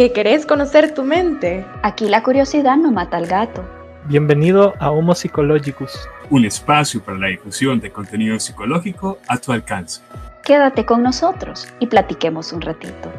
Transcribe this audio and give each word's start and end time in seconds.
¿Que 0.00 0.12
querés 0.12 0.46
conocer 0.46 0.94
tu 0.94 1.04
mente? 1.04 1.62
Aquí 1.82 2.08
la 2.08 2.22
curiosidad 2.22 2.78
no 2.78 2.90
mata 2.90 3.18
al 3.18 3.26
gato. 3.26 3.68
Bienvenido 4.06 4.72
a 4.78 4.90
Homo 4.90 5.14
Psychologicus, 5.14 6.08
un 6.30 6.46
espacio 6.46 7.04
para 7.04 7.18
la 7.18 7.26
difusión 7.26 7.80
de 7.80 7.92
contenido 7.92 8.40
psicológico 8.40 9.18
a 9.28 9.36
tu 9.36 9.52
alcance. 9.52 10.00
Quédate 10.42 10.86
con 10.86 11.02
nosotros 11.02 11.68
y 11.80 11.86
platiquemos 11.86 12.50
un 12.54 12.62
ratito. 12.62 13.12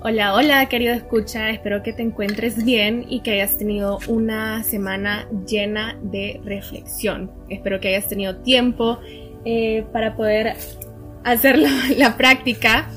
Hola, 0.00 0.32
hola, 0.32 0.64
querido 0.70 0.94
escucha, 0.94 1.50
espero 1.50 1.82
que 1.82 1.92
te 1.92 2.00
encuentres 2.00 2.64
bien 2.64 3.04
y 3.06 3.20
que 3.20 3.32
hayas 3.32 3.58
tenido 3.58 3.98
una 4.08 4.62
semana 4.62 5.28
llena 5.46 5.98
de 6.00 6.40
reflexión. 6.42 7.30
Espero 7.50 7.80
que 7.80 7.88
hayas 7.88 8.08
tenido 8.08 8.36
tiempo 8.36 8.98
eh, 9.44 9.84
para 9.92 10.16
poder 10.16 10.56
hacer 11.24 11.58
la, 11.96 12.16
práctica 12.16 12.88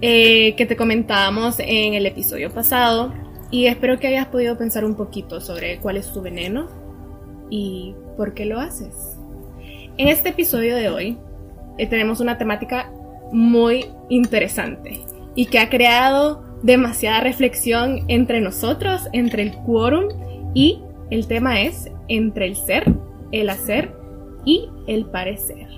eh, 0.00 0.54
que 0.56 0.66
te 0.66 0.76
comentábamos 0.76 1.56
en 1.60 1.94
el 1.94 2.06
episodio 2.06 2.50
pasado 2.50 3.12
y 3.50 3.66
espero 3.66 3.98
que 3.98 4.08
hayas 4.08 4.26
podido 4.26 4.58
pensar 4.58 4.84
un 4.84 4.94
poquito 4.94 5.40
sobre 5.40 5.78
cuál 5.78 5.96
es 5.96 6.12
tu 6.12 6.20
veneno 6.20 6.68
y 7.50 7.94
por 8.16 8.34
qué 8.34 8.44
lo 8.44 8.60
haces. 8.60 9.18
En 9.96 10.08
este 10.08 10.30
episodio 10.30 10.76
de 10.76 10.90
hoy 10.90 11.18
eh, 11.78 11.86
tenemos 11.86 12.20
una 12.20 12.36
temática 12.36 12.92
muy 13.32 13.86
interesante 14.08 15.00
y 15.34 15.46
que 15.46 15.58
ha 15.58 15.70
creado 15.70 16.44
demasiada 16.62 17.20
reflexión 17.20 18.04
entre 18.08 18.40
nosotros, 18.40 19.02
entre 19.12 19.42
el 19.42 19.52
quórum 19.52 20.08
y 20.54 20.82
el 21.10 21.26
tema 21.26 21.62
es 21.62 21.90
entre 22.08 22.46
el 22.46 22.56
ser, 22.56 22.92
el 23.32 23.48
hacer 23.48 23.94
y 24.44 24.68
el 24.86 25.06
parecer. 25.06 25.77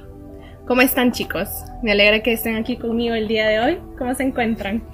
¿Cómo 0.70 0.82
están 0.82 1.10
chicos? 1.10 1.48
Me 1.82 1.90
alegra 1.90 2.22
que 2.22 2.32
estén 2.32 2.54
aquí 2.54 2.76
conmigo 2.76 3.16
el 3.16 3.26
día 3.26 3.48
de 3.48 3.58
hoy. 3.58 3.78
¿Cómo 3.98 4.14
se 4.14 4.22
encuentran? 4.22 4.84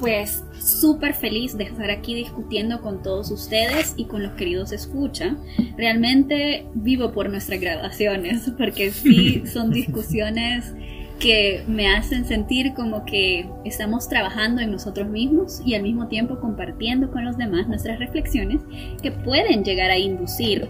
Pues 0.00 0.42
súper 0.58 1.14
feliz 1.14 1.56
de 1.56 1.62
estar 1.62 1.88
aquí 1.88 2.16
discutiendo 2.16 2.80
con 2.80 3.00
todos 3.00 3.30
ustedes 3.30 3.94
y 3.96 4.06
con 4.06 4.24
los 4.24 4.32
queridos 4.32 4.72
escucha. 4.72 5.36
Realmente 5.76 6.66
vivo 6.74 7.12
por 7.12 7.30
nuestras 7.30 7.60
grabaciones 7.60 8.50
porque 8.58 8.90
sí 8.90 9.44
son 9.52 9.70
discusiones 9.70 10.74
que 11.20 11.62
me 11.68 11.94
hacen 11.94 12.24
sentir 12.24 12.74
como 12.74 13.04
que 13.04 13.48
estamos 13.64 14.08
trabajando 14.08 14.62
en 14.62 14.72
nosotros 14.72 15.08
mismos 15.08 15.62
y 15.64 15.76
al 15.76 15.84
mismo 15.84 16.08
tiempo 16.08 16.40
compartiendo 16.40 17.12
con 17.12 17.24
los 17.24 17.38
demás 17.38 17.68
nuestras 17.68 18.00
reflexiones 18.00 18.62
que 19.00 19.12
pueden 19.12 19.62
llegar 19.62 19.92
a 19.92 19.96
inducir 19.96 20.68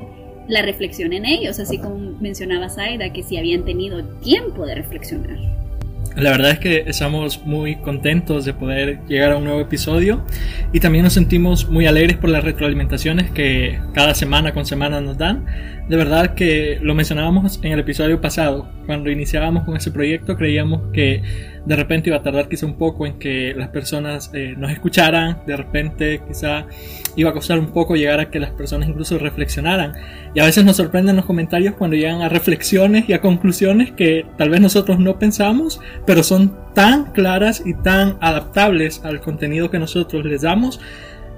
la 0.48 0.62
reflexión 0.62 1.12
en 1.12 1.24
ellos, 1.24 1.58
así 1.58 1.78
como 1.78 2.16
mencionaba 2.20 2.68
Zaida, 2.68 3.12
que 3.12 3.22
si 3.22 3.36
habían 3.36 3.64
tenido 3.64 4.04
tiempo 4.20 4.66
de 4.66 4.74
reflexionar. 4.76 5.38
La 6.16 6.30
verdad 6.30 6.52
es 6.52 6.58
que 6.60 6.84
estamos 6.86 7.44
muy 7.44 7.74
contentos 7.76 8.44
de 8.44 8.54
poder 8.54 9.00
llegar 9.08 9.32
a 9.32 9.36
un 9.36 9.44
nuevo 9.44 9.60
episodio 9.60 10.24
y 10.72 10.78
también 10.78 11.02
nos 11.02 11.12
sentimos 11.12 11.68
muy 11.68 11.86
alegres 11.86 12.16
por 12.18 12.30
las 12.30 12.44
retroalimentaciones 12.44 13.32
que 13.32 13.80
cada 13.94 14.14
semana 14.14 14.54
con 14.54 14.64
semana 14.64 15.00
nos 15.00 15.18
dan. 15.18 15.44
De 15.88 15.96
verdad 15.98 16.34
que 16.34 16.78
lo 16.80 16.94
mencionábamos 16.94 17.60
en 17.62 17.72
el 17.72 17.80
episodio 17.80 18.18
pasado, 18.18 18.66
cuando 18.86 19.10
iniciábamos 19.10 19.64
con 19.64 19.76
ese 19.76 19.90
proyecto 19.90 20.34
creíamos 20.34 20.80
que 20.94 21.20
de 21.66 21.76
repente 21.76 22.08
iba 22.08 22.16
a 22.16 22.22
tardar 22.22 22.48
quizá 22.48 22.64
un 22.64 22.78
poco 22.78 23.06
en 23.06 23.18
que 23.18 23.52
las 23.54 23.68
personas 23.68 24.30
eh, 24.32 24.54
nos 24.56 24.70
escucharan, 24.70 25.42
de 25.46 25.56
repente 25.56 26.22
quizá 26.26 26.64
iba 27.16 27.30
a 27.30 27.32
costar 27.34 27.58
un 27.58 27.66
poco 27.66 27.96
llegar 27.96 28.18
a 28.18 28.30
que 28.30 28.40
las 28.40 28.50
personas 28.52 28.88
incluso 28.88 29.18
reflexionaran. 29.18 29.92
Y 30.34 30.40
a 30.40 30.46
veces 30.46 30.64
nos 30.64 30.76
sorprenden 30.76 31.16
los 31.16 31.26
comentarios 31.26 31.74
cuando 31.74 31.96
llegan 31.96 32.22
a 32.22 32.30
reflexiones 32.30 33.06
y 33.06 33.12
a 33.12 33.20
conclusiones 33.20 33.92
que 33.92 34.24
tal 34.38 34.48
vez 34.48 34.62
nosotros 34.62 34.98
no 34.98 35.18
pensamos, 35.18 35.80
pero 36.06 36.22
son 36.22 36.56
tan 36.74 37.12
claras 37.12 37.62
y 37.64 37.74
tan 37.74 38.16
adaptables 38.22 39.04
al 39.04 39.20
contenido 39.20 39.70
que 39.70 39.78
nosotros 39.78 40.24
les 40.24 40.42
damos 40.42 40.80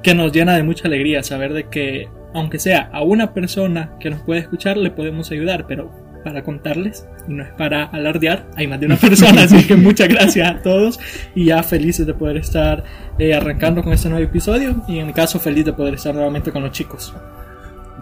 que 0.07 0.15
nos 0.15 0.31
llena 0.31 0.55
de 0.55 0.63
mucha 0.63 0.87
alegría 0.87 1.25
saber 1.25 1.53
de 1.53 1.69
que 1.69 2.09
aunque 2.33 2.61
sea 2.61 2.89
a 2.93 3.03
una 3.03 3.35
persona 3.35 3.91
que 3.99 4.09
nos 4.09 4.23
puede 4.23 4.39
escuchar 4.39 4.77
le 4.77 4.93
podemos 4.93 5.33
ayudar, 5.33 5.67
pero 5.67 5.91
para 6.23 6.45
contarles 6.45 7.09
y 7.27 7.33
no 7.33 7.43
es 7.43 7.51
para 7.55 7.87
alardear, 7.87 8.47
hay 8.55 8.69
más 8.69 8.79
de 8.79 8.87
una 8.87 8.95
persona, 8.99 9.43
así 9.43 9.67
que 9.67 9.75
muchas 9.75 10.07
gracias 10.07 10.49
a 10.49 10.63
todos 10.63 11.01
y 11.35 11.47
ya 11.47 11.61
felices 11.65 12.07
de 12.07 12.15
poder 12.15 12.37
estar 12.37 12.85
eh, 13.19 13.35
arrancando 13.35 13.83
con 13.83 13.93
este 13.93 14.09
nuevo 14.09 14.25
episodio 14.25 14.81
y 14.87 15.01
en 15.01 15.09
mi 15.09 15.13
caso 15.13 15.41
feliz 15.41 15.65
de 15.65 15.73
poder 15.73 15.95
estar 15.95 16.15
nuevamente 16.15 16.53
con 16.53 16.63
los 16.63 16.71
chicos. 16.71 17.13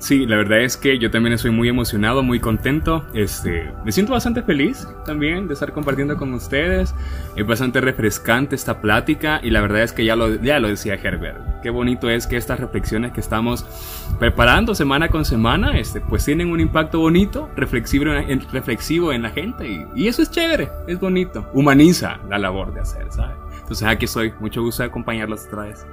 Sí, 0.05 0.27
la 0.27 0.37
verdad 0.37 0.61
es 0.61 0.77
que 0.77 0.99
yo 0.99 1.11
también 1.11 1.33
estoy 1.33 1.51
muy 1.51 1.67
emocionado, 1.67 2.23
muy 2.23 2.39
contento. 2.39 3.07
Este, 3.15 3.73
me 3.87 3.91
siento 3.91 4.13
bastante 4.13 4.43
feliz 4.43 4.87
también 5.07 5.49
de 5.49 5.55
estar 5.55 5.73
compartiendo 5.73 6.19
con 6.19 6.35
ustedes. 6.35 6.95
Es 7.37 7.47
bastante 7.47 7.81
refrescante 7.81 8.55
esta 8.55 8.83
plática 8.83 9.41
y 9.43 9.49
la 9.49 9.63
verdad 9.63 9.83
es 9.83 9.95
que 9.95 10.05
ya 10.05 10.15
lo, 10.15 10.35
ya 10.43 10.61
lo 10.61 10.69
decía 10.69 10.97
Herbert. 11.03 11.63
Qué 11.63 11.71
bonito 11.71 12.11
es 12.11 12.27
que 12.27 12.37
estas 12.37 12.61
reflexiones 12.61 13.13
que 13.13 13.21
estamos 13.21 13.65
preparando 14.19 14.75
semana 14.75 15.09
con 15.09 15.25
semana, 15.25 15.79
este, 15.79 16.03
pues 16.03 16.23
tienen 16.23 16.51
un 16.51 16.61
impacto 16.61 16.99
bonito, 16.99 17.49
reflexivo 17.57 18.13
en, 18.13 18.47
reflexivo 18.53 19.11
en 19.11 19.23
la 19.23 19.31
gente 19.31 19.67
y, 19.67 19.87
y 19.95 20.09
eso 20.09 20.21
es 20.21 20.31
chévere, 20.31 20.69
es 20.87 21.01
bonito. 21.01 21.49
Humaniza 21.55 22.19
la 22.29 22.37
labor 22.37 22.75
de 22.75 22.83
hacer, 22.83 23.11
¿sabes? 23.11 23.39
Entonces 23.59 23.89
aquí 23.89 24.05
estoy, 24.05 24.35
mucho 24.39 24.61
gusto 24.61 24.83
de 24.83 24.91
acompañarlos 24.91 25.47
otra 25.47 25.63
vez. 25.63 25.87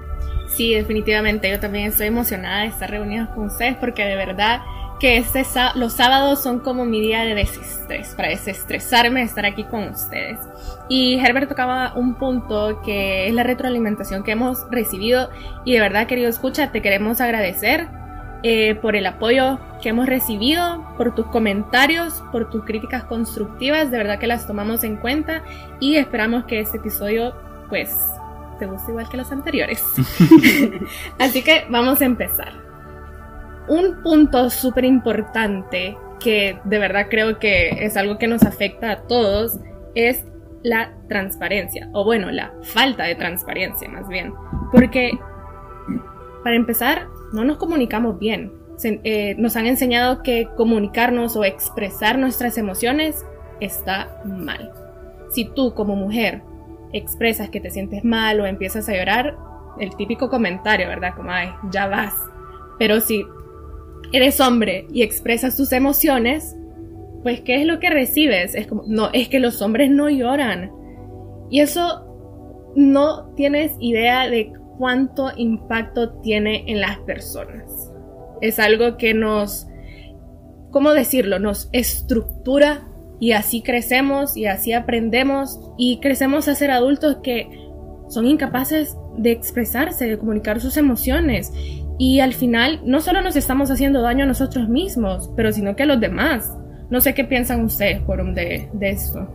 Sí, 0.56 0.73
definitivamente. 0.73 1.50
Yo 1.50 1.59
también 1.59 1.88
estoy 1.88 2.07
emocionada 2.07 2.62
de 2.62 2.67
estar 2.67 2.89
reunida 2.89 3.28
con 3.34 3.45
ustedes 3.45 3.75
porque 3.78 4.03
de 4.06 4.16
verdad 4.16 4.62
que 5.00 5.17
este, 5.17 5.44
los 5.75 5.94
sábados 5.94 6.44
son 6.44 6.59
como 6.59 6.85
mi 6.85 7.01
día 7.01 7.23
de 7.23 7.34
desestrés, 7.34 8.13
para 8.16 8.29
desestresarme, 8.29 9.23
estar 9.23 9.45
aquí 9.45 9.63
con 9.63 9.89
ustedes. 9.89 10.38
Y 10.89 11.16
Herbert 11.16 11.50
tocaba 11.50 11.94
un 11.95 12.16
punto 12.16 12.81
que 12.84 13.28
es 13.28 13.34
la 13.34 13.41
retroalimentación 13.41 14.23
que 14.23 14.34
hemos 14.34 14.69
recibido 14.69 15.29
y 15.66 15.73
de 15.73 15.79
verdad, 15.79 16.06
querido 16.06 16.29
escucha, 16.29 16.72
te 16.72 16.83
queremos 16.83 17.19
agradecer 17.19 17.88
eh, 18.44 18.75
por 18.75 18.95
el 18.95 19.07
apoyo 19.07 19.59
que 19.81 19.89
hemos 19.89 20.06
recibido, 20.06 20.85
por 20.97 21.16
tus 21.16 21.25
comentarios, 21.28 22.22
por 22.31 22.51
tus 22.51 22.63
críticas 22.66 23.03
constructivas, 23.06 23.89
de 23.89 23.97
verdad 23.97 24.19
que 24.19 24.28
las 24.28 24.45
tomamos 24.45 24.83
en 24.83 24.97
cuenta 24.97 25.41
y 25.79 25.95
esperamos 25.95 26.44
que 26.44 26.59
este 26.59 26.78
episodio 26.78 27.33
pues 27.69 27.89
te 28.62 28.68
gusta 28.68 28.92
igual 28.92 29.10
que 29.10 29.18
los 29.18 29.32
anteriores. 29.32 29.84
Así 31.20 31.42
que 31.42 31.66
vamos 31.68 32.00
a 32.00 32.06
empezar. 32.06 32.54
Un 33.68 34.04
punto 34.04 34.52
súper 34.52 34.86
importante 34.86 35.98
que 36.20 36.60
de 36.64 36.78
verdad 36.78 37.08
creo 37.10 37.40
que 37.40 37.84
es 37.84 37.98
algo 37.98 38.20
que 38.20 38.28
nos 38.28 38.44
afecta 38.44 38.92
a 38.92 39.02
todos 39.08 39.60
es 39.96 40.26
la 40.62 40.94
transparencia, 41.10 41.90
o 41.92 42.06
bueno, 42.06 42.30
la 42.30 42.54
falta 42.62 43.06
de 43.06 43.16
transparencia 43.16 43.90
más 43.90 44.08
bien. 44.08 44.32
Porque, 44.72 45.10
para 46.44 46.56
empezar, 46.56 47.08
no 47.34 47.44
nos 47.44 47.58
comunicamos 47.58 48.20
bien. 48.20 48.54
Eh, 48.84 49.34
nos 49.40 49.56
han 49.56 49.66
enseñado 49.66 50.22
que 50.22 50.50
comunicarnos 50.56 51.36
o 51.36 51.46
expresar 51.46 52.20
nuestras 52.20 52.60
emociones 52.60 53.26
está 53.60 54.22
mal. 54.24 54.72
Si 55.32 55.46
tú 55.46 55.74
como 55.74 55.96
mujer 55.96 56.44
expresas 56.94 57.50
que 57.50 57.59
te 57.59 57.69
sientes 57.69 58.03
mal 58.03 58.40
o 58.40 58.46
empiezas 58.46 58.88
a 58.90 58.96
llorar, 58.96 59.38
el 59.79 59.96
típico 59.96 60.29
comentario, 60.29 60.88
¿verdad? 60.88 61.13
Como, 61.16 61.31
ay, 61.31 61.50
ya 61.72 61.88
vas. 61.88 62.13
Pero 62.78 63.00
si 63.00 63.25
eres 64.12 64.40
hombre 64.40 64.88
y 64.91 65.03
expresas 65.03 65.56
tus 65.56 65.72
emociones, 65.72 66.56
pues 67.24 67.41
¿qué 67.41 67.62
es 67.62 67.66
lo 67.66 67.80
que 67.80 67.90
recibes? 67.90 68.56
Es 68.56 68.68
como, 68.68 68.84
no, 68.88 69.09
es 69.13 69.30
que 69.30 69.40
los 69.40 69.62
hombres 69.62 69.90
no 69.90 70.09
lloran. 70.09 70.72
Y 71.50 71.62
eso 71.62 72.72
no 72.75 73.34
tienes 73.35 73.74
idea 73.80 74.30
de 74.30 74.53
cuánto 74.78 75.31
impacto 75.35 76.13
tiene 76.22 76.63
en 76.68 76.81
las 76.81 76.97
personas. 77.00 77.91
Es 78.41 78.59
algo 78.59 78.97
que 78.97 79.13
nos, 79.13 79.68
¿cómo 80.72 80.91
decirlo? 80.94 81.38
Nos 81.40 81.69
estructura 81.72 82.88
y 83.22 83.34
así 83.34 83.62
crecemos 83.62 84.36
y 84.36 84.48
así 84.48 84.74
aprendemos 84.74 85.59
y 85.78 86.00
crecemos 86.00 86.48
a 86.48 86.56
ser 86.56 86.72
adultos 86.72 87.18
que 87.24 87.48
son 88.10 88.25
incapaces 88.25 88.98
de 89.16 89.31
expresarse, 89.31 90.10
de 90.10 90.18
comunicar 90.18 90.60
sus 90.60 90.75
emociones. 90.75 91.54
Y 92.00 92.19
al 92.19 92.34
final 92.34 92.81
no 92.84 93.00
solo 93.00 93.22
nos 93.22 93.36
estamos 93.36 93.69
haciendo 93.69 94.01
daño 94.01 94.24
a 94.24 94.28
nosotros 94.28 94.68
mismos, 94.68 95.30
pero 95.36 95.54
sino 95.54 95.75
que 95.75 95.84
a 95.84 95.86
los 95.86 96.00
demás. 96.00 96.51
No 96.90 97.00
sé 97.00 97.13
qué 97.13 97.24
piensan 97.24 97.63
ustedes, 97.63 98.01
por 98.01 98.34
de, 98.34 98.68
de 98.74 98.90
esto. 98.90 99.30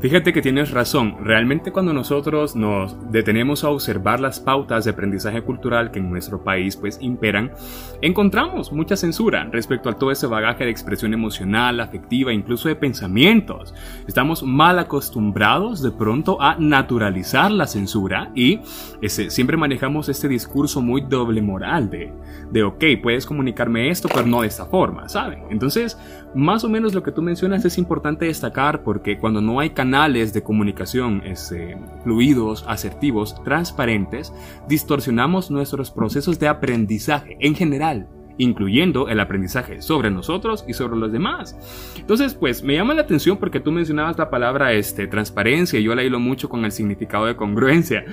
Fíjate 0.00 0.32
que 0.32 0.40
tienes 0.40 0.70
razón. 0.70 1.16
Realmente 1.22 1.72
cuando 1.72 1.92
nosotros 1.92 2.56
nos 2.56 2.96
detenemos 3.10 3.64
a 3.64 3.70
observar 3.70 4.18
las 4.18 4.40
pautas 4.40 4.84
de 4.84 4.92
aprendizaje 4.92 5.42
cultural 5.42 5.90
que 5.90 5.98
en 5.98 6.08
nuestro 6.08 6.42
país 6.42 6.76
pues 6.76 6.98
imperan, 7.02 7.52
encontramos 8.00 8.72
mucha 8.72 8.96
censura 8.96 9.44
respecto 9.52 9.90
a 9.90 9.94
todo 9.94 10.10
ese 10.10 10.26
bagaje 10.26 10.64
de 10.64 10.70
expresión 10.70 11.12
emocional, 11.12 11.80
afectiva, 11.80 12.32
incluso 12.32 12.68
de 12.68 12.76
pensamientos. 12.76 13.74
Estamos 14.06 14.42
mal 14.42 14.78
acostumbrados 14.78 15.82
de 15.82 15.90
pronto 15.90 16.40
a 16.40 16.56
naturalizar 16.58 17.50
la 17.50 17.66
censura 17.66 18.30
y 18.34 18.60
siempre 19.06 19.58
manejamos 19.58 20.08
este 20.08 20.28
discurso 20.28 20.80
muy 20.80 21.02
doble 21.02 21.42
moral 21.42 21.90
de, 21.90 22.10
de, 22.50 22.62
ok, 22.62 22.84
puedes 23.02 23.26
comunicarme 23.26 23.90
esto, 23.90 24.08
pero 24.08 24.26
no 24.26 24.40
de 24.40 24.48
esta 24.48 24.64
forma, 24.64 25.08
¿saben? 25.10 25.44
Entonces, 25.50 25.98
más 26.34 26.64
o 26.64 26.68
menos 26.68 26.94
lo 26.94 27.02
que 27.02 27.12
tú 27.12 27.22
mencionas 27.22 27.64
es 27.64 27.78
importante 27.78 28.26
destacar 28.26 28.82
porque 28.82 29.18
cuando 29.18 29.40
no 29.40 29.60
hay 29.60 29.70
canales 29.70 30.32
de 30.32 30.42
comunicación 30.42 31.22
este, 31.24 31.76
fluidos, 32.02 32.64
asertivos, 32.68 33.42
transparentes, 33.44 34.32
distorsionamos 34.68 35.50
nuestros 35.50 35.90
procesos 35.90 36.38
de 36.38 36.48
aprendizaje 36.48 37.36
en 37.40 37.54
general 37.54 38.08
incluyendo 38.38 39.08
el 39.08 39.20
aprendizaje 39.20 39.82
sobre 39.82 40.10
nosotros 40.10 40.64
y 40.66 40.72
sobre 40.72 40.96
los 40.96 41.12
demás. 41.12 41.56
Entonces, 41.98 42.34
pues 42.34 42.62
me 42.62 42.74
llama 42.74 42.94
la 42.94 43.02
atención 43.02 43.36
porque 43.36 43.60
tú 43.60 43.72
mencionabas 43.72 44.16
la 44.16 44.30
palabra 44.30 44.72
este, 44.72 45.06
transparencia, 45.06 45.78
y 45.78 45.82
yo 45.82 45.94
la 45.94 46.04
hilo 46.04 46.20
mucho 46.20 46.48
con 46.48 46.64
el 46.64 46.72
significado 46.72 47.26
de 47.26 47.36
congruencia. 47.36 48.04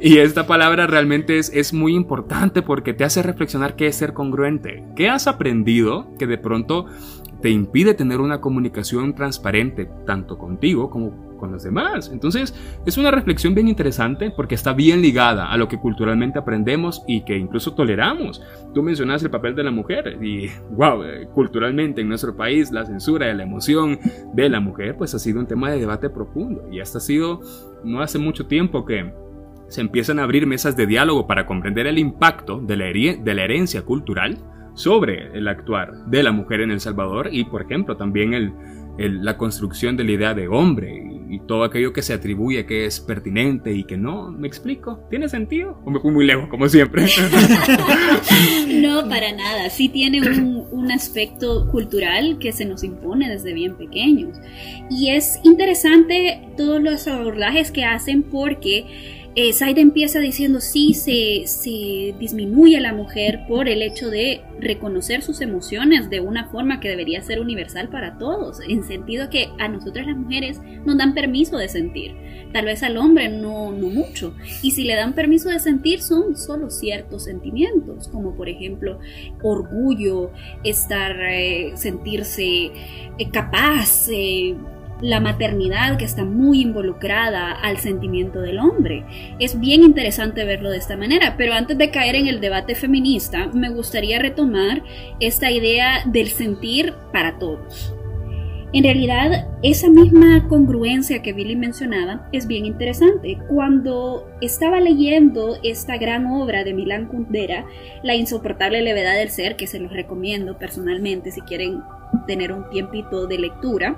Y 0.00 0.18
esta 0.18 0.46
palabra 0.46 0.86
realmente 0.86 1.38
es, 1.38 1.50
es 1.54 1.72
muy 1.72 1.94
importante 1.94 2.62
porque 2.62 2.94
te 2.94 3.04
hace 3.04 3.22
reflexionar 3.22 3.76
qué 3.76 3.86
es 3.86 3.96
ser 3.96 4.14
congruente. 4.14 4.84
¿Qué 4.96 5.08
has 5.08 5.26
aprendido 5.26 6.08
que 6.18 6.26
de 6.26 6.38
pronto 6.38 6.86
te 7.46 7.50
impide 7.50 7.94
tener 7.94 8.20
una 8.20 8.40
comunicación 8.40 9.14
transparente 9.14 9.88
tanto 10.04 10.36
contigo 10.36 10.90
como 10.90 11.36
con 11.36 11.52
los 11.52 11.62
demás. 11.62 12.10
Entonces, 12.12 12.52
es 12.84 12.98
una 12.98 13.12
reflexión 13.12 13.54
bien 13.54 13.68
interesante 13.68 14.32
porque 14.32 14.56
está 14.56 14.72
bien 14.72 15.00
ligada 15.00 15.52
a 15.52 15.56
lo 15.56 15.68
que 15.68 15.78
culturalmente 15.78 16.40
aprendemos 16.40 17.04
y 17.06 17.24
que 17.24 17.38
incluso 17.38 17.72
toleramos. 17.72 18.42
Tú 18.74 18.82
mencionas 18.82 19.22
el 19.22 19.30
papel 19.30 19.54
de 19.54 19.62
la 19.62 19.70
mujer 19.70 20.18
y, 20.20 20.48
wow, 20.72 21.04
eh, 21.04 21.28
culturalmente 21.32 22.00
en 22.00 22.08
nuestro 22.08 22.36
país 22.36 22.72
la 22.72 22.84
censura 22.84 23.26
de 23.26 23.34
la 23.34 23.44
emoción 23.44 24.00
de 24.34 24.48
la 24.48 24.58
mujer 24.58 24.96
pues 24.96 25.14
ha 25.14 25.20
sido 25.20 25.38
un 25.38 25.46
tema 25.46 25.70
de 25.70 25.78
debate 25.78 26.10
profundo 26.10 26.68
y 26.72 26.80
hasta 26.80 26.98
ha 26.98 27.00
sido 27.00 27.42
no 27.84 28.00
hace 28.00 28.18
mucho 28.18 28.46
tiempo 28.48 28.84
que 28.84 29.14
se 29.68 29.82
empiezan 29.82 30.18
a 30.18 30.24
abrir 30.24 30.48
mesas 30.48 30.76
de 30.76 30.88
diálogo 30.88 31.28
para 31.28 31.46
comprender 31.46 31.86
el 31.86 31.98
impacto 31.98 32.58
de 32.58 32.76
la, 32.76 32.86
de 32.86 33.34
la 33.36 33.44
herencia 33.44 33.82
cultural 33.82 34.36
sobre 34.76 35.36
el 35.36 35.48
actuar 35.48 36.06
de 36.06 36.22
la 36.22 36.30
mujer 36.30 36.60
en 36.60 36.70
El 36.70 36.80
Salvador 36.80 37.30
y, 37.32 37.44
por 37.44 37.62
ejemplo, 37.62 37.96
también 37.96 38.34
el, 38.34 38.52
la 38.98 39.36
construcción 39.36 39.96
de 39.96 40.04
la 40.04 40.12
idea 40.12 40.34
de 40.34 40.48
hombre 40.48 41.02
y, 41.28 41.40
todo 41.46 41.64
aquello 41.64 41.92
que 41.92 42.02
se 42.02 42.12
atribuye 42.12 42.66
que 42.66 42.86
es 42.86 42.98
pertinente 42.98 43.72
y 43.72 43.84
que 43.84 43.96
no. 43.96 44.30
¿Me 44.30 44.48
explico? 44.48 45.06
¿Tiene 45.10 45.28
sentido? 45.28 45.80
¿O 45.84 45.90
me 45.90 46.00
fui 46.00 46.10
muy 46.10 46.26
lejos, 46.26 46.48
como 46.48 46.68
siempre? 46.68 47.04
no, 48.80 49.08
para 49.08 49.32
nada. 49.32 49.68
Sí 49.70 49.88
tiene 49.88 50.20
un, 50.20 50.66
un 50.70 50.90
aspecto 50.90 51.68
cultural 51.68 52.38
que 52.38 52.52
se 52.52 52.64
nos 52.64 52.82
impone 52.84 53.28
desde 53.28 53.52
bien 53.52 53.76
pequeños. 53.76 54.38
Y 54.90 55.10
es 55.10 55.38
interesante 55.44 56.48
todos 56.56 56.82
los 56.82 57.06
abordajes 57.06 57.70
que 57.70 57.84
hacen 57.84 58.22
porque 58.22 59.25
eh, 59.36 59.52
empieza 59.76 60.18
diciendo 60.18 60.60
sí, 60.60 60.94
se, 60.94 61.46
se 61.46 62.14
disminuye 62.18 62.80
la 62.80 62.94
mujer 62.94 63.40
por 63.46 63.68
el 63.68 63.82
hecho 63.82 64.08
de 64.08 64.40
reconocer 64.60 65.22
sus 65.22 65.42
emociones 65.42 66.08
de 66.08 66.20
una 66.20 66.48
forma 66.48 66.80
que 66.80 66.88
debería 66.88 67.20
ser 67.20 67.40
universal 67.40 67.90
para 67.90 68.16
todos, 68.16 68.60
en 68.66 68.82
sentido 68.82 69.28
que 69.28 69.50
a 69.58 69.68
nosotras 69.68 70.06
las 70.06 70.16
mujeres 70.16 70.58
nos 70.86 70.96
dan 70.96 71.12
permiso 71.12 71.58
de 71.58 71.68
sentir, 71.68 72.14
tal 72.54 72.64
vez 72.64 72.82
al 72.82 72.96
hombre 72.96 73.28
no, 73.28 73.72
no 73.72 73.88
mucho, 73.88 74.34
y 74.62 74.70
si 74.70 74.84
le 74.84 74.96
dan 74.96 75.12
permiso 75.12 75.50
de 75.50 75.58
sentir 75.58 76.00
son 76.00 76.34
solo 76.36 76.70
ciertos 76.70 77.24
sentimientos, 77.24 78.08
como 78.08 78.34
por 78.34 78.48
ejemplo 78.48 78.98
orgullo, 79.42 80.32
estar, 80.64 81.14
eh, 81.20 81.72
sentirse 81.76 82.70
eh, 83.18 83.30
capaz, 83.30 84.08
eh, 84.10 84.54
la 85.00 85.20
maternidad 85.20 85.98
que 85.98 86.04
está 86.04 86.24
muy 86.24 86.62
involucrada 86.62 87.52
al 87.52 87.78
sentimiento 87.78 88.40
del 88.40 88.58
hombre. 88.58 89.04
Es 89.38 89.58
bien 89.58 89.82
interesante 89.82 90.44
verlo 90.44 90.70
de 90.70 90.78
esta 90.78 90.96
manera, 90.96 91.34
pero 91.36 91.54
antes 91.54 91.76
de 91.76 91.90
caer 91.90 92.16
en 92.16 92.28
el 92.28 92.40
debate 92.40 92.74
feminista, 92.74 93.48
me 93.48 93.70
gustaría 93.70 94.18
retomar 94.18 94.82
esta 95.20 95.50
idea 95.50 96.02
del 96.06 96.28
sentir 96.28 96.94
para 97.12 97.38
todos. 97.38 97.94
En 98.72 98.82
realidad, 98.82 99.48
esa 99.62 99.88
misma 99.88 100.48
congruencia 100.48 101.22
que 101.22 101.32
Billy 101.32 101.54
mencionaba 101.54 102.28
es 102.32 102.46
bien 102.46 102.66
interesante. 102.66 103.38
Cuando 103.48 104.28
estaba 104.40 104.80
leyendo 104.80 105.56
esta 105.62 105.96
gran 105.96 106.26
obra 106.26 106.64
de 106.64 106.74
Milán 106.74 107.06
Kundera, 107.06 107.64
La 108.02 108.16
insoportable 108.16 108.82
levedad 108.82 109.16
del 109.16 109.30
ser, 109.30 109.56
que 109.56 109.68
se 109.68 109.78
los 109.78 109.92
recomiendo 109.92 110.58
personalmente 110.58 111.30
si 111.30 111.40
quieren 111.42 111.80
tener 112.26 112.52
un 112.52 112.68
tiempito 112.68 113.26
de 113.26 113.38
lectura, 113.38 113.96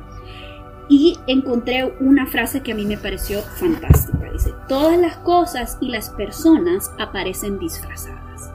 y 0.88 1.18
encontré 1.26 1.84
una 2.00 2.26
frase 2.26 2.62
que 2.62 2.72
a 2.72 2.74
mí 2.74 2.86
me 2.86 2.96
pareció 2.96 3.42
fantástica. 3.42 4.30
Dice, 4.32 4.54
todas 4.68 4.98
las 4.98 5.16
cosas 5.18 5.78
y 5.80 5.88
las 5.88 6.10
personas 6.10 6.90
aparecen 6.98 7.58
disfrazadas. 7.58 8.52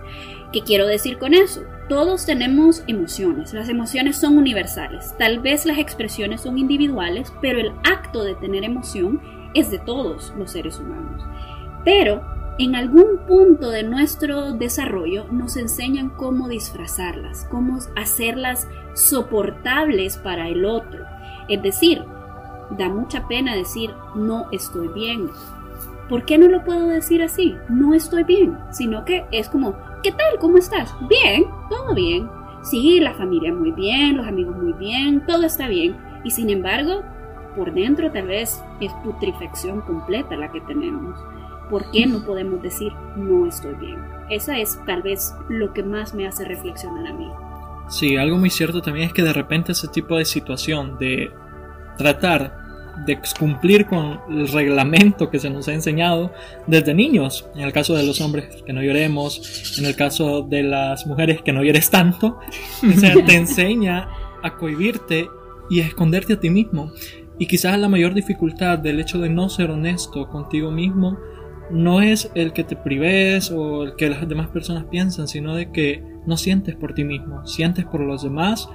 ¿Qué 0.51 0.61
quiero 0.61 0.85
decir 0.87 1.17
con 1.17 1.33
eso? 1.33 1.63
Todos 1.89 2.25
tenemos 2.25 2.83
emociones, 2.87 3.53
las 3.53 3.69
emociones 3.69 4.17
son 4.17 4.37
universales. 4.37 5.15
Tal 5.17 5.39
vez 5.39 5.65
las 5.65 5.77
expresiones 5.77 6.41
son 6.41 6.57
individuales, 6.57 7.33
pero 7.41 7.59
el 7.59 7.73
acto 7.83 8.23
de 8.23 8.35
tener 8.35 8.63
emoción 8.63 9.21
es 9.53 9.69
de 9.69 9.79
todos 9.79 10.33
los 10.37 10.51
seres 10.51 10.79
humanos. 10.79 11.23
Pero 11.83 12.23
en 12.59 12.75
algún 12.75 13.25
punto 13.27 13.69
de 13.71 13.81
nuestro 13.81 14.53
desarrollo 14.53 15.25
nos 15.31 15.57
enseñan 15.57 16.09
cómo 16.09 16.47
disfrazarlas, 16.47 17.47
cómo 17.49 17.79
hacerlas 17.95 18.67
soportables 18.93 20.17
para 20.17 20.49
el 20.49 20.65
otro. 20.65 21.03
Es 21.49 21.63
decir, 21.63 22.03
da 22.77 22.89
mucha 22.89 23.27
pena 23.27 23.55
decir 23.55 23.93
no 24.15 24.47
estoy 24.51 24.87
bien. 24.89 25.29
¿Por 26.09 26.25
qué 26.25 26.37
no 26.37 26.47
lo 26.47 26.63
puedo 26.63 26.87
decir 26.87 27.23
así? 27.23 27.55
No 27.69 27.93
estoy 27.93 28.23
bien, 28.23 28.57
sino 28.71 29.05
que 29.05 29.25
es 29.31 29.49
como, 29.49 29.75
¿qué 30.03 30.11
tal? 30.11 30.39
¿Cómo 30.39 30.57
estás? 30.57 30.93
Bien, 31.07 31.45
todo 31.69 31.95
bien. 31.95 32.29
Sí, 32.61 32.99
la 32.99 33.13
familia 33.13 33.53
muy 33.53 33.71
bien, 33.71 34.17
los 34.17 34.27
amigos 34.27 34.55
muy 34.55 34.73
bien, 34.73 35.25
todo 35.25 35.43
está 35.43 35.67
bien. 35.67 35.97
Y 36.23 36.31
sin 36.31 36.49
embargo, 36.49 37.03
por 37.55 37.73
dentro 37.73 38.11
tal 38.11 38.27
vez 38.27 38.63
es 38.79 38.91
putrefacción 39.03 39.81
completa 39.81 40.35
la 40.35 40.51
que 40.51 40.61
tenemos. 40.61 41.19
¿Por 41.69 41.89
qué 41.91 42.05
no 42.05 42.23
podemos 42.25 42.61
decir 42.61 42.91
no 43.15 43.45
estoy 43.47 43.75
bien? 43.75 43.97
Esa 44.29 44.57
es 44.57 44.79
tal 44.85 45.01
vez 45.01 45.33
lo 45.49 45.73
que 45.73 45.83
más 45.83 46.13
me 46.13 46.27
hace 46.27 46.45
reflexionar 46.45 47.07
a 47.07 47.13
mí. 47.13 47.29
Sí, 47.89 48.17
algo 48.17 48.37
muy 48.37 48.49
cierto 48.49 48.81
también 48.81 49.07
es 49.07 49.13
que 49.13 49.23
de 49.23 49.33
repente 49.33 49.71
ese 49.71 49.87
tipo 49.87 50.17
de 50.17 50.25
situación 50.25 50.97
de 50.97 51.31
tratar 51.97 52.62
de 53.05 53.19
cumplir 53.37 53.85
con 53.85 54.19
el 54.29 54.47
reglamento 54.47 55.29
que 55.29 55.39
se 55.39 55.49
nos 55.49 55.67
ha 55.67 55.73
enseñado 55.73 56.31
desde 56.67 56.93
niños. 56.93 57.45
En 57.55 57.61
el 57.61 57.73
caso 57.73 57.95
de 57.95 58.03
los 58.03 58.21
hombres, 58.21 58.63
que 58.65 58.73
no 58.73 58.81
lloremos. 58.81 59.77
En 59.79 59.85
el 59.85 59.95
caso 59.95 60.41
de 60.41 60.63
las 60.63 61.05
mujeres, 61.07 61.41
que 61.41 61.53
no 61.53 61.63
llores 61.63 61.89
tanto. 61.89 62.39
te 63.25 63.35
enseña 63.35 64.09
a 64.41 64.55
cohibirte 64.55 65.27
y 65.69 65.81
a 65.81 65.85
esconderte 65.85 66.33
a 66.33 66.39
ti 66.39 66.49
mismo. 66.49 66.91
Y 67.39 67.47
quizás 67.47 67.79
la 67.79 67.89
mayor 67.89 68.13
dificultad 68.13 68.77
del 68.77 68.99
hecho 68.99 69.19
de 69.19 69.29
no 69.29 69.49
ser 69.49 69.71
honesto 69.71 70.29
contigo 70.29 70.71
mismo 70.71 71.17
no 71.71 72.01
es 72.01 72.29
el 72.35 72.53
que 72.53 72.63
te 72.63 72.75
prives 72.75 73.49
o 73.49 73.83
el 73.83 73.95
que 73.95 74.09
las 74.09 74.27
demás 74.27 74.49
personas 74.49 74.85
piensan, 74.85 75.27
sino 75.27 75.55
de 75.55 75.71
que 75.71 76.03
no 76.25 76.37
sientes 76.37 76.75
por 76.75 76.93
ti 76.93 77.03
mismo, 77.03 77.45
sientes 77.47 77.85
por 77.85 78.01
los 78.01 78.23
demás 78.23 78.69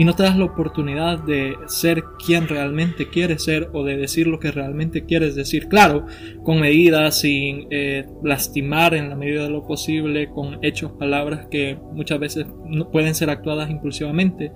y 0.00 0.04
no 0.06 0.14
te 0.14 0.22
das 0.22 0.38
la 0.38 0.46
oportunidad 0.46 1.18
de 1.24 1.58
ser 1.66 2.02
quien 2.24 2.48
realmente 2.48 3.10
quieres 3.10 3.44
ser 3.44 3.68
o 3.74 3.84
de 3.84 3.98
decir 3.98 4.26
lo 4.26 4.40
que 4.40 4.50
realmente 4.50 5.04
quieres 5.04 5.34
decir. 5.34 5.68
Claro, 5.68 6.06
con 6.42 6.58
medidas, 6.58 7.20
sin 7.20 7.66
eh, 7.70 8.06
lastimar 8.22 8.94
en 8.94 9.10
la 9.10 9.14
medida 9.14 9.42
de 9.42 9.50
lo 9.50 9.66
posible, 9.66 10.30
con 10.30 10.58
hechos, 10.64 10.92
palabras 10.92 11.48
que 11.50 11.76
muchas 11.92 12.18
veces 12.18 12.46
pueden 12.90 13.14
ser 13.14 13.28
actuadas 13.28 13.68
impulsivamente. 13.68 14.52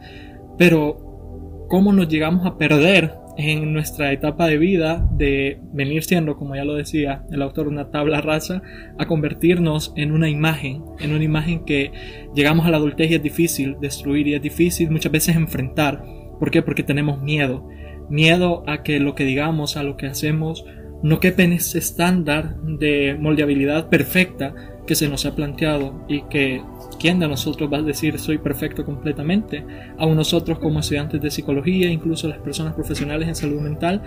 Pero, 0.57 1.67
¿cómo 1.69 1.93
nos 1.93 2.09
llegamos 2.09 2.47
a 2.47 2.57
perder 2.57 3.13
en 3.37 3.73
nuestra 3.73 4.13
etapa 4.13 4.47
de 4.47 4.59
vida 4.59 5.09
de 5.13 5.59
venir 5.73 6.05
siendo, 6.05 6.37
como 6.37 6.55
ya 6.57 6.65
lo 6.65 6.75
decía 6.75 7.25
el 7.31 7.43
autor, 7.43 7.69
una 7.69 7.91
tabla 7.91 8.21
rasa, 8.21 8.63
a 8.99 9.07
convertirnos 9.07 9.93
en 9.97 10.13
una 10.13 10.29
imagen, 10.29 10.83
en 11.01 11.15
una 11.15 11.25
imagen 11.25 11.65
que 11.65 11.93
llegamos 12.35 12.67
a 12.67 12.71
la 12.71 12.77
adultez 12.77 13.11
y 13.11 13.15
es 13.15 13.23
difícil 13.23 13.77
destruir 13.81 14.29
y 14.29 14.35
es 14.35 14.43
difícil 14.43 14.91
muchas 14.91 15.13
veces 15.13 15.37
enfrentar. 15.37 16.05
¿Por 16.39 16.51
qué? 16.51 16.63
Porque 16.63 16.83
tenemos 16.83 17.21
miedo. 17.23 17.69
Miedo 18.09 18.65
a 18.67 18.83
que 18.83 19.01
lo 19.01 19.15
que 19.15 19.25
digamos, 19.25 19.77
a 19.77 19.83
lo 19.83 19.97
que 19.97 20.07
hacemos, 20.07 20.65
no 21.03 21.21
quepe 21.21 21.43
en 21.43 21.53
ese 21.53 21.79
estándar 21.79 22.57
de 22.63 23.17
moldeabilidad 23.19 23.89
perfecta 23.89 24.55
que 24.87 24.95
se 24.95 25.09
nos 25.09 25.25
ha 25.27 25.35
planteado 25.35 26.05
y 26.09 26.23
que 26.23 26.63
¿quién 26.99 27.19
de 27.19 27.29
nosotros 27.29 27.73
va 27.73 27.79
a 27.79 27.83
decir 27.83 28.19
soy 28.19 28.39
perfecto 28.39 28.85
completamente? 28.85 29.65
Aún 29.99 30.17
nosotros 30.17 30.59
como 30.59 30.81
estudiantes 30.81 31.21
de 31.21 31.31
psicología, 31.31 31.91
incluso 31.91 32.29
las 32.29 32.39
personas 32.39 32.75
profesionales 32.75 33.29
en 33.29 33.35
salud 33.35 33.61
mental, 33.61 34.03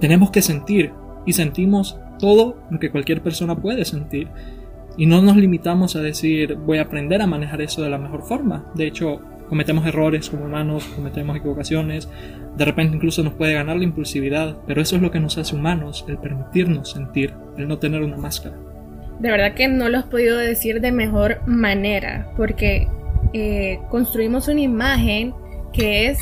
tenemos 0.00 0.30
que 0.30 0.42
sentir 0.42 0.92
y 1.26 1.32
sentimos 1.32 1.98
todo 2.18 2.56
lo 2.70 2.78
que 2.78 2.90
cualquier 2.90 3.22
persona 3.22 3.56
puede 3.56 3.84
sentir. 3.84 4.28
Y 4.96 5.06
no 5.06 5.20
nos 5.20 5.36
limitamos 5.36 5.96
a 5.96 6.00
decir 6.00 6.56
voy 6.56 6.78
a 6.78 6.82
aprender 6.82 7.20
a 7.20 7.26
manejar 7.26 7.60
eso 7.60 7.82
de 7.82 7.90
la 7.90 7.98
mejor 7.98 8.22
forma. 8.22 8.70
De 8.74 8.86
hecho, 8.86 9.20
cometemos 9.48 9.86
errores 9.86 10.30
como 10.30 10.46
humanos, 10.46 10.84
cometemos 10.94 11.36
equivocaciones, 11.36 12.08
de 12.56 12.64
repente 12.64 12.96
incluso 12.96 13.22
nos 13.22 13.34
puede 13.34 13.54
ganar 13.54 13.76
la 13.76 13.84
impulsividad, 13.84 14.56
pero 14.66 14.80
eso 14.80 14.96
es 14.96 15.02
lo 15.02 15.10
que 15.10 15.20
nos 15.20 15.38
hace 15.38 15.54
humanos, 15.54 16.04
el 16.08 16.18
permitirnos 16.18 16.90
sentir, 16.90 17.34
el 17.56 17.68
no 17.68 17.78
tener 17.78 18.02
una 18.02 18.16
máscara 18.16 18.56
de 19.18 19.30
verdad 19.30 19.54
que 19.54 19.68
no 19.68 19.88
lo 19.88 20.00
he 20.00 20.02
podido 20.04 20.36
decir 20.36 20.80
de 20.80 20.92
mejor 20.92 21.40
manera, 21.46 22.30
porque 22.36 22.88
eh, 23.32 23.80
construimos 23.90 24.48
una 24.48 24.60
imagen 24.60 25.34
que 25.72 26.08
es 26.08 26.18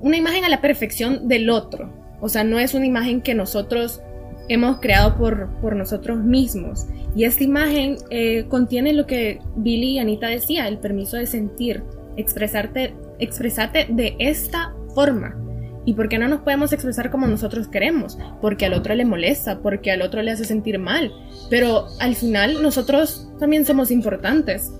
una 0.00 0.16
imagen 0.16 0.44
a 0.44 0.48
la 0.48 0.60
perfección 0.60 1.28
del 1.28 1.50
otro. 1.50 1.92
O 2.20 2.28
sea, 2.28 2.44
no 2.44 2.58
es 2.58 2.74
una 2.74 2.86
imagen 2.86 3.20
que 3.20 3.34
nosotros 3.34 4.00
hemos 4.48 4.80
creado 4.80 5.16
por, 5.16 5.48
por 5.60 5.76
nosotros 5.76 6.18
mismos. 6.18 6.86
Y 7.14 7.24
esta 7.24 7.44
imagen 7.44 7.96
eh, 8.10 8.46
contiene 8.48 8.92
lo 8.92 9.06
que 9.06 9.40
Billy 9.56 9.92
y 9.92 9.98
Anita 9.98 10.28
decía, 10.28 10.68
el 10.68 10.78
permiso 10.78 11.16
de 11.16 11.26
sentir, 11.26 11.82
expresarte, 12.18 12.94
expresarte 13.18 13.86
de 13.88 14.16
esta 14.18 14.74
forma. 14.94 15.36
¿Y 15.84 15.94
por 15.94 16.10
qué 16.10 16.18
no 16.18 16.28
nos 16.28 16.40
podemos 16.40 16.72
expresar 16.72 17.10
como 17.10 17.26
nosotros 17.26 17.68
queremos? 17.68 18.18
Porque 18.42 18.66
al 18.66 18.74
otro 18.74 18.94
le 18.94 19.06
molesta, 19.06 19.60
porque 19.62 19.90
al 19.90 20.02
otro 20.02 20.20
le 20.20 20.32
hace 20.32 20.44
sentir 20.44 20.78
mal. 20.78 21.10
Pero 21.48 21.86
al 22.00 22.14
final 22.14 22.62
nosotros 22.62 23.30
también 23.38 23.64
somos 23.64 23.90
importantes. 23.90 24.70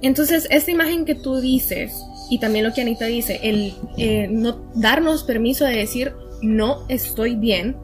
Entonces, 0.00 0.46
esta 0.50 0.70
imagen 0.70 1.04
que 1.04 1.14
tú 1.14 1.36
dices, 1.40 1.94
y 2.30 2.38
también 2.38 2.64
lo 2.64 2.72
que 2.72 2.80
Anita 2.80 3.06
dice, 3.06 3.40
el 3.42 3.74
eh, 3.98 4.28
no 4.30 4.70
darnos 4.74 5.24
permiso 5.24 5.66
de 5.66 5.76
decir 5.76 6.14
no 6.42 6.84
estoy 6.88 7.36
bien, 7.36 7.76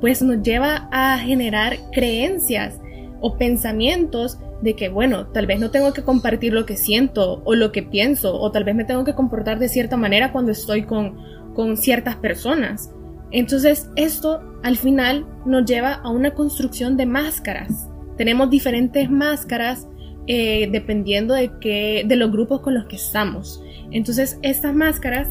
pues 0.00 0.22
nos 0.22 0.42
lleva 0.42 0.88
a 0.92 1.18
generar 1.18 1.78
creencias 1.92 2.74
o 3.20 3.38
pensamientos 3.38 4.38
de 4.62 4.74
que, 4.74 4.88
bueno, 4.88 5.26
tal 5.26 5.46
vez 5.46 5.60
no 5.60 5.70
tengo 5.70 5.92
que 5.92 6.02
compartir 6.02 6.52
lo 6.52 6.64
que 6.64 6.76
siento 6.76 7.42
o 7.44 7.54
lo 7.54 7.72
que 7.72 7.82
pienso, 7.82 8.40
o 8.40 8.50
tal 8.50 8.64
vez 8.64 8.74
me 8.74 8.84
tengo 8.84 9.04
que 9.04 9.14
comportar 9.14 9.58
de 9.58 9.68
cierta 9.68 9.96
manera 9.96 10.32
cuando 10.32 10.52
estoy 10.52 10.84
con 10.84 11.16
con 11.54 11.76
ciertas 11.76 12.16
personas. 12.16 12.92
Entonces 13.30 13.90
esto 13.96 14.40
al 14.62 14.76
final 14.76 15.26
nos 15.46 15.64
lleva 15.64 15.94
a 15.94 16.10
una 16.10 16.32
construcción 16.32 16.96
de 16.96 17.06
máscaras. 17.06 17.88
Tenemos 18.16 18.50
diferentes 18.50 19.10
máscaras 19.10 19.86
eh, 20.26 20.68
dependiendo 20.70 21.34
de, 21.34 21.50
que, 21.58 22.04
de 22.06 22.16
los 22.16 22.30
grupos 22.30 22.60
con 22.60 22.74
los 22.74 22.86
que 22.86 22.96
estamos. 22.96 23.62
Entonces 23.90 24.38
estas 24.42 24.74
máscaras, 24.74 25.28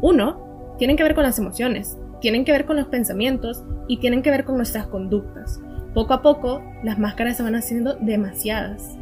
uno, 0.00 0.74
tienen 0.78 0.96
que 0.96 1.02
ver 1.02 1.14
con 1.14 1.24
las 1.24 1.38
emociones, 1.38 1.96
tienen 2.20 2.44
que 2.44 2.52
ver 2.52 2.64
con 2.64 2.76
los 2.76 2.88
pensamientos 2.88 3.62
y 3.86 3.98
tienen 3.98 4.22
que 4.22 4.30
ver 4.30 4.44
con 4.44 4.56
nuestras 4.56 4.86
conductas. 4.86 5.60
Poco 5.94 6.12
a 6.12 6.22
poco 6.22 6.62
las 6.82 6.98
máscaras 6.98 7.36
se 7.36 7.42
van 7.44 7.54
haciendo 7.54 7.94
demasiadas 7.94 8.96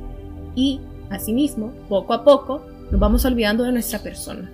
y 0.54 0.80
asimismo, 1.10 1.72
poco 1.88 2.12
a 2.12 2.22
poco, 2.22 2.66
nos 2.90 3.00
vamos 3.00 3.24
olvidando 3.24 3.64
de 3.64 3.72
nuestra 3.72 3.98
persona. 3.98 4.50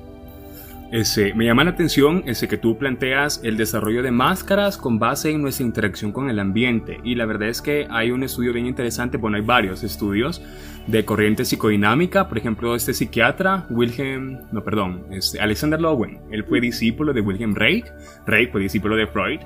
Ese, 0.91 1.35
me 1.35 1.45
llama 1.45 1.65
la 1.65 1.71
atención 1.71 2.23
ese 2.25 2.49
que 2.49 2.57
tú 2.57 2.79
planteas 2.79 3.41
el 3.43 3.59
desarrollo 3.59 4.03
de 4.03 4.11
máscaras 4.11 4.79
con 4.79 4.99
base 4.99 5.31
en 5.31 5.43
nuestra 5.43 5.67
interacción 5.67 6.13
con 6.13 6.31
el 6.31 6.39
ambiente. 6.39 6.99
Y 7.05 7.15
la 7.15 7.27
verdad 7.27 7.49
es 7.49 7.61
que 7.61 7.87
hay 7.91 8.11
un 8.11 8.23
estudio 8.23 8.55
bien 8.55 8.65
interesante, 8.65 9.19
bueno, 9.19 9.37
hay 9.37 9.43
varios 9.43 9.83
estudios 9.83 10.41
de 10.89 11.05
corriente 11.05 11.45
psicodinámica. 11.45 12.29
Por 12.29 12.39
ejemplo, 12.39 12.75
este 12.75 12.95
psiquiatra, 12.95 13.67
Wilhelm, 13.71 14.41
no, 14.51 14.65
perdón, 14.65 15.05
este, 15.11 15.41
Alexander 15.41 15.81
Lowen, 15.81 16.21
él 16.31 16.45
fue 16.45 16.61
discípulo 16.61 17.13
de 17.13 17.21
Wilhelm 17.21 17.55
Reich, 17.55 17.87
Reich 18.27 18.51
fue 18.51 18.63
discípulo 18.63 18.97
de 18.97 19.07
Freud. 19.07 19.41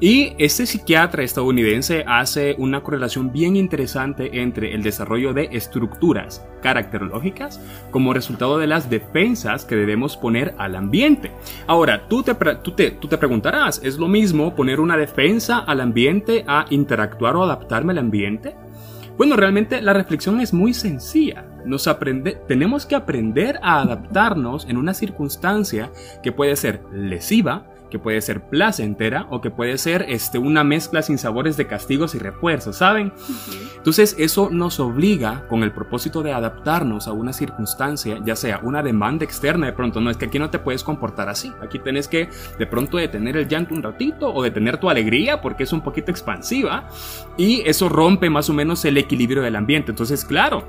Y 0.00 0.32
este 0.38 0.66
psiquiatra 0.66 1.22
estadounidense 1.22 2.04
hace 2.06 2.54
una 2.58 2.82
correlación 2.82 3.32
bien 3.32 3.54
interesante 3.54 4.40
entre 4.40 4.74
el 4.74 4.82
desarrollo 4.82 5.32
de 5.32 5.48
estructuras 5.52 6.44
caracterológicas 6.62 7.60
como 7.90 8.14
resultado 8.14 8.58
de 8.58 8.66
las 8.66 8.90
defensas 8.90 9.64
que 9.64 9.76
debemos 9.76 10.16
poner 10.16 10.54
al 10.58 10.74
ambiente. 10.74 11.30
Ahora, 11.66 12.08
tú 12.08 12.22
te, 12.22 12.34
tú 12.34 12.72
te, 12.72 12.90
tú 12.92 13.08
te 13.08 13.18
preguntarás, 13.18 13.80
¿es 13.84 13.98
lo 13.98 14.08
mismo 14.08 14.54
poner 14.56 14.80
una 14.80 14.96
defensa 14.96 15.58
al 15.58 15.80
ambiente 15.80 16.44
a 16.46 16.64
interactuar 16.70 17.36
o 17.36 17.44
adaptarme 17.44 17.92
al 17.92 17.98
ambiente? 17.98 18.54
Bueno, 19.20 19.36
realmente 19.36 19.82
la 19.82 19.92
reflexión 19.92 20.40
es 20.40 20.54
muy 20.54 20.72
sencilla. 20.72 21.44
Nos 21.66 21.88
aprende, 21.88 22.40
tenemos 22.48 22.86
que 22.86 22.94
aprender 22.94 23.60
a 23.62 23.82
adaptarnos 23.82 24.66
en 24.66 24.78
una 24.78 24.94
circunstancia 24.94 25.90
que 26.22 26.32
puede 26.32 26.56
ser 26.56 26.80
lesiva, 26.90 27.66
que 27.90 27.98
puede 27.98 28.20
ser 28.20 28.42
placentera 28.48 29.26
o 29.30 29.40
que 29.40 29.50
puede 29.50 29.76
ser 29.78 30.06
este, 30.08 30.38
una 30.38 30.64
mezcla 30.64 31.02
sin 31.02 31.18
sabores 31.18 31.56
de 31.56 31.66
castigos 31.66 32.14
y 32.14 32.18
refuerzos, 32.18 32.76
¿saben? 32.76 33.12
Entonces 33.76 34.16
eso 34.18 34.48
nos 34.50 34.80
obliga 34.80 35.46
con 35.48 35.62
el 35.62 35.72
propósito 35.72 36.22
de 36.22 36.32
adaptarnos 36.32 37.08
a 37.08 37.12
una 37.12 37.32
circunstancia, 37.32 38.18
ya 38.24 38.36
sea 38.36 38.60
una 38.62 38.82
demanda 38.82 39.24
externa 39.24 39.66
de 39.66 39.72
pronto, 39.72 40.00
no 40.00 40.10
es 40.10 40.16
que 40.16 40.26
aquí 40.26 40.38
no 40.38 40.50
te 40.50 40.58
puedes 40.58 40.84
comportar 40.84 41.28
así, 41.28 41.52
aquí 41.60 41.78
tienes 41.78 42.08
que 42.08 42.28
de 42.58 42.66
pronto 42.66 42.96
detener 42.96 43.36
el 43.36 43.48
llanto 43.48 43.74
un 43.74 43.82
ratito 43.82 44.32
o 44.32 44.42
detener 44.42 44.78
tu 44.78 44.88
alegría 44.88 45.40
porque 45.40 45.64
es 45.64 45.72
un 45.72 45.80
poquito 45.80 46.10
expansiva 46.10 46.88
y 47.36 47.62
eso 47.66 47.88
rompe 47.88 48.30
más 48.30 48.48
o 48.48 48.54
menos 48.54 48.84
el 48.84 48.96
equilibrio 48.96 49.42
del 49.42 49.56
ambiente, 49.56 49.90
entonces 49.90 50.24
claro, 50.24 50.64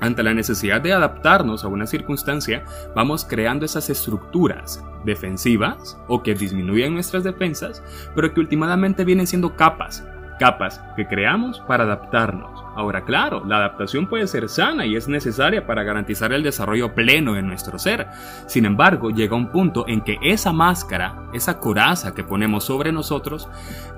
ante 0.00 0.22
la 0.22 0.34
necesidad 0.34 0.80
de 0.80 0.92
adaptarnos 0.92 1.64
a 1.64 1.68
una 1.68 1.86
circunstancia, 1.86 2.64
vamos 2.94 3.24
creando 3.24 3.64
esas 3.64 3.90
estructuras 3.90 4.82
defensivas 5.04 5.98
o 6.08 6.22
que 6.22 6.34
disminuyen 6.34 6.94
nuestras 6.94 7.24
defensas, 7.24 7.82
pero 8.14 8.32
que 8.32 8.40
últimamente 8.40 9.04
vienen 9.04 9.26
siendo 9.26 9.56
capas, 9.56 10.04
capas 10.38 10.80
que 10.96 11.06
creamos 11.06 11.60
para 11.60 11.84
adaptarnos. 11.84 12.57
Ahora, 12.78 13.04
claro, 13.04 13.42
la 13.44 13.56
adaptación 13.56 14.06
puede 14.06 14.28
ser 14.28 14.48
sana 14.48 14.86
y 14.86 14.94
es 14.94 15.08
necesaria 15.08 15.66
para 15.66 15.82
garantizar 15.82 16.32
el 16.32 16.44
desarrollo 16.44 16.94
pleno 16.94 17.32
de 17.32 17.42
nuestro 17.42 17.76
ser. 17.76 18.06
Sin 18.46 18.66
embargo, 18.66 19.10
llega 19.10 19.34
un 19.34 19.48
punto 19.48 19.84
en 19.88 20.00
que 20.00 20.16
esa 20.22 20.52
máscara, 20.52 21.24
esa 21.32 21.58
coraza 21.58 22.14
que 22.14 22.22
ponemos 22.22 22.62
sobre 22.62 22.92
nosotros, 22.92 23.48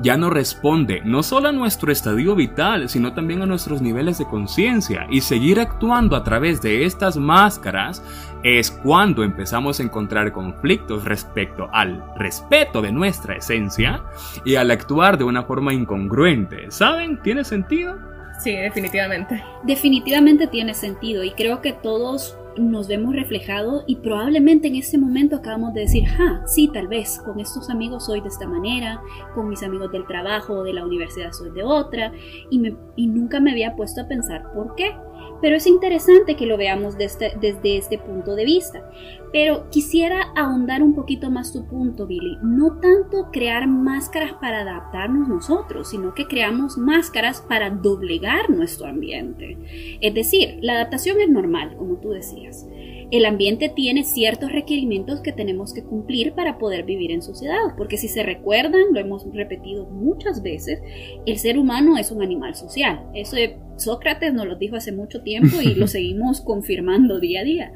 ya 0.01 0.17
no 0.17 0.31
responde 0.31 1.03
no 1.05 1.23
solo 1.23 1.51
a 1.51 1.53
nuestro 1.53 1.93
estadio 1.93 2.35
vital, 2.35 2.89
sino 2.89 3.13
también 3.13 3.43
a 3.43 3.47
nuestros 3.47 3.83
niveles 3.83 4.17
de 4.17 4.25
conciencia. 4.25 5.07
Y 5.11 5.21
seguir 5.21 5.61
actuando 5.61 6.17
a 6.17 6.25
través 6.25 6.63
de 6.63 6.87
estas 6.87 7.19
máscaras 7.19 8.03
es 8.43 8.71
cuando 8.71 9.25
empezamos 9.25 9.79
a 9.79 9.83
encontrar 9.83 10.33
conflictos 10.33 11.05
respecto 11.05 11.69
al 11.71 12.03
respeto 12.17 12.81
de 12.81 12.93
nuestra 12.93 13.37
esencia 13.37 14.05
y 14.43 14.55
al 14.55 14.71
actuar 14.71 15.19
de 15.19 15.25
una 15.25 15.43
forma 15.43 15.75
incongruente. 15.75 16.71
¿Saben? 16.71 17.21
¿Tiene 17.21 17.45
sentido? 17.45 17.99
Sí, 18.43 18.53
definitivamente. 18.57 19.43
Definitivamente 19.65 20.47
tiene 20.47 20.75
sentido 20.75 21.23
y 21.23 21.33
creo 21.33 21.61
que 21.61 21.73
todos 21.73 22.37
nos 22.57 22.89
vemos 22.89 23.15
reflejados 23.15 23.85
y 23.87 23.97
probablemente 23.97 24.69
en 24.69 24.77
ese 24.77 24.99
momento 24.99 25.37
acabamos 25.37 25.75
de 25.75 25.83
decir, 25.83 26.05
ah, 26.19 26.43
sí, 26.47 26.69
tal 26.73 26.89
vez 26.89 27.21
con 27.25 27.39
estos 27.39 27.71
amigos 27.71 28.07
soy 28.07 28.21
de 28.21 28.29
esta 28.29 28.47
manera, 28.47 29.01
con 29.35 29.49
mis 29.49 29.63
amigos 29.63 29.93
del 29.93 30.07
trabajo 30.07 30.55
o 30.55 30.63
de 30.65 30.73
la 30.73 30.85
universidad 30.85 31.33
soy 31.33 31.51
de 31.51 31.63
otra 31.63 32.13
y, 32.51 32.59
me, 32.59 32.75
y 32.97 33.07
nunca 33.07 33.41
me 33.41 33.53
había 33.53 33.77
puesto 33.77 34.01
a 34.01 34.09
pensar 34.09 34.51
por 34.53 34.75
qué. 34.75 34.95
Pero 35.41 35.57
es 35.57 35.67
interesante 35.67 36.37
que 36.37 36.47
lo 36.47 36.57
veamos 36.57 36.99
desde, 36.99 37.33
desde 37.41 37.77
este 37.77 37.99
punto 37.99 38.35
de 38.35 38.45
vista. 38.45 38.91
Pero 39.33 39.71
quisiera 39.71 40.33
ahondar 40.37 40.83
un 40.83 40.95
poquito 40.95 41.31
más 41.31 41.53
tu 41.53 41.67
punto, 41.67 42.07
Billy. 42.07 42.37
No 42.43 42.79
tanto 42.81 43.31
crear 43.33 43.69
máscaras 43.69 44.35
para 44.35 44.63
adaptarnos 44.63 45.29
nosotros, 45.29 45.91
sino 45.91 46.15
que 46.15 46.27
creamos 46.27 46.77
máscaras 46.77 47.41
para 47.41 47.71
doblegar 47.71 48.51
nuestro 48.51 48.87
ambiente. 48.87 49.57
Es 50.01 50.15
decir, 50.15 50.59
la 50.61 50.75
adaptación 50.75 51.21
es 51.21 51.29
normal, 51.29 51.77
como 51.77 51.97
tú 51.97 52.11
decías 52.11 52.67
el 53.11 53.25
ambiente 53.25 53.69
tiene 53.69 54.05
ciertos 54.05 54.53
requerimientos 54.53 55.21
que 55.21 55.33
tenemos 55.33 55.75
que 55.75 55.83
cumplir 55.83 56.33
para 56.33 56.59
poder 56.59 56.85
vivir 56.85 57.11
en 57.11 57.23
sociedad, 57.23 57.75
porque 57.77 57.97
si 57.97 58.09
se 58.09 58.23
recuerdan, 58.23 58.93
lo 58.93 59.01
hemos 59.01 59.25
repetido 59.33 59.87
muchas 59.87 60.43
veces, 60.43 60.81
el 61.27 61.39
ser 61.39 61.59
humano 61.59 61.97
es 61.97 62.13
un 62.13 62.23
animal 62.23 62.55
social. 62.55 63.11
Eso 63.15 63.37
Sócrates 63.81 64.33
nos 64.33 64.47
lo 64.47 64.57
dijo 64.57 64.77
hace 64.77 64.93
mucho 64.93 65.23
tiempo 65.23 65.61
y 65.61 65.75
lo 65.75 65.87
seguimos 65.89 66.41
confirmando 66.41 67.21
día 67.21 67.41
a 67.41 67.45
día. 67.45 67.73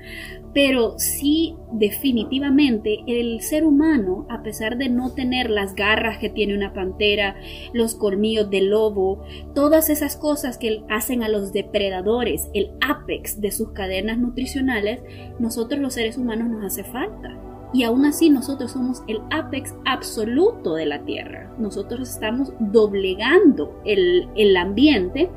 Pero 0.52 0.98
sí, 0.98 1.56
definitivamente, 1.72 3.00
el 3.08 3.40
ser 3.40 3.64
humano, 3.64 4.24
a 4.30 4.42
pesar 4.42 4.78
de 4.78 4.88
no 4.88 5.12
tener 5.12 5.50
las 5.50 5.74
garras 5.74 6.18
que 6.18 6.30
tiene 6.30 6.54
una 6.54 6.72
pantera, 6.72 7.34
los 7.72 7.96
colmillos 7.96 8.50
del 8.50 8.70
lobo, 8.70 9.24
todas 9.54 9.90
esas 9.90 10.16
cosas 10.16 10.56
que 10.56 10.84
hacen 10.88 11.24
a 11.24 11.28
los 11.28 11.52
depredadores 11.52 12.48
el 12.54 12.70
apex 12.80 13.40
de 13.40 13.50
sus 13.50 13.70
cadenas 13.70 14.18
nutricionales, 14.18 15.02
nosotros 15.40 15.80
los 15.80 15.94
seres 15.94 16.18
humanos 16.18 16.48
nos 16.48 16.64
hace 16.64 16.84
falta. 16.84 17.36
Y 17.74 17.82
aún 17.82 18.04
así 18.04 18.30
nosotros 18.30 18.70
somos 18.70 19.02
el 19.08 19.20
apex 19.32 19.74
absoluto 19.84 20.74
de 20.74 20.86
la 20.86 21.04
Tierra. 21.04 21.52
Nosotros 21.58 22.08
estamos 22.08 22.52
doblegando 22.60 23.80
el, 23.84 24.28
el 24.36 24.56
ambiente 24.56 25.28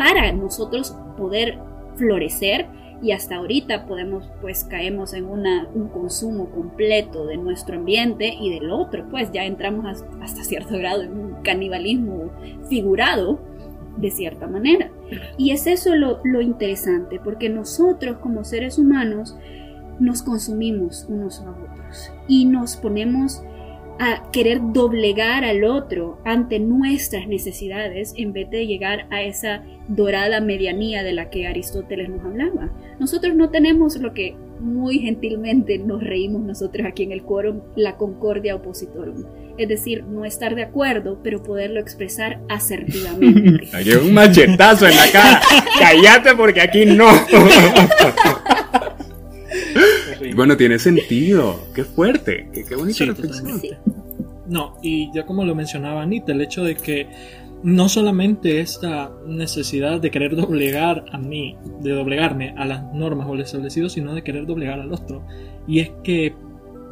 para 0.00 0.32
nosotros 0.32 0.96
poder 1.18 1.58
florecer 1.96 2.68
y 3.02 3.12
hasta 3.12 3.36
ahorita 3.36 3.84
podemos 3.86 4.24
pues 4.40 4.64
caemos 4.64 5.12
en 5.12 5.26
una, 5.26 5.68
un 5.74 5.88
consumo 5.88 6.48
completo 6.48 7.26
de 7.26 7.36
nuestro 7.36 7.76
ambiente 7.76 8.34
y 8.40 8.48
del 8.48 8.70
otro 8.70 9.06
pues 9.10 9.30
ya 9.30 9.44
entramos 9.44 10.02
hasta 10.22 10.42
cierto 10.42 10.78
grado 10.78 11.02
en 11.02 11.12
un 11.12 11.42
canibalismo 11.42 12.30
figurado 12.70 13.40
de 13.98 14.10
cierta 14.10 14.46
manera. 14.46 14.90
Y 15.36 15.50
es 15.50 15.66
eso 15.66 15.94
lo, 15.94 16.20
lo 16.24 16.40
interesante 16.40 17.20
porque 17.22 17.50
nosotros 17.50 18.20
como 18.22 18.42
seres 18.42 18.78
humanos 18.78 19.36
nos 19.98 20.22
consumimos 20.22 21.04
unos 21.10 21.42
a 21.42 21.50
otros 21.50 22.10
y 22.26 22.46
nos 22.46 22.76
ponemos 22.76 23.42
a 24.00 24.30
querer 24.32 24.60
doblegar 24.72 25.44
al 25.44 25.62
otro 25.62 26.18
ante 26.24 26.58
nuestras 26.58 27.28
necesidades 27.28 28.14
en 28.16 28.32
vez 28.32 28.48
de 28.50 28.66
llegar 28.66 29.06
a 29.10 29.22
esa 29.22 29.62
dorada 29.88 30.40
medianía 30.40 31.02
de 31.02 31.12
la 31.12 31.28
que 31.28 31.46
Aristóteles 31.46 32.08
nos 32.08 32.24
hablaba. 32.24 32.70
Nosotros 32.98 33.34
no 33.34 33.50
tenemos 33.50 33.96
lo 33.96 34.14
que 34.14 34.36
muy 34.58 35.00
gentilmente 35.00 35.78
nos 35.78 36.02
reímos 36.02 36.42
nosotros 36.42 36.86
aquí 36.86 37.02
en 37.02 37.12
el 37.12 37.22
quórum, 37.22 37.60
la 37.76 37.96
concordia 37.96 38.54
opositorum. 38.54 39.24
Es 39.58 39.68
decir, 39.68 40.04
no 40.04 40.24
estar 40.24 40.54
de 40.54 40.62
acuerdo, 40.62 41.18
pero 41.22 41.42
poderlo 41.42 41.78
expresar 41.78 42.40
asertivamente. 42.48 43.68
Hay 43.74 43.90
un 43.90 44.14
machetazo 44.14 44.86
en 44.86 44.96
la 44.96 45.10
cara. 45.12 45.42
Cállate 45.78 46.34
porque 46.34 46.62
aquí 46.62 46.86
no. 46.86 47.10
bueno, 50.34 50.56
tiene 50.56 50.78
sentido. 50.78 51.60
Qué 51.74 51.84
fuerte. 51.84 52.48
Qué, 52.52 52.64
qué 52.64 52.74
bonita 52.76 52.98
Sí, 52.98 53.04
reflexión. 53.06 53.60
totalmente. 53.60 53.78
No, 54.46 54.76
y 54.82 55.10
ya 55.14 55.24
como 55.26 55.44
lo 55.44 55.54
mencionaba 55.54 56.02
Anita, 56.02 56.32
el 56.32 56.40
hecho 56.40 56.64
de 56.64 56.74
que 56.74 57.06
no 57.62 57.88
solamente 57.88 58.60
esta 58.60 59.12
necesidad 59.26 60.00
de 60.00 60.10
querer 60.10 60.34
doblegar 60.34 61.04
a 61.12 61.18
mí, 61.18 61.56
de 61.80 61.90
doblegarme 61.92 62.54
a 62.56 62.64
las 62.64 62.82
normas 62.94 63.28
o 63.28 63.34
lo 63.34 63.42
establecido, 63.42 63.88
sino 63.88 64.14
de 64.14 64.22
querer 64.22 64.46
doblegar 64.46 64.80
al 64.80 64.92
otro. 64.92 65.24
Y 65.68 65.80
es 65.80 65.90
que 66.02 66.34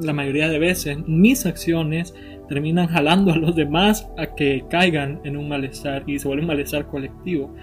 la 0.00 0.12
mayoría 0.12 0.48
de 0.48 0.58
veces 0.60 0.98
mis 1.08 1.46
acciones 1.46 2.14
terminan 2.48 2.86
jalando 2.86 3.32
a 3.32 3.36
los 3.36 3.56
demás 3.56 4.08
a 4.16 4.34
que 4.34 4.64
caigan 4.70 5.20
en 5.24 5.36
un 5.36 5.48
malestar 5.48 6.04
y 6.06 6.18
se 6.18 6.28
vuelve 6.28 6.42
un 6.42 6.48
malestar 6.48 6.86
colectivo. 6.86 7.54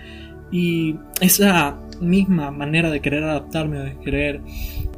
Y 0.51 0.95
esa 1.21 1.79
misma 2.01 2.51
manera 2.51 2.89
de 2.89 3.01
querer 3.01 3.23
adaptarme, 3.23 3.79
de 3.79 3.97
querer 3.97 4.41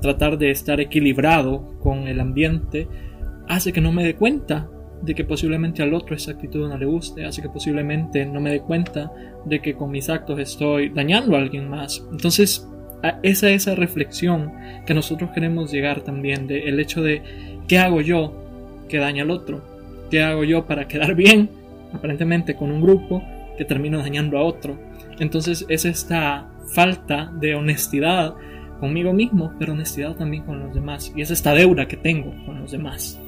tratar 0.01 0.37
de 0.37 0.51
estar 0.51 0.79
equilibrado 0.79 1.77
con 1.79 2.07
el 2.07 2.19
ambiente, 2.19 2.87
hace 3.47 3.71
que 3.71 3.81
no 3.81 3.91
me 3.91 4.03
dé 4.03 4.15
cuenta 4.15 4.69
de 5.01 5.13
que 5.13 5.23
posiblemente 5.23 5.83
al 5.83 5.93
otro 5.93 6.15
esa 6.15 6.31
actitud 6.31 6.67
no 6.67 6.77
le 6.77 6.85
guste, 6.85 7.25
hace 7.25 7.41
que 7.41 7.49
posiblemente 7.49 8.25
no 8.25 8.39
me 8.39 8.51
dé 8.51 8.61
cuenta 8.61 9.11
de 9.45 9.61
que 9.61 9.75
con 9.75 9.91
mis 9.91 10.09
actos 10.09 10.39
estoy 10.39 10.89
dañando 10.89 11.35
a 11.35 11.39
alguien 11.39 11.69
más. 11.69 12.05
Entonces, 12.11 12.67
esa 13.21 13.49
esa 13.49 13.75
reflexión 13.75 14.51
que 14.85 14.93
nosotros 14.93 15.29
queremos 15.31 15.71
llegar 15.71 16.01
también 16.01 16.47
de 16.47 16.67
el 16.67 16.79
hecho 16.79 17.01
de 17.01 17.21
qué 17.67 17.77
hago 17.77 18.01
yo 18.01 18.33
que 18.89 18.97
daña 18.97 19.23
al 19.23 19.31
otro, 19.31 19.61
qué 20.09 20.23
hago 20.23 20.43
yo 20.43 20.65
para 20.65 20.87
quedar 20.87 21.15
bien, 21.15 21.49
aparentemente 21.93 22.55
con 22.55 22.71
un 22.71 22.81
grupo 22.81 23.23
que 23.57 23.65
termino 23.65 23.99
dañando 23.99 24.37
a 24.37 24.43
otro. 24.43 24.77
Entonces, 25.19 25.65
es 25.69 25.85
esta 25.85 26.47
falta 26.73 27.31
de 27.39 27.55
honestidad 27.55 28.35
conmigo 28.79 29.13
mismo, 29.13 29.53
pero 29.59 29.73
honestidad 29.73 30.15
también 30.15 30.43
con 30.43 30.59
los 30.59 30.73
demás. 30.73 31.11
Y 31.15 31.21
es 31.21 31.31
esta 31.31 31.53
deuda 31.53 31.87
que 31.87 31.97
tengo 31.97 32.33
con 32.45 32.59
los 32.61 32.71
demás. 32.71 33.19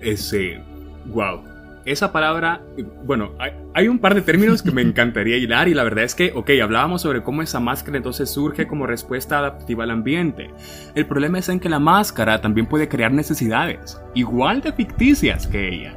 Ese. 0.00 0.60
Wow. 1.06 1.42
Esa 1.86 2.12
palabra, 2.12 2.60
bueno, 3.04 3.32
hay, 3.38 3.52
hay, 3.72 3.88
un 3.88 3.98
par 3.98 4.14
de 4.14 4.20
términos 4.20 4.62
que 4.62 4.70
me 4.70 4.82
encantaría 4.82 5.38
hilar 5.38 5.66
y 5.66 5.74
la 5.74 5.82
verdad 5.82 6.04
es 6.04 6.14
que, 6.14 6.30
ok, 6.34 6.50
hablábamos 6.62 7.02
sobre 7.02 7.22
cómo 7.22 7.40
esa 7.40 7.58
máscara 7.58 7.96
entonces 7.96 8.28
surge 8.28 8.66
como 8.66 8.86
respuesta 8.86 9.38
adaptativa 9.38 9.84
al 9.84 9.90
ambiente. 9.90 10.50
El 10.94 11.06
problema 11.06 11.38
es 11.38 11.48
en 11.48 11.58
que 11.58 11.70
la 11.70 11.78
máscara 11.78 12.42
también 12.42 12.66
puede 12.66 12.88
crear 12.88 13.12
necesidades, 13.12 13.98
igual 14.14 14.60
de 14.60 14.74
ficticias 14.74 15.46
que 15.46 15.68
ella. 15.68 15.96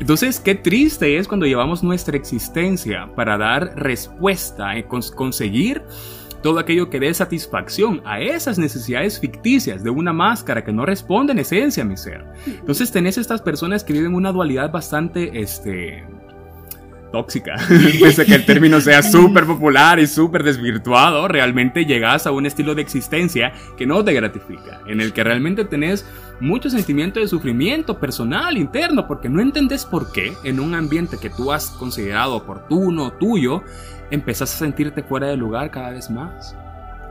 Entonces, 0.00 0.38
qué 0.40 0.54
triste 0.54 1.18
es 1.18 1.26
cuando 1.26 1.46
llevamos 1.46 1.82
nuestra 1.82 2.16
existencia 2.16 3.10
para 3.16 3.36
dar 3.36 3.72
respuesta 3.76 4.78
y 4.78 4.84
cons 4.84 5.10
conseguir 5.10 5.82
todo 6.42 6.60
aquello 6.60 6.88
que 6.88 7.00
dé 7.00 7.12
satisfacción 7.12 8.00
a 8.04 8.20
esas 8.20 8.58
necesidades 8.58 9.18
ficticias 9.18 9.82
de 9.82 9.90
una 9.90 10.12
máscara 10.12 10.64
que 10.64 10.72
no 10.72 10.86
responde 10.86 11.32
en 11.32 11.40
esencia 11.40 11.82
a 11.82 11.86
mi 11.86 11.96
ser. 11.96 12.24
Entonces 12.46 12.92
tenés 12.92 13.18
estas 13.18 13.42
personas 13.42 13.82
que 13.82 13.92
viven 13.92 14.14
una 14.14 14.30
dualidad 14.32 14.70
bastante, 14.70 15.40
este, 15.40 16.04
tóxica, 17.10 17.56
pese 18.00 18.22
a 18.22 18.24
que 18.24 18.34
el 18.34 18.46
término 18.46 18.80
sea 18.80 19.02
súper 19.02 19.46
popular 19.46 19.98
y 19.98 20.06
súper 20.06 20.42
desvirtuado, 20.42 21.28
realmente 21.28 21.84
llegas 21.84 22.26
a 22.26 22.32
un 22.32 22.46
estilo 22.46 22.74
de 22.74 22.82
existencia 22.82 23.52
que 23.76 23.86
no 23.86 24.04
te 24.04 24.12
gratifica, 24.12 24.80
en 24.86 25.00
el 25.00 25.12
que 25.12 25.24
realmente 25.24 25.64
tenés 25.64 26.06
mucho 26.40 26.70
sentimiento 26.70 27.20
de 27.20 27.28
sufrimiento 27.28 27.98
personal, 27.98 28.56
interno, 28.56 29.06
porque 29.06 29.28
no 29.28 29.40
entendés 29.40 29.84
por 29.84 30.12
qué 30.12 30.32
en 30.44 30.60
un 30.60 30.74
ambiente 30.74 31.18
que 31.20 31.30
tú 31.30 31.52
has 31.52 31.70
considerado 31.70 32.36
oportuno, 32.36 33.12
tuyo, 33.12 33.62
empezás 34.10 34.54
a 34.54 34.58
sentirte 34.58 35.02
fuera 35.02 35.28
de 35.28 35.36
lugar 35.36 35.70
cada 35.70 35.90
vez 35.90 36.10
más. 36.10 36.56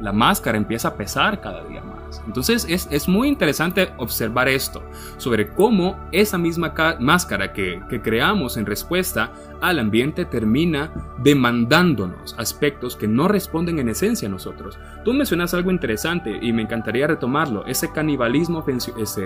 La 0.02 0.12
máscara 0.12 0.58
empieza 0.58 0.90
a 0.90 0.96
pesar 0.96 1.42
cada 1.42 1.64
día 1.64 1.82
más. 1.82 2.22
Entonces 2.26 2.66
es, 2.70 2.88
es 2.92 3.08
muy 3.08 3.28
interesante 3.28 3.90
observar 3.98 4.48
esto, 4.48 4.82
sobre 5.18 5.50
cómo 5.50 5.98
esa 6.12 6.38
misma 6.38 6.74
máscara 7.00 7.54
que, 7.54 7.82
que 7.90 8.02
creamos 8.02 8.58
en 8.58 8.66
respuesta 8.66 9.32
al 9.62 9.80
ambiente 9.80 10.26
termina 10.26 10.92
demandándonos 11.18 12.36
aspectos 12.38 12.96
que 12.96 13.08
no 13.08 13.28
responden 13.28 13.80
en 13.80 13.90
esencia 13.90 14.28
a 14.28 14.32
nosotros. 14.32 14.78
Tú 15.04 15.14
mencionas 15.14 15.54
algo 15.54 15.72
interesante 15.72 16.38
y 16.42 16.54
me 16.54 16.62
encantaría 16.62 17.08
retomarlo, 17.08 17.66
ese 17.66 17.92
canibalismo 17.92 18.64
ese, 18.68 19.24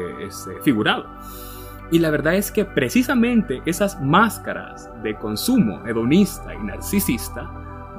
figurado. 0.63 1.05
Y 1.91 1.99
la 1.99 2.09
verdad 2.09 2.35
es 2.35 2.51
que 2.51 2.63
precisamente 2.63 3.61
esas 3.65 4.01
máscaras 4.01 4.89
de 5.03 5.15
consumo 5.15 5.85
hedonista 5.85 6.53
y 6.55 6.59
narcisista 6.59 7.51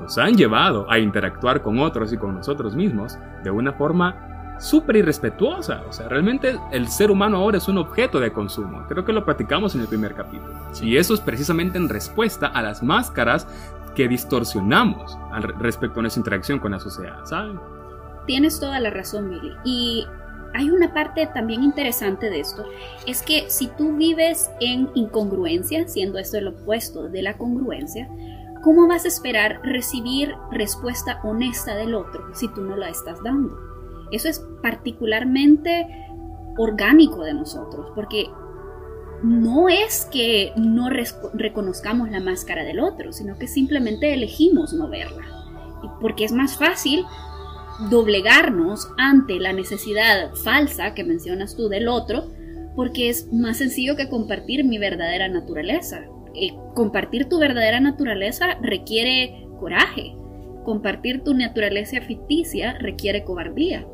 nos 0.03 0.19
han 0.19 0.37
llevado 0.37 0.91
a 0.91 0.99
interactuar 0.99 1.63
con 1.63 1.79
otros 1.79 2.13
y 2.13 2.17
con 2.17 2.35
nosotros 2.35 2.75
mismos 2.75 3.19
de 3.43 3.51
una 3.51 3.73
forma 3.73 4.57
súper 4.59 4.97
irrespetuosa. 4.97 5.83
O 5.89 5.93
sea, 5.93 6.09
realmente 6.09 6.57
el 6.71 6.89
ser 6.89 7.11
humano 7.11 7.39
ahora 7.39 7.59
es 7.59 7.69
un 7.69 7.79
objeto 7.79 8.21
de 8.21 8.33
consumo. 8.33 8.85
Creo 8.89 9.05
que 9.05 9.13
lo 9.13 9.25
platicamos 9.25 9.75
en 9.75 9.83
el 9.83 9.89
primer 9.89 10.15
capítulo. 10.15 10.53
Y 10.81 10.97
eso 10.97 11.15
es 11.15 11.21
precisamente 11.21 11.79
en 11.79 11.89
respuesta 11.89 12.47
a 12.47 12.63
las 12.63 12.83
máscaras 12.83 13.47
que 13.95 14.09
distorsionamos 14.09 15.19
al 15.33 15.43
respecto 15.43 16.01
a 16.01 16.03
nuestra 16.03 16.21
interacción 16.21 16.59
con 16.59 16.73
la 16.73 16.81
sociedad, 16.81 17.25
¿saben? 17.25 17.59
Tienes 18.27 18.59
toda 18.59 18.81
la 18.81 18.91
razón, 18.91 19.29
Billy. 19.29 19.53
Y 19.65 20.07
hay 20.55 20.71
una 20.71 20.93
parte 20.93 21.27
también 21.29 21.63
interesante 21.63 22.29
de 22.29 22.41
esto, 22.41 22.65
es 23.07 23.23
que 23.23 23.49
si 23.49 23.69
tú 23.69 23.97
vives 23.97 24.51
en 24.61 24.91
incongruencia, 24.95 25.89
siendo 25.89 26.19
esto 26.19 26.39
el 26.39 26.49
opuesto 26.49 27.09
de 27.09 27.23
la 27.23 27.37
congruencia, 27.37 28.09
¿cómo 28.63 28.87
vas 28.87 29.05
a 29.05 29.09
esperar 29.09 29.61
recibir 29.63 30.35
respuesta 30.51 31.21
honesta 31.25 31.75
del 31.77 31.95
otro 31.95 32.35
si 32.35 32.49
tú 32.49 32.63
no 32.63 32.77
la 32.77 32.89
estás 32.89 33.23
dando? 33.23 33.57
Eso 34.11 34.29
es 34.29 34.45
particularmente 34.63 35.87
orgánico 36.57 37.25
de 37.25 37.35
nosotros, 37.35 37.91
porque 37.95 38.27
no 39.23 39.69
es 39.69 40.07
que 40.11 40.53
no 40.57 40.91
reconozcamos 40.91 42.11
la 42.11 42.21
máscara 42.21 42.65
del 42.65 42.81
otro, 42.81 43.13
sino 43.13 43.39
que 43.39 43.47
simplemente 43.47 44.13
elegimos 44.13 44.73
no 44.73 44.89
verla. 44.89 45.23
Porque 46.01 46.25
es 46.25 46.33
más 46.33 46.57
fácil 46.57 47.05
doblegarnos 47.91 48.89
ante 48.99 49.39
la 49.39 49.53
necesidad 49.53 50.35
falsa 50.35 50.95
que 50.95 51.05
mencionas 51.05 51.57
tú 51.57 51.69
del 51.69 51.89
otro, 51.89 52.27
porque 52.75 53.09
es 53.09 53.33
más 53.33 53.59
sencillo 53.59 53.97
que 53.97 54.09
compartir 54.09 54.65
mi 54.65 54.79
verdadera 54.79 55.29
naturaleza. 55.29 56.05
Eh, 56.35 56.55
compartir 56.75 57.29
tu 57.29 57.39
verdadera 57.39 57.81
naturaleza 57.81 58.59
requiere 58.61 59.47
coraje. 59.59 60.15
Compartir 60.65 61.23
tu 61.23 61.35
naturaleza 61.35 62.01
ficticia 62.01 62.75
requiere 62.79 63.25
cobardía. 63.25 63.87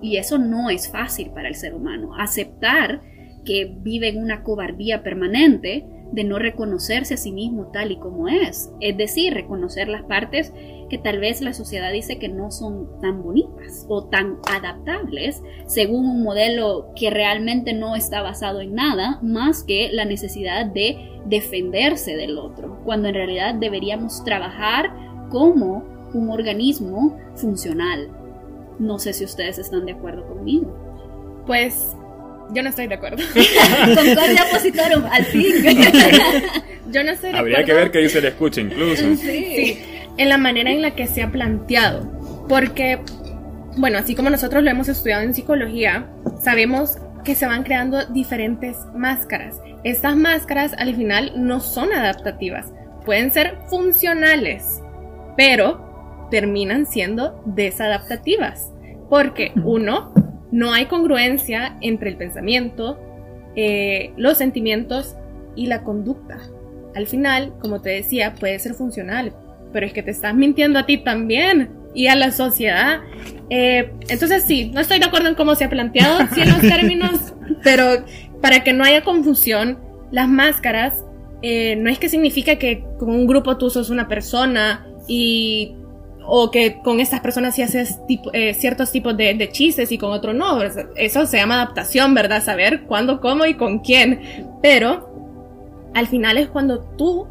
Y 0.00 0.16
eso 0.16 0.38
no 0.38 0.70
es 0.70 0.90
fácil 0.90 1.30
para 1.30 1.48
el 1.48 1.54
ser 1.54 1.74
humano. 1.74 2.14
Aceptar 2.18 3.00
que 3.44 3.72
vive 3.82 4.08
en 4.08 4.22
una 4.22 4.42
cobardía 4.42 5.02
permanente 5.02 5.84
de 6.12 6.24
no 6.24 6.38
reconocerse 6.38 7.14
a 7.14 7.18
sí 7.18 7.32
mismo 7.32 7.66
tal 7.72 7.90
y 7.90 7.96
como 7.96 8.28
es. 8.28 8.70
Es 8.80 8.96
decir, 8.96 9.34
reconocer 9.34 9.88
las 9.88 10.02
partes 10.02 10.52
que 10.88 10.98
tal 10.98 11.18
vez 11.20 11.40
la 11.40 11.52
sociedad 11.54 11.92
dice 11.92 12.18
que 12.18 12.28
no 12.28 12.50
son 12.50 13.00
tan 13.00 13.22
bonitas 13.22 13.86
o 13.88 14.04
tan 14.04 14.38
adaptables 14.50 15.42
según 15.66 16.06
un 16.06 16.22
modelo 16.22 16.88
que 16.96 17.10
realmente 17.10 17.72
no 17.72 17.96
está 17.96 18.22
basado 18.22 18.60
en 18.60 18.74
nada 18.74 19.18
más 19.22 19.62
que 19.62 19.90
la 19.92 20.04
necesidad 20.04 20.66
de 20.66 21.10
defenderse 21.26 22.16
del 22.16 22.38
otro, 22.38 22.80
cuando 22.84 23.08
en 23.08 23.14
realidad 23.14 23.54
deberíamos 23.54 24.24
trabajar 24.24 24.94
como 25.30 25.84
un 26.12 26.30
organismo 26.30 27.18
funcional. 27.34 28.08
No 28.78 28.98
sé 28.98 29.12
si 29.12 29.24
ustedes 29.24 29.58
están 29.58 29.86
de 29.86 29.92
acuerdo 29.92 30.26
conmigo. 30.26 31.42
Pues 31.46 31.96
yo 32.52 32.62
no 32.62 32.68
estoy 32.68 32.86
de 32.88 32.94
acuerdo. 32.94 33.22
Concordia 33.94 34.44
Positorum, 34.52 35.04
al 35.10 35.24
fin. 35.24 35.54
yo 36.92 37.02
no 37.04 37.10
estoy 37.12 37.32
de 37.32 37.38
Habría 37.38 37.58
acuerdo. 37.60 37.66
que 37.66 37.72
ver 37.84 37.90
qué 37.90 37.98
dice 38.00 38.18
el 38.18 38.26
escucha 38.26 38.60
incluso. 38.60 39.02
Sí. 39.16 39.16
Sí, 39.16 39.78
en 40.16 40.28
la 40.28 40.38
manera 40.38 40.70
en 40.70 40.82
la 40.82 40.94
que 40.94 41.06
se 41.06 41.22
ha 41.22 41.30
planteado. 41.30 42.10
Porque, 42.48 42.98
bueno, 43.76 43.98
así 43.98 44.14
como 44.14 44.30
nosotros 44.30 44.62
lo 44.62 44.70
hemos 44.70 44.88
estudiado 44.88 45.22
en 45.22 45.34
psicología, 45.34 46.06
sabemos 46.40 46.98
que 47.24 47.34
se 47.34 47.46
van 47.46 47.62
creando 47.64 48.04
diferentes 48.06 48.76
máscaras. 48.94 49.60
Estas 49.82 50.16
máscaras 50.16 50.74
al 50.78 50.94
final 50.94 51.32
no 51.36 51.60
son 51.60 51.92
adaptativas, 51.92 52.72
pueden 53.04 53.30
ser 53.30 53.58
funcionales, 53.68 54.82
pero 55.36 56.28
terminan 56.30 56.86
siendo 56.86 57.42
desadaptativas. 57.46 58.70
Porque 59.08 59.52
uno, 59.62 60.12
no 60.50 60.72
hay 60.72 60.86
congruencia 60.86 61.76
entre 61.80 62.10
el 62.10 62.16
pensamiento, 62.16 62.98
eh, 63.56 64.12
los 64.16 64.38
sentimientos 64.38 65.16
y 65.56 65.66
la 65.66 65.82
conducta. 65.82 66.38
Al 66.94 67.06
final, 67.06 67.54
como 67.60 67.80
te 67.80 67.90
decía, 67.90 68.34
puede 68.38 68.58
ser 68.58 68.74
funcional, 68.74 69.34
pero 69.74 69.84
es 69.84 69.92
que 69.92 70.04
te 70.04 70.12
estás 70.12 70.34
mintiendo 70.34 70.78
a 70.78 70.86
ti 70.86 70.98
también. 70.98 71.70
y 71.96 72.08
a 72.08 72.16
la 72.16 72.32
sociedad. 72.32 73.02
Eh, 73.50 73.92
entonces 74.08 74.44
sí, 74.44 74.70
no 74.72 74.80
estoy 74.80 74.98
de 74.98 75.04
acuerdo 75.04 75.28
en 75.28 75.36
cómo 75.36 75.54
se 75.54 75.64
ha 75.64 75.70
planteado, 75.70 76.18
sí 76.34 76.40
en 76.40 76.48
los 76.48 76.60
términos, 76.60 77.34
pero 77.62 78.04
para 78.40 78.64
que 78.64 78.72
no 78.72 78.82
haya 78.82 79.04
confusión, 79.04 79.78
las 80.10 80.28
máscaras 80.28 80.94
eh, 81.42 81.76
no 81.76 81.90
es 81.90 81.98
que 81.98 82.08
significa 82.08 82.56
que 82.56 82.84
con 82.98 83.10
un 83.10 83.26
grupo 83.26 83.58
tú 83.58 83.70
sos 83.70 83.90
una 83.90 84.08
persona 84.08 84.86
y 85.06 85.76
o 86.26 86.50
que 86.50 86.80
con 86.82 87.00
estas 87.00 87.20
personas 87.20 87.54
sí 87.54 87.62
haces 87.62 87.98
tipo, 88.08 88.30
eh, 88.32 88.54
ciertos 88.54 88.90
tipos 88.90 89.16
de, 89.16 89.34
de, 89.34 89.50
chistes 89.50 89.92
y 89.92 89.98
con 89.98 90.10
otro 90.10 90.32
no. 90.32 90.62
Eso 90.96 91.26
se 91.26 91.36
llama 91.36 91.56
adaptación, 91.56 92.14
¿verdad? 92.14 92.42
Saber 92.42 92.84
cuándo, 92.84 93.20
cómo 93.20 93.44
y 93.44 93.54
con 93.54 93.80
quién. 93.80 94.20
Pero 94.62 95.90
al 95.94 96.06
final 96.08 96.38
es 96.38 96.48
cuando 96.48 96.80
tú, 96.96 97.26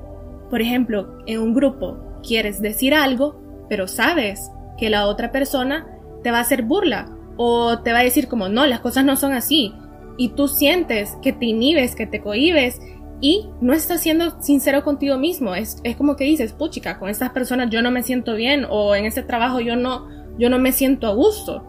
por 0.50 0.62
ejemplo, 0.62 1.18
en 1.26 1.40
un 1.40 1.54
grupo 1.54 2.03
quieres 2.24 2.62
decir 2.62 2.94
algo, 2.94 3.40
pero 3.70 3.88
sabes 3.88 4.50
que 4.78 4.90
la 4.90 5.08
otra 5.08 5.32
persona 5.32 5.88
te 6.24 6.32
va 6.32 6.40
a 6.40 6.42
hacer 6.42 6.64
burla 6.64 7.10
o 7.38 7.80
te 7.80 7.92
va 7.92 8.00
a 8.00 8.04
decir 8.04 8.28
como 8.28 8.50
no, 8.50 8.66
las 8.66 8.80
cosas 8.80 9.06
no 9.06 9.16
son 9.16 9.34
así. 9.34 9.74
Y 10.18 10.30
tú 10.30 10.48
sientes 10.48 11.18
que 11.22 11.34
te 11.34 11.46
inhibes, 11.46 11.96
que 11.96 12.08
te 12.08 12.22
cohibes 12.22 12.80
y 13.20 13.48
no 13.62 13.74
estás 13.74 14.02
siendo 14.02 14.42
sincero 14.42 14.84
contigo 14.84 15.18
mismo. 15.18 15.56
Es, 15.56 15.78
es 15.84 15.96
como 15.96 16.16
que 16.16 16.26
dices, 16.26 16.54
puchica, 16.54 17.00
con 17.00 17.10
estas 17.10 17.32
personas 17.32 17.70
yo 17.70 17.82
no 17.82 17.92
me 17.92 18.04
siento 18.04 18.36
bien 18.36 18.66
o 18.70 18.96
en 18.96 19.06
ese 19.06 19.24
trabajo 19.24 19.60
yo 19.60 19.76
no, 19.76 20.08
yo 20.38 20.50
no 20.50 20.60
me 20.60 20.72
siento 20.72 21.08
a 21.08 21.14
gusto. 21.14 21.64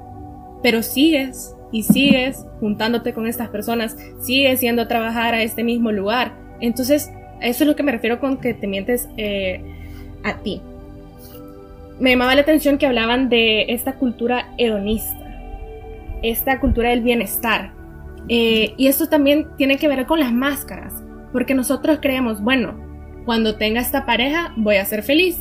Pero 0.62 0.82
sigues 0.82 1.54
y 1.72 1.82
sigues 1.82 2.44
juntándote 2.60 3.14
con 3.14 3.26
estas 3.26 3.48
personas, 3.48 3.96
sigues 4.20 4.60
yendo 4.60 4.82
a 4.82 4.88
trabajar 4.88 5.34
a 5.34 5.42
este 5.42 5.64
mismo 5.64 5.90
lugar. 5.92 6.36
Entonces, 6.60 7.10
eso 7.40 7.64
es 7.64 7.68
lo 7.68 7.76
que 7.76 7.82
me 7.82 7.92
refiero 7.92 8.20
con 8.20 8.38
que 8.38 8.54
te 8.54 8.66
mientes 8.66 9.08
eh, 9.16 9.62
a 10.24 10.38
ti. 10.38 10.60
Me 12.00 12.10
llamaba 12.10 12.34
la 12.34 12.40
atención 12.40 12.78
que 12.78 12.86
hablaban 12.86 13.28
de 13.28 13.66
esta 13.68 13.94
cultura 13.94 14.52
hedonista, 14.58 15.24
esta 16.22 16.58
cultura 16.58 16.90
del 16.90 17.02
bienestar. 17.02 17.72
Eh, 18.28 18.74
y 18.76 18.88
esto 18.88 19.08
también 19.08 19.48
tiene 19.56 19.76
que 19.76 19.86
ver 19.86 20.06
con 20.06 20.18
las 20.18 20.32
máscaras 20.32 21.04
porque 21.34 21.52
nosotros 21.54 21.98
creemos, 22.00 22.40
bueno, 22.40 22.78
cuando 23.24 23.56
tenga 23.56 23.80
esta 23.80 24.06
pareja 24.06 24.52
voy 24.56 24.76
a 24.76 24.84
ser 24.84 25.02
feliz. 25.02 25.36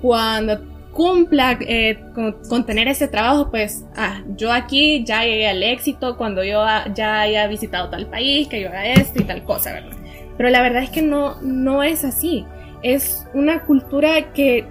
Cuando 0.00 0.60
cumpla 0.92 1.58
eh, 1.62 1.98
con, 2.14 2.64
tener 2.64 2.86
ese 2.86 3.08
trabajo, 3.08 3.50
pues 3.50 3.84
ah, 3.96 4.22
yo 4.36 4.52
aquí 4.52 5.02
ya 5.04 5.24
llegué 5.24 5.48
al 5.48 5.64
éxito 5.64 6.16
cuando 6.16 6.44
yo 6.44 6.64
ya 6.94 7.22
haya 7.22 7.48
visitado 7.48 7.90
tal 7.90 8.06
país, 8.06 8.46
que 8.46 8.60
yo 8.60 8.68
haga 8.68 8.86
esto 8.92 9.20
y 9.20 9.24
tal 9.24 9.42
cosa, 9.42 9.72
¿verdad? 9.72 9.96
Pero 10.36 10.48
la 10.48 10.62
verdad 10.62 10.84
es 10.84 10.90
que 10.90 11.02
no, 11.02 11.40
no 11.42 11.82
es 11.82 12.04
así. 12.04 12.46
Es 12.82 13.26
una 13.34 13.64
cultura 13.64 14.32
que, 14.32 14.66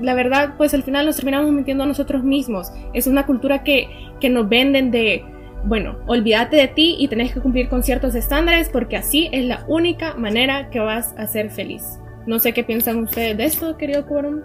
la 0.00 0.14
verdad, 0.14 0.54
pues 0.56 0.74
al 0.74 0.82
final 0.82 1.06
nos 1.06 1.16
terminamos 1.16 1.50
mintiendo 1.52 1.84
a 1.84 1.86
nosotros 1.86 2.22
mismos. 2.22 2.72
Es 2.92 3.06
una 3.06 3.26
cultura 3.26 3.62
que, 3.64 3.88
que 4.20 4.28
nos 4.28 4.48
venden 4.48 4.90
de 4.90 5.24
bueno, 5.64 5.98
olvídate 6.06 6.56
de 6.56 6.68
ti 6.68 6.96
y 6.98 7.08
tenés 7.08 7.32
que 7.32 7.40
cumplir 7.40 7.68
con 7.68 7.82
ciertos 7.82 8.14
estándares 8.14 8.68
porque 8.68 8.96
así 8.96 9.28
es 9.32 9.44
la 9.44 9.64
única 9.66 10.14
manera 10.14 10.70
que 10.70 10.78
vas 10.78 11.14
a 11.18 11.26
ser 11.26 11.50
feliz. 11.50 11.82
No 12.26 12.38
sé 12.38 12.52
qué 12.52 12.62
piensan 12.62 12.98
ustedes 12.98 13.36
de 13.36 13.44
esto, 13.44 13.76
querido 13.76 14.06
Quorum. 14.06 14.42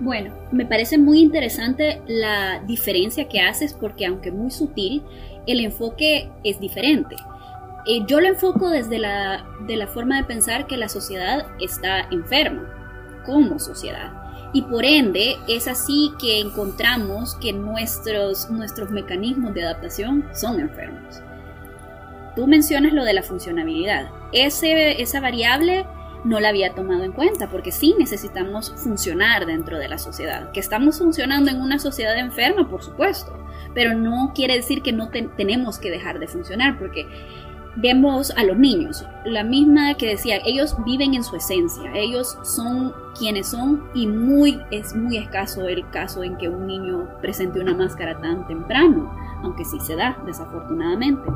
Bueno, 0.00 0.32
me 0.50 0.64
parece 0.64 0.98
muy 0.98 1.20
interesante 1.20 2.00
la 2.06 2.62
diferencia 2.66 3.28
que 3.28 3.40
haces 3.40 3.74
porque 3.74 4.06
aunque 4.06 4.30
muy 4.30 4.50
sutil, 4.50 5.02
el 5.46 5.60
enfoque 5.60 6.30
es 6.44 6.60
diferente. 6.60 7.16
Eh, 7.86 8.04
yo 8.06 8.20
lo 8.20 8.28
enfoco 8.28 8.68
desde 8.68 8.98
la, 8.98 9.44
de 9.60 9.76
la 9.76 9.86
forma 9.86 10.16
de 10.16 10.24
pensar 10.24 10.66
que 10.66 10.76
la 10.76 10.88
sociedad 10.88 11.46
está 11.60 12.00
enferma, 12.10 12.68
como 13.24 13.58
sociedad. 13.58 14.12
Y 14.52 14.62
por 14.62 14.84
ende 14.84 15.36
es 15.48 15.68
así 15.68 16.12
que 16.18 16.40
encontramos 16.40 17.36
que 17.36 17.52
nuestros, 17.52 18.50
nuestros 18.50 18.90
mecanismos 18.90 19.54
de 19.54 19.62
adaptación 19.62 20.28
son 20.34 20.60
enfermos. 20.60 21.22
Tú 22.34 22.46
mencionas 22.46 22.92
lo 22.92 23.04
de 23.04 23.14
la 23.14 23.22
funcionabilidad. 23.22 24.10
Ese, 24.32 25.00
esa 25.00 25.20
variable 25.20 25.86
no 26.24 26.38
la 26.40 26.48
había 26.48 26.74
tomado 26.74 27.04
en 27.04 27.12
cuenta 27.12 27.48
porque 27.48 27.72
sí 27.72 27.94
necesitamos 27.98 28.72
funcionar 28.76 29.46
dentro 29.46 29.78
de 29.78 29.88
la 29.88 29.98
sociedad. 29.98 30.50
Que 30.52 30.60
estamos 30.60 30.98
funcionando 30.98 31.50
en 31.50 31.60
una 31.60 31.78
sociedad 31.78 32.18
enferma, 32.18 32.68
por 32.68 32.82
supuesto, 32.82 33.32
pero 33.74 33.94
no 33.94 34.32
quiere 34.34 34.56
decir 34.56 34.82
que 34.82 34.92
no 34.92 35.10
tenemos 35.36 35.78
que 35.78 35.90
dejar 35.90 36.18
de 36.18 36.26
funcionar 36.28 36.78
porque 36.78 37.06
vemos 37.76 38.30
a 38.36 38.44
los 38.44 38.56
niños, 38.56 39.04
la 39.24 39.44
misma 39.44 39.94
que 39.94 40.08
decía, 40.08 40.40
ellos 40.44 40.76
viven 40.84 41.14
en 41.14 41.24
su 41.24 41.36
esencia, 41.36 41.90
ellos 41.94 42.38
son 42.42 42.92
quienes 43.18 43.48
son 43.48 43.84
y 43.94 44.06
muy 44.06 44.60
es 44.70 44.94
muy 44.94 45.18
escaso 45.18 45.68
el 45.68 45.88
caso 45.90 46.22
en 46.24 46.36
que 46.36 46.48
un 46.48 46.66
niño 46.66 47.08
presente 47.20 47.60
una 47.60 47.74
máscara 47.74 48.20
tan 48.20 48.46
temprano, 48.46 49.12
aunque 49.42 49.64
sí 49.64 49.78
se 49.80 49.96
da 49.96 50.18
desafortunadamente. 50.26 51.30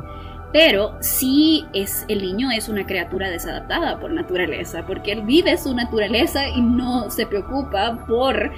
Pero 0.51 0.95
sí 1.01 1.65
es 1.73 2.05
el 2.07 2.21
niño 2.21 2.49
es 2.49 2.69
una 2.69 2.85
criatura 2.85 3.29
desadaptada 3.29 3.99
por 3.99 4.11
naturaleza, 4.11 4.85
porque 4.85 5.11
él 5.11 5.23
vive 5.23 5.57
su 5.57 5.75
naturaleza 5.75 6.47
y 6.47 6.61
no 6.61 7.09
se 7.09 7.25
preocupa 7.25 8.05
por 8.07 8.51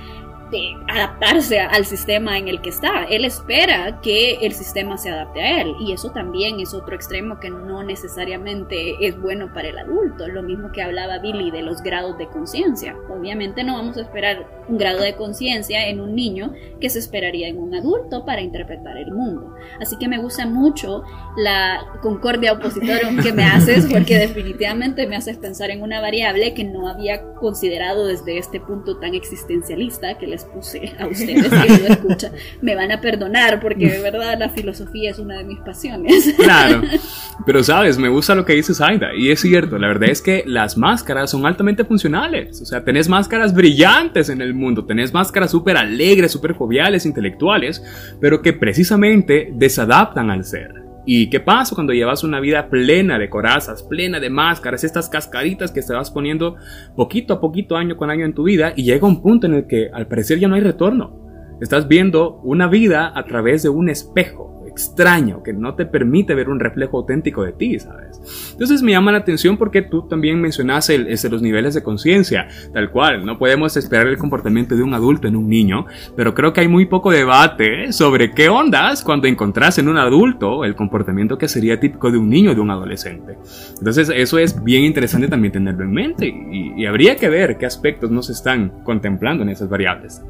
de 0.49 0.75
adaptarse 0.87 1.59
al 1.59 1.85
sistema 1.85 2.37
en 2.37 2.47
el 2.47 2.61
que 2.61 2.69
está. 2.69 3.03
Él 3.09 3.25
espera 3.25 3.99
que 4.01 4.35
el 4.41 4.53
sistema 4.53 4.97
se 4.97 5.09
adapte 5.09 5.41
a 5.41 5.61
él 5.61 5.75
y 5.79 5.91
eso 5.91 6.11
también 6.11 6.59
es 6.59 6.73
otro 6.73 6.95
extremo 6.95 7.39
que 7.39 7.49
no 7.49 7.83
necesariamente 7.83 8.95
es 9.05 9.19
bueno 9.19 9.53
para 9.53 9.69
el 9.69 9.77
adulto. 9.77 10.27
Lo 10.27 10.43
mismo 10.43 10.71
que 10.71 10.81
hablaba 10.81 11.19
Billy 11.19 11.51
de 11.51 11.61
los 11.61 11.81
grados 11.81 12.17
de 12.17 12.27
conciencia. 12.27 12.95
Obviamente 13.09 13.63
no 13.63 13.73
vamos 13.73 13.97
a 13.97 14.01
esperar 14.01 14.47
un 14.67 14.77
grado 14.77 15.01
de 15.01 15.15
conciencia 15.15 15.87
en 15.87 15.99
un 15.99 16.15
niño 16.15 16.53
que 16.79 16.89
se 16.89 16.99
esperaría 16.99 17.47
en 17.47 17.57
un 17.57 17.73
adulto 17.75 18.25
para 18.25 18.41
interpretar 18.41 18.97
el 18.97 19.11
mundo. 19.11 19.53
Así 19.79 19.97
que 19.97 20.07
me 20.07 20.17
gusta 20.17 20.45
mucho 20.45 21.03
la 21.37 21.85
concordia 22.01 22.53
opositora 22.53 23.09
que 23.23 23.33
me 23.33 23.43
haces 23.43 23.85
porque 23.85 24.17
definitivamente 24.17 25.07
me 25.07 25.15
haces 25.15 25.37
pensar 25.37 25.69
en 25.71 25.81
una 25.81 26.01
variable 26.01 26.53
que 26.53 26.63
no 26.63 26.87
había 26.87 27.33
considerado 27.35 28.07
desde 28.07 28.37
este 28.37 28.59
punto 28.59 28.97
tan 28.99 29.13
existencialista 29.13 30.17
que 30.17 30.27
puse 30.45 30.93
a 30.99 31.07
ustedes 31.07 31.49
que 31.49 31.83
lo 31.83 31.87
escuchan, 31.87 32.31
me 32.61 32.75
van 32.75 32.91
a 32.91 33.01
perdonar 33.01 33.59
porque 33.59 33.89
de 33.89 33.99
verdad 33.99 34.37
la 34.37 34.49
filosofía 34.49 35.11
es 35.11 35.19
una 35.19 35.37
de 35.37 35.43
mis 35.43 35.59
pasiones. 35.59 36.33
Claro, 36.37 36.81
pero 37.45 37.63
sabes, 37.63 37.97
me 37.97 38.09
gusta 38.09 38.35
lo 38.35 38.45
que 38.45 38.53
dices 38.53 38.81
Aida 38.81 39.13
y 39.15 39.31
es 39.31 39.41
cierto, 39.41 39.77
la 39.77 39.87
verdad 39.87 40.09
es 40.09 40.21
que 40.21 40.43
las 40.45 40.77
máscaras 40.77 41.31
son 41.31 41.45
altamente 41.45 41.83
funcionales, 41.83 42.61
o 42.61 42.65
sea, 42.65 42.83
tenés 42.83 43.09
máscaras 43.09 43.53
brillantes 43.53 44.29
en 44.29 44.41
el 44.41 44.53
mundo, 44.53 44.85
tenés 44.85 45.13
máscaras 45.13 45.51
súper 45.51 45.77
alegres, 45.77 46.31
súper 46.31 46.53
joviales, 46.53 47.05
intelectuales, 47.05 47.83
pero 48.19 48.41
que 48.41 48.53
precisamente 48.53 49.51
desadaptan 49.53 50.31
al 50.31 50.43
ser. 50.43 50.86
¿Y 51.09 51.29
qué 51.29 51.39
pasa 51.39 51.73
cuando 51.73 51.93
llevas 51.93 52.25
una 52.25 52.41
vida 52.41 52.69
plena 52.69 53.17
de 53.17 53.29
corazas, 53.29 53.81
plena 53.81 54.19
de 54.19 54.29
máscaras, 54.29 54.83
estas 54.83 55.07
cascaritas 55.07 55.71
que 55.71 55.81
te 55.81 55.93
vas 55.93 56.11
poniendo 56.11 56.57
poquito 56.97 57.33
a 57.33 57.39
poquito, 57.39 57.77
año 57.77 57.95
con 57.95 58.09
año 58.09 58.25
en 58.25 58.33
tu 58.33 58.43
vida, 58.43 58.73
y 58.75 58.83
llega 58.83 59.07
un 59.07 59.21
punto 59.21 59.47
en 59.47 59.53
el 59.53 59.67
que 59.67 59.89
al 59.93 60.07
parecer 60.07 60.37
ya 60.37 60.49
no 60.49 60.55
hay 60.55 60.61
retorno? 60.61 61.17
Estás 61.61 61.87
viendo 61.87 62.41
una 62.43 62.67
vida 62.67 63.13
a 63.15 63.23
través 63.23 63.63
de 63.63 63.69
un 63.69 63.87
espejo 63.87 64.56
extraño 64.77 65.41
que 65.41 65.53
no 65.53 65.73
te 65.73 65.87
permite 65.87 66.35
ver 66.35 66.49
un 66.49 66.59
reflejo 66.59 66.97
auténtico 66.97 67.43
de 67.43 67.51
ti, 67.51 67.79
¿sabes? 67.79 68.21
Entonces 68.51 68.83
me 68.83 68.91
llama 68.91 69.11
la 69.11 69.17
atención 69.17 69.57
porque 69.57 69.81
tú 69.81 70.07
también 70.07 70.45
ese, 70.45 71.29
los 71.29 71.41
niveles 71.41 71.73
de 71.73 71.81
conciencia, 71.81 72.47
tal 72.73 72.91
cual, 72.91 73.25
no 73.25 73.39
podemos 73.39 73.75
esperar 73.75 74.05
el 74.05 74.19
comportamiento 74.19 74.75
de 74.75 74.83
un 74.83 74.93
adulto 74.93 75.27
en 75.27 75.35
un 75.35 75.49
niño, 75.49 75.87
pero 76.15 76.35
creo 76.35 76.53
que 76.53 76.61
hay 76.61 76.67
muy 76.67 76.85
poco 76.85 77.09
debate 77.09 77.91
sobre 77.91 78.33
qué 78.33 78.49
ondas 78.49 79.01
cuando 79.01 79.27
encontrás 79.27 79.79
en 79.79 79.89
un 79.89 79.97
adulto 79.97 80.63
el 80.63 80.75
comportamiento 80.75 81.39
que 81.39 81.47
sería 81.47 81.79
típico 81.79 82.11
de 82.11 82.19
un 82.19 82.29
niño 82.29 82.51
o 82.51 82.55
de 82.55 82.61
un 82.61 82.69
adolescente. 82.69 83.35
Entonces 83.79 84.11
eso 84.13 84.37
es 84.37 84.63
bien 84.63 84.83
interesante 84.83 85.27
también 85.27 85.53
tenerlo 85.53 85.83
en 85.83 85.91
mente 85.91 86.27
y, 86.27 86.73
y 86.77 86.85
habría 86.85 87.15
que 87.15 87.29
ver 87.29 87.57
qué 87.57 87.65
aspectos 87.65 88.11
nos 88.11 88.29
están 88.29 88.83
contemplando 88.83 89.41
en 89.41 89.49
esas 89.49 89.69
variables. 89.69 90.21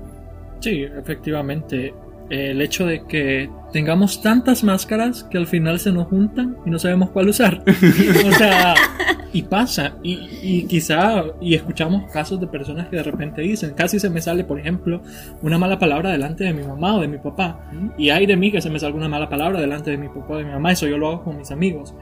Sí, 0.60 0.84
efectivamente 0.84 1.94
el 2.30 2.62
hecho 2.62 2.86
de 2.86 3.06
que 3.06 3.50
tengamos 3.72 4.22
tantas 4.22 4.64
máscaras 4.64 5.24
que 5.24 5.38
al 5.38 5.48
final 5.48 5.80
se 5.80 5.92
nos 5.92 6.08
juntan 6.08 6.58
y 6.66 6.70
no 6.70 6.80
sabemos 6.80 7.10
cuál 7.12 7.30
usar. 7.30 7.64
o 8.28 8.32
sea, 8.32 8.76
y 9.34 9.44
pasa. 9.44 9.98
Y, 10.04 10.64
quizá, 10.64 11.24
y 11.42 11.56
escuchamos 11.56 12.12
casos 12.12 12.40
de 12.40 12.48
personas 12.48 12.88
que 12.88 12.98
de 12.98 13.04
repente 13.04 13.42
dicen, 13.42 13.74
casi 13.76 14.00
se 14.00 14.10
me 14.10 14.22
sale, 14.22 14.44
por 14.44 14.60
ejemplo, 14.60 15.02
una 15.42 15.58
mala 15.58 15.80
palabra 15.80 16.12
delante 16.12 16.44
de 16.44 16.54
mi 16.54 16.64
mamá 16.64 16.96
o 16.96 17.02
de 17.02 17.08
mi 17.08 17.18
papá. 17.18 17.70
Y 17.98 18.10
hay 18.10 18.26
de 18.26 18.36
mí 18.36 18.52
que 18.52 18.62
se 18.62 18.70
me 18.70 18.80
salga 18.80 18.98
una 18.98 19.10
mala 19.10 19.30
palabra 19.30 19.60
delante 19.60 19.92
de 19.92 19.98
mi 19.98 20.08
papá 20.08 20.34
o 20.34 20.38
de 20.38 20.46
mi 20.46 20.52
mamá. 20.52 20.72
Eso 20.72 20.88
yo 20.88 20.98
lo 20.98 21.08
hago 21.08 21.24
con 21.24 21.38
mis 21.38 21.52
amigos. 21.52 21.94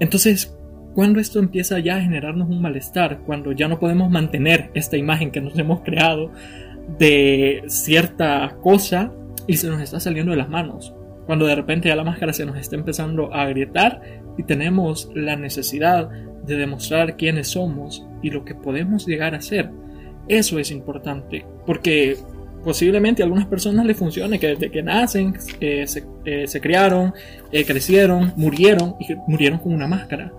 Entonces, 0.00 0.56
cuando 0.94 1.20
esto 1.20 1.38
empieza 1.38 1.78
ya 1.78 1.96
a 1.96 2.00
generarnos 2.00 2.48
un 2.48 2.60
malestar, 2.60 3.20
cuando 3.24 3.52
ya 3.52 3.68
no 3.68 3.78
podemos 3.78 4.10
mantener 4.10 4.70
esta 4.74 4.96
imagen 4.96 5.30
que 5.30 5.40
nos 5.40 5.58
hemos 5.58 5.80
creado 5.80 6.30
de 6.98 7.62
cierta 7.68 8.56
cosa 8.62 9.12
y 9.46 9.56
se 9.56 9.68
nos 9.68 9.80
está 9.80 10.00
saliendo 10.00 10.32
de 10.32 10.38
las 10.38 10.48
manos. 10.48 10.94
Cuando 11.26 11.46
de 11.46 11.54
repente 11.54 11.88
ya 11.88 11.96
la 11.96 12.04
máscara 12.04 12.32
se 12.32 12.44
nos 12.44 12.56
está 12.56 12.76
empezando 12.76 13.32
a 13.32 13.42
agrietar 13.42 14.02
y 14.36 14.42
tenemos 14.42 15.10
la 15.14 15.36
necesidad 15.36 16.10
de 16.44 16.56
demostrar 16.56 17.16
quiénes 17.16 17.48
somos 17.48 18.04
y 18.22 18.30
lo 18.30 18.44
que 18.44 18.54
podemos 18.54 19.06
llegar 19.06 19.34
a 19.34 19.40
ser. 19.40 19.70
Eso 20.28 20.58
es 20.58 20.70
importante, 20.70 21.44
porque 21.66 22.16
posiblemente 22.64 23.22
a 23.22 23.24
algunas 23.24 23.46
personas 23.46 23.86
les 23.86 23.96
funcione, 23.96 24.38
que 24.38 24.48
desde 24.48 24.70
que 24.70 24.82
nacen 24.82 25.36
eh, 25.60 25.86
se, 25.86 26.04
eh, 26.24 26.46
se, 26.46 26.60
criaron, 26.60 27.12
eh, 27.50 27.64
crecieron, 27.64 28.32
murieron 28.36 28.94
y 29.00 29.14
murieron 29.26 29.58
con 29.58 29.74
una 29.74 29.88
máscara. 29.88 30.32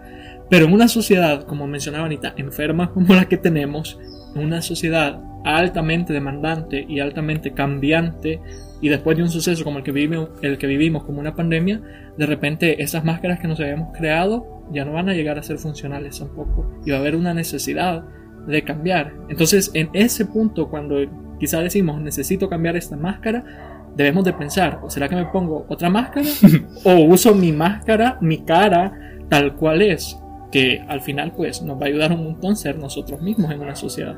Pero 0.50 0.66
en 0.66 0.74
una 0.74 0.88
sociedad, 0.88 1.44
como 1.46 1.68
mencionaba 1.68 2.06
Anita, 2.06 2.34
enferma 2.38 2.92
como 2.92 3.14
la 3.14 3.26
que 3.26 3.38
tenemos, 3.38 4.00
en 4.36 4.44
una 4.44 4.62
sociedad 4.62 5.22
altamente 5.44 6.14
demandante 6.14 6.86
y 6.88 7.00
altamente 7.00 7.54
cambiante, 7.54 8.40
y 8.84 8.90
después 8.90 9.16
de 9.16 9.24
un 9.24 9.30
suceso 9.30 9.64
como 9.64 9.78
el 9.78 9.84
que 9.86 9.94
vivimos, 9.94 10.32
el 10.42 10.58
que 10.58 10.68
vivimos 10.68 11.06
como 11.06 11.22
una 11.22 11.34
pandemia, 11.34 11.80
de 12.18 12.26
repente 12.26 12.84
esas 12.84 13.06
máscaras 13.06 13.40
que 13.40 13.48
nos 13.48 13.62
habíamos 13.62 13.98
creado 13.98 14.62
ya 14.74 14.84
no 14.84 14.92
van 14.92 15.08
a 15.08 15.14
llegar 15.14 15.40
a 15.40 15.42
ser 15.42 15.58
funcionales 15.58 16.20
tampoco, 16.20 16.70
y 16.86 16.92
va 16.92 16.98
a 16.98 17.00
haber 17.00 17.16
una 17.16 17.34
necesidad 17.34 18.04
de 18.46 18.62
cambiar. 18.64 19.14
Entonces, 19.30 19.72
en 19.74 19.90
ese 19.94 20.26
punto, 20.26 20.70
cuando 20.70 20.98
quizá 21.40 21.62
decimos 21.62 22.02
necesito 22.02 22.50
cambiar 22.50 22.76
esta 22.76 22.98
máscara, 22.98 23.86
debemos 23.96 24.26
de 24.26 24.34
pensar, 24.34 24.82
¿o 24.84 24.90
será 24.90 25.08
que 25.08 25.16
me 25.16 25.28
pongo 25.28 25.66
otra 25.70 25.90
máscara? 25.90 26.28
¿O 26.84 26.94
uso 27.06 27.34
mi 27.34 27.54
máscara, 27.54 28.18
mi 28.20 28.40
cara, 28.40 28.92
tal 29.30 29.56
cual 29.56 29.82
es? 29.82 30.20
Que 30.52 30.84
al 30.90 31.00
final 31.00 31.32
pues 31.32 31.62
nos 31.62 31.78
va 31.78 31.86
a 31.86 31.88
ayudar 31.88 32.12
un 32.12 32.26
montón 32.26 32.58
ser 32.58 32.78
nosotros 32.78 33.22
mismos 33.22 33.50
en 33.50 33.62
una 33.62 33.78
sociedad. 33.78 34.18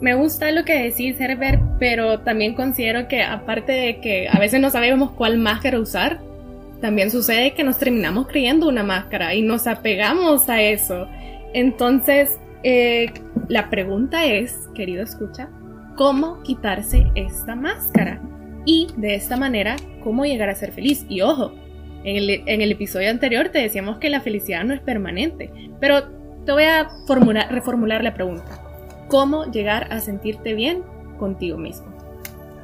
Me 0.00 0.14
gusta 0.14 0.50
lo 0.50 0.64
que 0.64 0.82
decís, 0.82 1.20
Herbert, 1.20 1.60
pero 1.78 2.20
también 2.20 2.54
considero 2.54 3.06
que 3.06 3.22
aparte 3.22 3.72
de 3.72 4.00
que 4.00 4.28
a 4.28 4.38
veces 4.38 4.60
no 4.60 4.70
sabemos 4.70 5.10
cuál 5.10 5.36
máscara 5.36 5.78
usar, 5.78 6.20
también 6.80 7.10
sucede 7.10 7.52
que 7.52 7.64
nos 7.64 7.78
terminamos 7.78 8.26
creyendo 8.26 8.66
una 8.66 8.82
máscara 8.82 9.34
y 9.34 9.42
nos 9.42 9.66
apegamos 9.66 10.48
a 10.48 10.62
eso. 10.62 11.06
Entonces, 11.52 12.38
eh, 12.62 13.12
la 13.48 13.68
pregunta 13.68 14.24
es, 14.24 14.68
querido 14.74 15.02
escucha, 15.02 15.50
cómo 15.96 16.42
quitarse 16.42 17.06
esta 17.14 17.54
máscara 17.54 18.22
y 18.64 18.88
de 18.96 19.14
esta 19.14 19.36
manera 19.36 19.76
cómo 20.02 20.24
llegar 20.24 20.48
a 20.48 20.54
ser 20.54 20.72
feliz. 20.72 21.04
Y 21.08 21.20
ojo, 21.20 21.52
en 22.04 22.62
el, 22.62 22.72
episodio 22.72 23.10
anterior 23.10 23.50
te 23.50 23.58
decíamos 23.58 23.98
que 23.98 24.08
la 24.08 24.22
felicidad 24.22 24.64
no 24.64 24.72
es 24.72 24.80
permanente, 24.80 25.50
pero 25.78 26.04
te 26.46 26.52
voy 26.52 26.64
a 26.64 26.88
reformular 27.50 28.02
la 28.02 28.14
pregunta. 28.14 28.59
¿Cómo 29.10 29.46
llegar 29.46 29.92
a 29.92 30.00
sentirte 30.00 30.54
bien 30.54 30.84
contigo 31.18 31.58
mismo? 31.58 31.86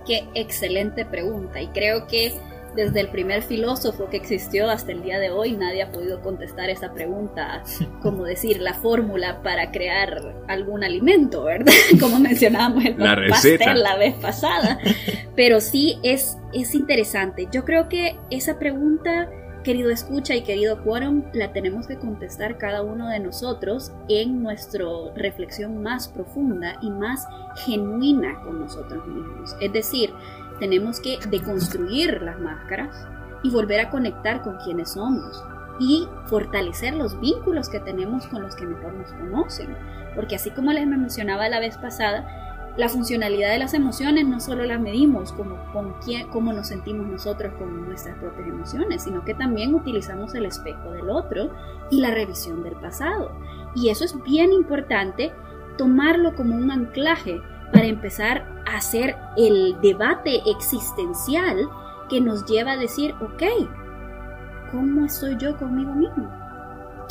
Qué 0.06 0.28
excelente 0.34 1.04
pregunta 1.04 1.60
y 1.60 1.66
creo 1.68 2.06
que 2.06 2.32
desde 2.76 3.00
el 3.00 3.08
primer 3.08 3.42
filósofo 3.42 4.08
que 4.08 4.18
existió 4.18 4.70
hasta 4.70 4.92
el 4.92 5.02
día 5.02 5.18
de 5.18 5.30
hoy, 5.30 5.56
nadie 5.56 5.82
ha 5.82 5.90
podido 5.90 6.20
contestar 6.20 6.70
esa 6.70 6.92
pregunta, 6.92 7.64
como 8.02 8.24
decir 8.24 8.60
la 8.60 8.74
fórmula 8.74 9.42
para 9.42 9.72
crear 9.72 10.36
algún 10.46 10.84
alimento, 10.84 11.44
¿verdad? 11.44 11.72
Como 12.00 12.20
mencionábamos 12.20 12.84
el 12.84 12.98
la 12.98 13.16
pastel 13.28 13.82
la 13.82 13.96
vez 13.96 14.14
pasada. 14.14 14.78
Pero 15.34 15.60
sí 15.60 15.98
es, 16.02 16.36
es 16.52 16.74
interesante. 16.74 17.48
Yo 17.50 17.64
creo 17.64 17.88
que 17.88 18.16
esa 18.30 18.58
pregunta, 18.58 19.28
querido 19.66 19.90
escucha 19.90 20.36
y 20.36 20.44
querido 20.44 20.80
quórum, 20.84 21.24
la 21.32 21.52
tenemos 21.52 21.88
que 21.88 21.98
contestar 21.98 22.56
cada 22.56 22.82
uno 22.82 23.08
de 23.08 23.18
nosotros 23.18 23.90
en 24.08 24.40
nuestra 24.40 24.84
reflexión 25.16 25.82
más 25.82 26.06
profunda 26.06 26.76
y 26.82 26.88
más 26.88 27.26
genuina 27.64 28.40
con 28.44 28.60
nosotros 28.60 29.04
mismos. 29.08 29.56
Es 29.60 29.72
decir, 29.72 30.14
tenemos 30.60 31.00
que 31.00 31.18
deconstruir 31.30 32.22
las 32.22 32.38
máscaras 32.38 32.94
y 33.42 33.50
volver 33.50 33.80
a 33.80 33.90
conectar 33.90 34.40
con 34.42 34.56
quienes 34.58 34.92
somos 34.92 35.42
y 35.80 36.06
fortalecer 36.26 36.94
los 36.94 37.18
vínculos 37.18 37.68
que 37.68 37.80
tenemos 37.80 38.24
con 38.28 38.42
los 38.42 38.54
que 38.54 38.66
mejor 38.66 38.94
nos 38.94 39.10
conocen. 39.14 39.76
Porque 40.14 40.36
así 40.36 40.50
como 40.52 40.72
les 40.72 40.86
mencionaba 40.86 41.48
la 41.48 41.58
vez 41.58 41.76
pasada, 41.76 42.45
la 42.76 42.88
funcionalidad 42.90 43.50
de 43.50 43.58
las 43.58 43.72
emociones 43.72 44.26
no 44.26 44.38
solo 44.38 44.64
la 44.64 44.78
medimos 44.78 45.32
como 45.32 45.56
con 45.72 45.94
quién, 46.04 46.28
cómo 46.28 46.52
nos 46.52 46.68
sentimos 46.68 47.06
nosotros 47.06 47.54
con 47.58 47.86
nuestras 47.86 48.18
propias 48.18 48.48
emociones, 48.48 49.02
sino 49.02 49.24
que 49.24 49.34
también 49.34 49.74
utilizamos 49.74 50.34
el 50.34 50.44
espejo 50.44 50.90
del 50.90 51.08
otro 51.08 51.50
y 51.90 52.00
la 52.00 52.10
revisión 52.10 52.62
del 52.62 52.74
pasado. 52.74 53.32
Y 53.74 53.88
eso 53.88 54.04
es 54.04 54.22
bien 54.24 54.52
importante 54.52 55.32
tomarlo 55.78 56.34
como 56.34 56.54
un 56.54 56.70
anclaje 56.70 57.40
para 57.72 57.86
empezar 57.86 58.46
a 58.66 58.76
hacer 58.76 59.16
el 59.36 59.80
debate 59.80 60.42
existencial 60.46 61.68
que 62.08 62.20
nos 62.20 62.44
lleva 62.44 62.72
a 62.72 62.76
decir, 62.76 63.14
ok, 63.20 63.42
¿cómo 64.70 65.06
estoy 65.06 65.36
yo 65.38 65.56
conmigo 65.56 65.92
mismo? 65.94 66.30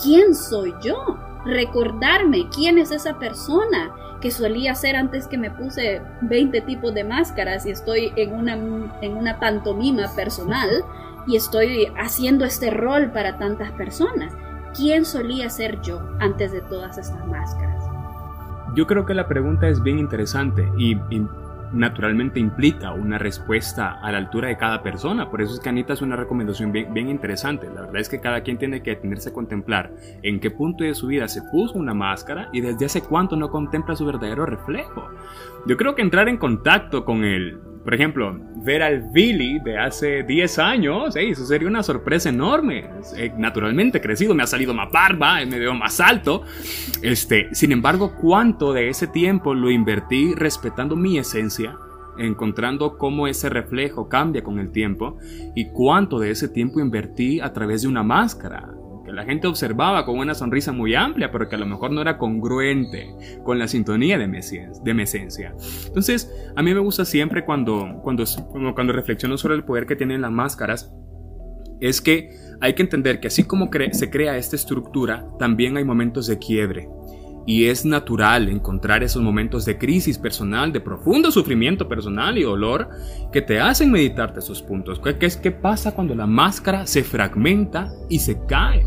¿Quién 0.01 0.35
soy 0.35 0.73
yo? 0.81 1.17
Recordarme 1.45 2.49
quién 2.53 2.77
es 2.77 2.91
esa 2.91 3.19
persona 3.19 3.91
que 4.19 4.31
solía 4.31 4.73
ser 4.75 4.95
antes 4.95 5.27
que 5.27 5.37
me 5.37 5.51
puse 5.51 6.01
20 6.21 6.61
tipos 6.61 6.93
de 6.93 7.03
máscaras 7.03 7.65
y 7.65 7.71
estoy 7.71 8.11
en 8.15 8.33
una, 8.33 8.53
en 9.01 9.17
una 9.17 9.39
pantomima 9.39 10.07
personal 10.15 10.83
y 11.27 11.35
estoy 11.35 11.91
haciendo 11.97 12.45
este 12.45 12.71
rol 12.71 13.11
para 13.11 13.37
tantas 13.37 13.71
personas. 13.73 14.33
¿Quién 14.75 15.05
solía 15.05 15.49
ser 15.49 15.81
yo 15.81 16.01
antes 16.19 16.51
de 16.51 16.61
todas 16.61 16.97
estas 16.97 17.25
máscaras? 17.27 17.83
Yo 18.75 18.87
creo 18.87 19.05
que 19.05 19.13
la 19.13 19.27
pregunta 19.27 19.69
es 19.69 19.81
bien 19.81 19.99
interesante 19.99 20.69
y, 20.77 20.97
naturalmente 21.73 22.39
implica 22.39 22.91
una 22.91 23.17
respuesta 23.17 23.99
a 24.01 24.11
la 24.11 24.17
altura 24.17 24.49
de 24.49 24.57
cada 24.57 24.81
persona. 24.81 25.29
Por 25.29 25.41
eso 25.41 25.53
es 25.53 25.59
que 25.59 25.69
Anita 25.69 25.93
es 25.93 26.01
una 26.01 26.15
recomendación 26.15 26.71
bien, 26.71 27.09
interesante. 27.09 27.67
La 27.67 27.81
verdad 27.81 28.01
es 28.01 28.09
que 28.09 28.19
cada 28.19 28.41
quien 28.41 28.57
tiene 28.57 28.81
que 28.81 28.91
detenerse 28.91 29.29
a 29.29 29.33
contemplar 29.33 29.91
en 30.21 30.39
qué 30.39 30.51
punto 30.51 30.83
de 30.83 30.93
su 30.93 31.07
vida 31.07 31.27
se 31.27 31.41
puso 31.43 31.77
una 31.77 31.93
máscara 31.93 32.49
y 32.53 32.61
desde 32.61 32.85
hace 32.85 33.01
cuánto 33.01 33.35
no 33.35 33.49
contempla 33.49 33.95
su 33.95 34.05
verdadero 34.05 34.45
reflejo. 34.45 35.09
Yo 35.67 35.77
creo 35.77 35.95
que 35.95 36.01
entrar 36.01 36.29
en 36.29 36.37
contacto 36.37 37.05
con 37.05 37.23
el 37.23 37.59
por 37.85 37.93
ejemplo, 37.93 38.35
ver 38.55 38.81
al 38.81 39.11
Billy 39.11 39.59
de 39.59 39.77
hace 39.77 40.23
10 40.23 40.57
años, 40.57 41.15
eso 41.15 41.45
sería 41.45 41.67
una 41.67 41.83
sorpresa 41.83 42.29
enorme. 42.29 42.89
Eh, 43.15 43.31
naturalmente 43.37 43.99
he 43.99 44.01
crecido, 44.01 44.33
me 44.33 44.41
ha 44.41 44.47
salido 44.47 44.73
más 44.73 44.91
barba, 44.91 45.45
me 45.45 45.59
veo 45.59 45.75
más 45.75 45.99
alto. 45.99 46.41
Este, 47.03 47.47
sin 47.53 47.71
embargo, 47.71 48.15
¿cuánto 48.19 48.73
de 48.73 48.89
ese 48.89 49.05
tiempo 49.05 49.53
lo 49.53 49.69
invertí 49.69 50.33
respetando 50.33 50.95
mi 50.95 51.19
esencia? 51.19 51.77
encontrando 52.17 52.97
cómo 52.97 53.27
ese 53.27 53.49
reflejo 53.49 54.07
cambia 54.07 54.41
con 54.41 54.57
el 54.57 54.71
tiempo 54.71 55.17
y 55.53 55.65
cuánto 55.71 56.17
de 56.17 56.31
ese 56.31 56.47
tiempo 56.47 56.79
invertí 56.79 57.41
a 57.41 57.51
través 57.51 57.81
de 57.81 57.89
una 57.89 58.03
máscara, 58.03 58.73
que 59.05 59.13
la 59.13 59.23
gente 59.23 59.47
observaba 59.47 60.05
con 60.05 60.17
una 60.17 60.33
sonrisa 60.33 60.71
muy 60.71 60.95
amplia, 60.95 61.31
pero 61.31 61.47
que 61.47 61.55
a 61.55 61.59
lo 61.59 61.65
mejor 61.65 61.91
no 61.91 62.01
era 62.01 62.17
congruente 62.17 63.13
con 63.43 63.59
la 63.59 63.67
sintonía 63.67 64.17
de 64.17 64.27
mi. 64.27 64.39
Entonces, 65.85 66.33
a 66.55 66.61
mí 66.61 66.73
me 66.73 66.79
gusta 66.79 67.05
siempre 67.05 67.45
cuando, 67.45 68.01
cuando, 68.03 68.25
cuando 68.73 68.93
reflexiono 68.93 69.37
sobre 69.37 69.55
el 69.55 69.63
poder 69.63 69.85
que 69.85 69.95
tienen 69.95 70.21
las 70.21 70.31
máscaras, 70.31 70.93
es 71.79 72.01
que 72.01 72.31
hay 72.61 72.73
que 72.73 72.83
entender 72.83 73.19
que 73.19 73.27
así 73.27 73.43
como 73.43 73.69
se 73.91 74.09
crea 74.09 74.37
esta 74.37 74.55
estructura, 74.55 75.27
también 75.39 75.77
hay 75.77 75.83
momentos 75.83 76.27
de 76.27 76.37
quiebre. 76.39 76.89
Y 77.45 77.65
es 77.67 77.85
natural 77.85 78.49
encontrar 78.49 79.03
esos 79.03 79.21
momentos 79.21 79.65
de 79.65 79.77
crisis 79.77 80.17
personal, 80.17 80.71
de 80.71 80.81
profundo 80.81 81.31
sufrimiento 81.31 81.87
personal 81.87 82.37
y 82.37 82.43
dolor 82.43 82.89
que 83.31 83.41
te 83.41 83.59
hacen 83.59 83.91
meditarte 83.91 84.39
esos 84.39 84.61
puntos. 84.61 84.99
¿Qué, 84.99 85.17
qué, 85.17 85.29
qué 85.41 85.51
pasa 85.51 85.93
cuando 85.93 86.15
la 86.15 86.25
máscara 86.25 86.87
se 86.87 87.03
fragmenta 87.03 87.91
y 88.09 88.19
se 88.19 88.43
cae? 88.47 88.83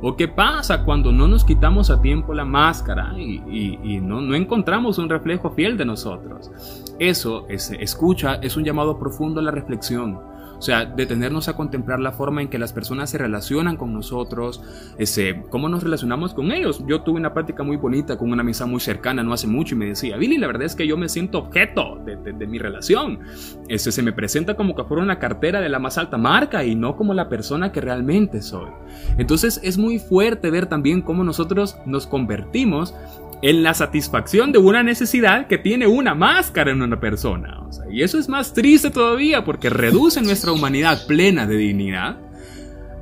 ¿O 0.00 0.16
qué 0.16 0.28
pasa 0.28 0.84
cuando 0.84 1.10
no 1.10 1.26
nos 1.26 1.44
quitamos 1.44 1.90
a 1.90 2.00
tiempo 2.00 2.32
la 2.32 2.44
máscara 2.44 3.14
y, 3.18 3.98
no, 4.00 4.20
no, 4.20 4.34
encontramos 4.36 4.96
un 4.98 5.08
reflejo 5.08 5.50
fiel 5.50 5.76
de 5.76 5.84
nosotros? 5.84 6.52
Eso, 7.00 7.46
es, 7.48 7.72
escucha, 7.72 8.36
es 8.36 8.56
un 8.56 8.62
llamado 8.62 8.96
profundo 8.96 9.40
a 9.40 9.42
la 9.42 9.50
reflexión 9.50 10.20
o 10.58 10.62
sea, 10.62 10.84
detenernos 10.84 11.48
a 11.48 11.56
contemplar 11.56 12.00
la 12.00 12.12
forma 12.12 12.42
en 12.42 12.48
que 12.48 12.58
las 12.58 12.72
personas 12.72 13.10
se 13.10 13.18
relacionan 13.18 13.76
con 13.76 13.92
nosotros, 13.92 14.62
ese, 14.98 15.44
cómo 15.50 15.68
nos 15.68 15.82
relacionamos 15.82 16.34
con 16.34 16.50
ellos. 16.50 16.82
Yo 16.86 17.02
tuve 17.02 17.18
una 17.18 17.32
práctica 17.32 17.62
muy 17.62 17.76
bonita 17.76 18.18
con 18.18 18.32
una 18.32 18.42
misa 18.42 18.66
muy 18.66 18.80
cercana 18.80 19.22
no 19.22 19.32
hace 19.32 19.46
mucho 19.46 19.74
y 19.74 19.78
me 19.78 19.86
decía, 19.86 20.16
Billy, 20.16 20.38
la 20.38 20.46
verdad 20.46 20.64
es 20.64 20.74
que 20.74 20.86
yo 20.86 20.96
me 20.96 21.08
siento 21.08 21.38
objeto 21.38 22.00
de, 22.04 22.16
de, 22.16 22.46
mi 22.46 22.58
relación. 22.58 23.20
Ese, 23.68 23.92
se 23.92 24.02
me 24.02 24.12
presenta 24.12 24.54
como 24.54 24.74
que 24.74 24.84
fuera 24.84 25.02
una 25.02 25.18
cartera 25.18 25.60
de 25.60 25.68
la 25.68 25.78
más 25.78 25.98
alta 25.98 26.16
marca 26.16 26.64
y 26.64 26.74
no 26.74 26.96
como 26.96 27.14
la 27.14 27.28
persona 27.28 27.70
que 27.72 27.80
realmente 27.80 28.42
soy. 28.42 28.70
Entonces 29.16 29.60
es 29.62 29.78
muy 29.78 29.98
fuerte 29.98 30.50
ver 30.50 30.66
también 30.66 31.02
cómo 31.02 31.24
nosotros 31.24 31.76
nos 31.86 32.06
convertimos 32.06 32.94
en 33.42 33.62
la 33.62 33.74
satisfacción 33.74 34.52
de 34.52 34.58
una 34.58 34.82
necesidad 34.82 35.46
que 35.46 35.58
tiene 35.58 35.86
una 35.86 36.14
máscara 36.14 36.70
en 36.70 36.82
una 36.82 36.98
persona. 36.98 37.62
y 37.90 38.02
eso 38.02 38.18
es 38.18 38.28
más 38.28 38.52
triste 38.52 38.90
todavía 38.90 39.44
porque 39.44 39.70
reduce 39.70 40.20
nuestra 40.22 40.52
humanidad 40.52 41.06
plena 41.06 41.46
de 41.46 41.56
dignidad 41.56 42.18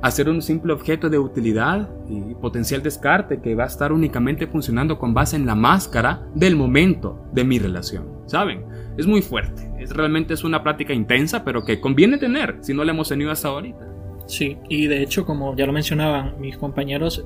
a 0.01 0.11
ser 0.11 0.29
un 0.29 0.41
simple 0.41 0.73
objeto 0.73 1.09
de 1.09 1.17
utilidad 1.17 1.89
y 2.07 2.35
potencial 2.35 2.83
descarte 2.83 3.41
que 3.41 3.55
va 3.55 3.63
a 3.63 3.67
estar 3.67 3.91
únicamente 3.91 4.45
funcionando 4.45 4.99
con 4.99 5.13
base 5.13 5.35
en 5.35 5.45
la 5.45 5.55
máscara 5.55 6.27
del 6.35 6.55
momento 6.55 7.25
de 7.33 7.43
mi 7.43 7.57
relación. 7.57 8.05
¿Saben? 8.27 8.63
Es 8.97 9.07
muy 9.07 9.21
fuerte. 9.21 9.71
Es 9.79 9.91
realmente 9.91 10.33
es 10.33 10.43
una 10.43 10.61
práctica 10.61 10.93
intensa, 10.93 11.43
pero 11.43 11.63
que 11.65 11.79
conviene 11.79 12.17
tener 12.17 12.57
si 12.61 12.73
no 12.73 12.83
la 12.83 12.91
hemos 12.91 13.09
tenido 13.09 13.31
hasta 13.31 13.47
ahorita. 13.47 13.87
Sí, 14.27 14.57
y 14.69 14.87
de 14.87 15.01
hecho, 15.01 15.25
como 15.25 15.55
ya 15.55 15.65
lo 15.65 15.73
mencionaban 15.73 16.39
mis 16.39 16.57
compañeros, 16.57 17.25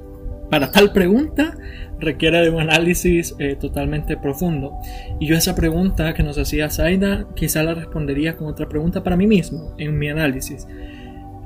para 0.52 0.70
tal 0.70 0.92
pregunta 0.92 1.58
requiere 2.00 2.42
de 2.42 2.50
un 2.50 2.60
análisis 2.60 3.34
eh, 3.40 3.56
totalmente 3.56 4.18
profundo. 4.18 4.74
Y 5.20 5.26
yo 5.26 5.38
esa 5.38 5.56
pregunta 5.56 6.14
que 6.14 6.24
nos 6.24 6.38
hacía 6.38 6.70
Zaida 6.70 7.26
quizá 7.36 7.64
la 7.64 7.74
respondería 7.74 8.36
con 8.36 8.48
otra 8.48 8.68
pregunta 8.68 9.02
para 9.02 9.16
mí 9.16 9.28
mismo 9.28 9.74
en 9.78 9.98
mi 9.98 10.10
análisis. 10.10 10.68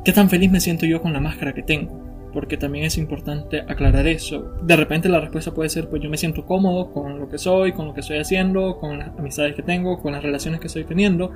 ¿Qué 0.03 0.11
tan 0.11 0.29
feliz 0.29 0.51
me 0.51 0.59
siento 0.59 0.87
yo 0.87 1.01
con 1.01 1.13
la 1.13 1.19
máscara 1.19 1.53
que 1.53 1.63
tengo? 1.63 2.03
porque 2.35 2.57
también 2.57 2.83
es 2.83 2.97
importante 2.97 3.61
aclarar 3.61 4.05
eso. 4.07 4.55
De 4.61 4.75
repente 4.75 5.07
la 5.07 5.21
respuesta 5.21 5.53
puede 5.53 5.69
ser, 5.69 5.87
pues 5.87 6.03
yo 6.03 6.09
me 6.09 6.17
siento 6.17 6.45
cómodo 6.45 6.91
con 6.91 7.17
lo 7.17 7.29
que 7.29 7.37
soy, 7.37 7.71
con 7.71 7.87
lo 7.87 7.93
que 7.93 8.01
estoy 8.01 8.17
haciendo, 8.17 8.77
con 8.77 8.99
las 8.99 9.17
amistades 9.17 9.55
que 9.55 9.63
tengo, 9.63 10.01
con 10.01 10.11
las 10.11 10.21
relaciones 10.21 10.59
que 10.59 10.67
estoy 10.67 10.83
teniendo. 10.83 11.31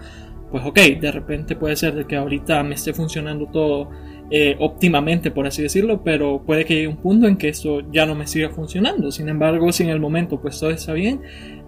Pues 0.51 0.65
ok, 0.65 0.77
de 0.99 1.09
repente 1.09 1.55
puede 1.55 1.77
ser 1.77 1.95
de 1.95 2.05
que 2.05 2.17
ahorita 2.17 2.61
me 2.63 2.75
esté 2.75 2.93
funcionando 2.93 3.45
todo 3.45 3.89
eh, 4.31 4.55
óptimamente, 4.59 5.31
por 5.31 5.47
así 5.47 5.61
decirlo, 5.61 6.03
pero 6.03 6.43
puede 6.45 6.65
que 6.65 6.75
llegue 6.75 6.87
un 6.87 6.97
punto 6.97 7.27
en 7.27 7.37
que 7.37 7.49
eso 7.49 7.81
ya 7.91 8.05
no 8.05 8.15
me 8.15 8.27
siga 8.27 8.49
funcionando. 8.49 9.11
Sin 9.11 9.29
embargo, 9.29 9.71
si 9.71 9.83
en 9.83 9.89
el 9.89 9.99
momento 9.99 10.41
pues 10.41 10.59
todo 10.59 10.69
está 10.69 10.93
bien, 10.93 11.21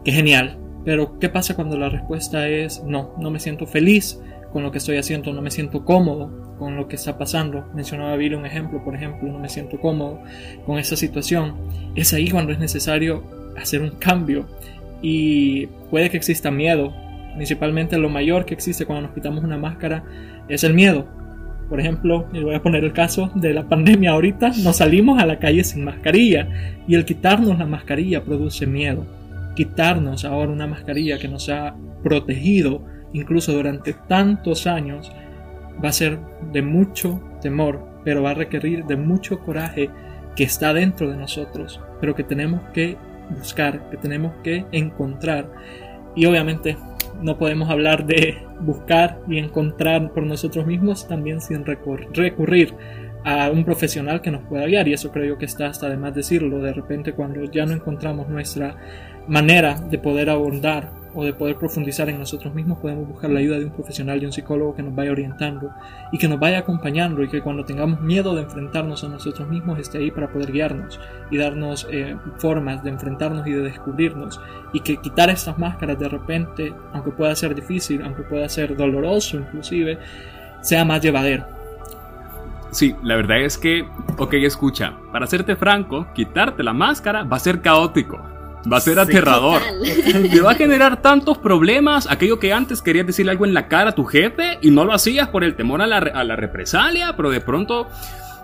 que 0.03 0.11
genial. 0.11 0.57
Pero 0.85 1.19
¿qué 1.19 1.29
pasa 1.29 1.55
cuando 1.55 1.77
la 1.77 1.89
respuesta 1.89 2.47
es 2.47 2.83
no, 2.83 3.13
no 3.19 3.29
me 3.29 3.39
siento 3.39 3.67
feliz 3.67 4.19
con 4.51 4.63
lo 4.63 4.71
que 4.71 4.79
estoy 4.79 4.97
haciendo, 4.97 5.31
no 5.33 5.41
me 5.41 5.51
siento 5.51 5.85
cómodo 5.85 6.55
con 6.59 6.75
lo 6.75 6.87
que 6.87 6.95
está 6.95 7.17
pasando. 7.17 7.65
Mencionaba 7.73 8.15
Billy 8.17 8.35
un 8.35 8.45
ejemplo, 8.45 8.83
por 8.83 8.95
ejemplo, 8.95 9.31
no 9.31 9.39
me 9.39 9.49
siento 9.49 9.79
cómodo 9.79 10.21
con 10.65 10.77
esa 10.77 10.95
situación. 10.95 11.55
Es 11.95 12.13
ahí 12.13 12.29
cuando 12.29 12.51
es 12.51 12.59
necesario 12.59 13.23
hacer 13.57 13.81
un 13.81 13.91
cambio 13.91 14.45
y 15.01 15.67
puede 15.89 16.09
que 16.09 16.17
exista 16.17 16.51
miedo. 16.51 16.93
Principalmente 17.35 17.97
lo 17.97 18.09
mayor 18.09 18.45
que 18.45 18.53
existe 18.53 18.85
cuando 18.85 19.07
nos 19.07 19.15
quitamos 19.15 19.43
una 19.43 19.57
máscara 19.57 20.03
es 20.49 20.63
el 20.63 20.73
miedo. 20.73 21.07
Por 21.71 21.79
ejemplo, 21.79 22.27
y 22.33 22.43
voy 22.43 22.53
a 22.53 22.61
poner 22.61 22.83
el 22.83 22.91
caso 22.91 23.31
de 23.33 23.53
la 23.53 23.63
pandemia 23.63 24.11
ahorita, 24.11 24.51
nos 24.61 24.75
salimos 24.75 25.23
a 25.23 25.25
la 25.25 25.39
calle 25.39 25.63
sin 25.63 25.85
mascarilla 25.85 26.49
y 26.85 26.95
el 26.95 27.05
quitarnos 27.05 27.57
la 27.57 27.65
mascarilla 27.65 28.25
produce 28.25 28.67
miedo. 28.67 29.05
Quitarnos 29.55 30.25
ahora 30.25 30.51
una 30.51 30.67
mascarilla 30.67 31.17
que 31.17 31.29
nos 31.29 31.47
ha 31.47 31.73
protegido 32.03 32.83
incluso 33.13 33.53
durante 33.53 33.93
tantos 33.93 34.67
años, 34.67 35.13
va 35.81 35.87
a 35.87 35.93
ser 35.93 36.19
de 36.51 36.61
mucho 36.61 37.23
temor, 37.41 37.87
pero 38.03 38.21
va 38.21 38.31
a 38.31 38.33
requerir 38.33 38.83
de 38.83 38.97
mucho 38.97 39.39
coraje 39.39 39.89
que 40.35 40.43
está 40.43 40.73
dentro 40.73 41.09
de 41.09 41.15
nosotros, 41.15 41.79
pero 42.01 42.15
que 42.15 42.25
tenemos 42.25 42.61
que 42.73 42.97
buscar, 43.29 43.89
que 43.89 43.95
tenemos 43.95 44.33
que 44.43 44.65
encontrar. 44.73 45.49
Y 46.17 46.25
obviamente 46.25 46.75
no 47.21 47.37
podemos 47.37 47.69
hablar 47.69 48.05
de 48.05 48.37
buscar 48.61 49.19
y 49.27 49.37
encontrar 49.37 50.11
por 50.13 50.23
nosotros 50.23 50.65
mismos 50.65 51.07
también 51.07 51.41
sin 51.41 51.65
recurrir 51.65 52.73
a 53.23 53.49
un 53.51 53.63
profesional 53.63 54.21
que 54.21 54.31
nos 54.31 54.43
pueda 54.43 54.65
guiar. 54.65 54.87
Y 54.87 54.93
eso 54.93 55.11
creo 55.11 55.37
que 55.37 55.45
está 55.45 55.67
hasta 55.67 55.89
de 55.89 55.97
más 55.97 56.13
decirlo. 56.15 56.59
De 56.59 56.73
repente 56.73 57.13
cuando 57.13 57.43
ya 57.45 57.65
no 57.65 57.73
encontramos 57.73 58.27
nuestra 58.27 58.75
manera 59.27 59.79
de 59.79 59.99
poder 59.99 60.29
abordar 60.29 61.00
o 61.13 61.23
de 61.23 61.33
poder 61.33 61.57
profundizar 61.57 62.09
en 62.09 62.19
nosotros 62.19 62.53
mismos, 62.53 62.79
podemos 62.79 63.07
buscar 63.07 63.29
la 63.29 63.39
ayuda 63.39 63.59
de 63.59 63.65
un 63.65 63.71
profesional, 63.71 64.19
de 64.19 64.25
un 64.25 64.31
psicólogo 64.31 64.75
que 64.75 64.83
nos 64.83 64.95
vaya 64.95 65.11
orientando 65.11 65.69
y 66.11 66.17
que 66.17 66.27
nos 66.27 66.39
vaya 66.39 66.59
acompañando 66.59 67.23
y 67.23 67.29
que 67.29 67.41
cuando 67.41 67.65
tengamos 67.65 68.01
miedo 68.01 68.35
de 68.35 68.43
enfrentarnos 68.43 69.03
a 69.03 69.09
nosotros 69.09 69.47
mismos 69.47 69.79
esté 69.79 69.97
ahí 69.97 70.11
para 70.11 70.31
poder 70.31 70.51
guiarnos 70.51 70.99
y 71.29 71.37
darnos 71.37 71.87
eh, 71.91 72.15
formas 72.37 72.83
de 72.83 72.91
enfrentarnos 72.91 73.45
y 73.47 73.51
de 73.51 73.61
descubrirnos 73.61 74.39
y 74.73 74.79
que 74.79 74.97
quitar 74.97 75.29
estas 75.29 75.57
máscaras 75.57 75.99
de 75.99 76.09
repente, 76.09 76.73
aunque 76.93 77.11
pueda 77.11 77.35
ser 77.35 77.55
difícil, 77.55 78.01
aunque 78.03 78.23
pueda 78.23 78.47
ser 78.47 78.75
doloroso 78.75 79.37
inclusive, 79.37 79.97
sea 80.61 80.85
más 80.85 81.01
llevadero. 81.01 81.45
Sí, 82.71 82.95
la 83.03 83.17
verdad 83.17 83.41
es 83.41 83.57
que, 83.57 83.85
ok, 84.17 84.33
escucha, 84.35 84.93
para 85.11 85.27
serte 85.27 85.57
franco, 85.57 86.07
quitarte 86.13 86.63
la 86.63 86.71
máscara 86.71 87.23
va 87.23 87.35
a 87.35 87.39
ser 87.39 87.61
caótico 87.61 88.30
Va 88.71 88.77
a 88.77 88.81
ser 88.81 88.99
aterrador. 88.99 89.61
Te 90.31 90.41
va 90.41 90.51
a 90.51 90.55
generar 90.55 91.01
tantos 91.01 91.37
problemas. 91.37 92.09
Aquello 92.09 92.39
que 92.39 92.53
antes 92.53 92.81
querías 92.81 93.07
decirle 93.07 93.31
algo 93.31 93.45
en 93.45 93.53
la 93.53 93.67
cara 93.67 93.91
a 93.91 93.95
tu 93.95 94.05
jefe 94.05 94.59
y 94.61 94.71
no 94.71 94.85
lo 94.85 94.93
hacías 94.93 95.29
por 95.29 95.43
el 95.43 95.55
temor 95.55 95.81
a 95.81 95.87
la, 95.87 95.97
a 95.97 96.23
la 96.23 96.35
represalia, 96.35 97.15
pero 97.15 97.29
de 97.29 97.41
pronto 97.41 97.87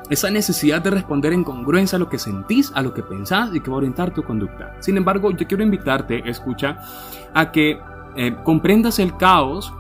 esa 0.10 0.30
necesidad 0.30 0.82
de 0.82 0.90
responder 0.90 1.34
en 1.34 1.44
congruencia 1.44 1.98
a 1.98 2.00
lo 2.00 2.10
que 2.10 2.18
sentís, 2.18 2.72
a 2.74 2.82
lo 2.82 2.94
que 2.94 3.04
pensás 3.04 3.54
y 3.54 3.60
que 3.60 3.70
va 3.70 3.76
a 3.76 3.78
orientar 3.80 4.14
tu 4.14 4.24
conducta. 4.24 4.76
Sin 4.80 4.98
embargo, 4.98 5.32
yo 5.32 5.48
quiero 5.48 5.64
invitarte, 5.64 6.24
escucha, 6.30 6.78
a 7.34 7.52
que 7.52 7.80
eh, 8.16 8.36
comprendas 8.44 9.00
el 9.00 9.16
caos, 9.18 9.74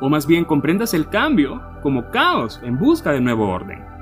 o 0.00 0.08
más 0.08 0.26
bien 0.26 0.44
comprendas 0.44 0.92
el 0.94 1.08
cambio 1.08 1.62
como 1.82 2.10
caos 2.10 2.60
en 2.62 2.78
busca 2.78 3.12
de 3.12 3.20
nuevo 3.20 3.48
orden. 3.48 3.95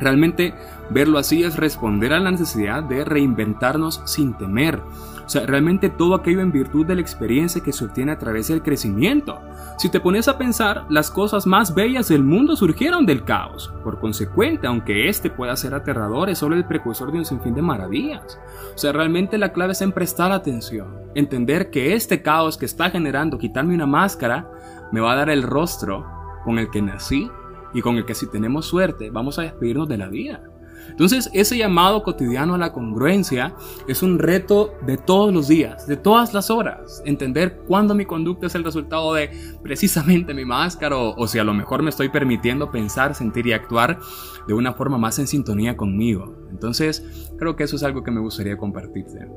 Realmente 0.00 0.54
verlo 0.90 1.18
así 1.18 1.42
es 1.42 1.56
responder 1.56 2.12
a 2.12 2.20
la 2.20 2.30
necesidad 2.30 2.82
de 2.82 3.04
reinventarnos 3.04 4.02
sin 4.04 4.34
temer. 4.34 4.80
O 5.28 5.30
sea, 5.30 5.44
realmente 5.44 5.90
todo 5.90 6.14
aquello 6.14 6.40
en 6.40 6.52
virtud 6.52 6.86
de 6.86 6.94
la 6.94 7.02
experiencia 7.02 7.62
que 7.62 7.74
se 7.74 7.84
obtiene 7.84 8.12
a 8.12 8.18
través 8.18 8.48
del 8.48 8.62
crecimiento. 8.62 9.42
Si 9.76 9.90
te 9.90 10.00
pones 10.00 10.26
a 10.26 10.38
pensar, 10.38 10.86
las 10.88 11.10
cosas 11.10 11.46
más 11.46 11.74
bellas 11.74 12.08
del 12.08 12.24
mundo 12.24 12.56
surgieron 12.56 13.04
del 13.04 13.24
caos. 13.24 13.70
Por 13.84 14.00
consecuente, 14.00 14.66
aunque 14.66 15.08
este 15.10 15.28
pueda 15.28 15.54
ser 15.56 15.74
aterrador, 15.74 16.30
es 16.30 16.38
solo 16.38 16.56
el 16.56 16.64
precursor 16.64 17.12
de 17.12 17.18
un 17.18 17.26
sinfín 17.26 17.54
de 17.54 17.60
maravillas. 17.60 18.38
O 18.74 18.78
sea, 18.78 18.92
realmente 18.92 19.36
la 19.36 19.52
clave 19.52 19.72
es 19.72 19.82
en 19.82 19.92
prestar 19.92 20.32
atención. 20.32 20.96
Entender 21.14 21.70
que 21.70 21.94
este 21.94 22.22
caos 22.22 22.56
que 22.56 22.64
está 22.64 22.88
generando 22.88 23.36
quitarme 23.36 23.74
una 23.74 23.86
máscara 23.86 24.50
me 24.92 25.00
va 25.00 25.12
a 25.12 25.16
dar 25.16 25.28
el 25.28 25.42
rostro 25.42 26.06
con 26.44 26.58
el 26.58 26.70
que 26.70 26.80
nací 26.80 27.30
y 27.74 27.82
con 27.82 27.96
el 27.96 28.04
que 28.04 28.14
si 28.14 28.26
tenemos 28.26 28.66
suerte 28.66 29.10
vamos 29.10 29.38
a 29.38 29.42
despedirnos 29.42 29.88
de 29.88 29.98
la 29.98 30.08
vida. 30.08 30.42
Entonces, 30.90 31.30
ese 31.32 31.58
llamado 31.58 32.02
cotidiano 32.02 32.54
a 32.54 32.58
la 32.58 32.72
congruencia 32.72 33.54
es 33.86 34.02
un 34.02 34.18
reto 34.18 34.74
de 34.86 34.96
todos 34.96 35.32
los 35.32 35.48
días, 35.48 35.86
de 35.86 35.96
todas 35.96 36.32
las 36.34 36.50
horas. 36.50 37.02
Entender 37.04 37.60
cuándo 37.66 37.94
mi 37.94 38.04
conducta 38.04 38.46
es 38.46 38.54
el 38.54 38.64
resultado 38.64 39.14
de 39.14 39.30
precisamente 39.62 40.34
mi 40.34 40.44
máscara 40.44 40.96
o, 40.96 41.14
o, 41.16 41.26
si 41.26 41.38
a 41.38 41.44
lo 41.44 41.54
mejor 41.54 41.82
me 41.82 41.90
estoy 41.90 42.08
permitiendo 42.08 42.70
pensar, 42.70 43.14
sentir 43.14 43.46
y 43.46 43.52
actuar 43.52 43.98
de 44.46 44.54
una 44.54 44.72
forma 44.72 44.98
más 44.98 45.18
en 45.18 45.26
sintonía 45.26 45.76
conmigo. 45.76 46.34
Entonces, 46.50 47.30
creo 47.38 47.54
que 47.54 47.64
eso 47.64 47.76
es 47.76 47.82
algo 47.82 48.02
que 48.02 48.10
me 48.10 48.20
gustaría 48.20 48.56
compartirte. 48.56 49.28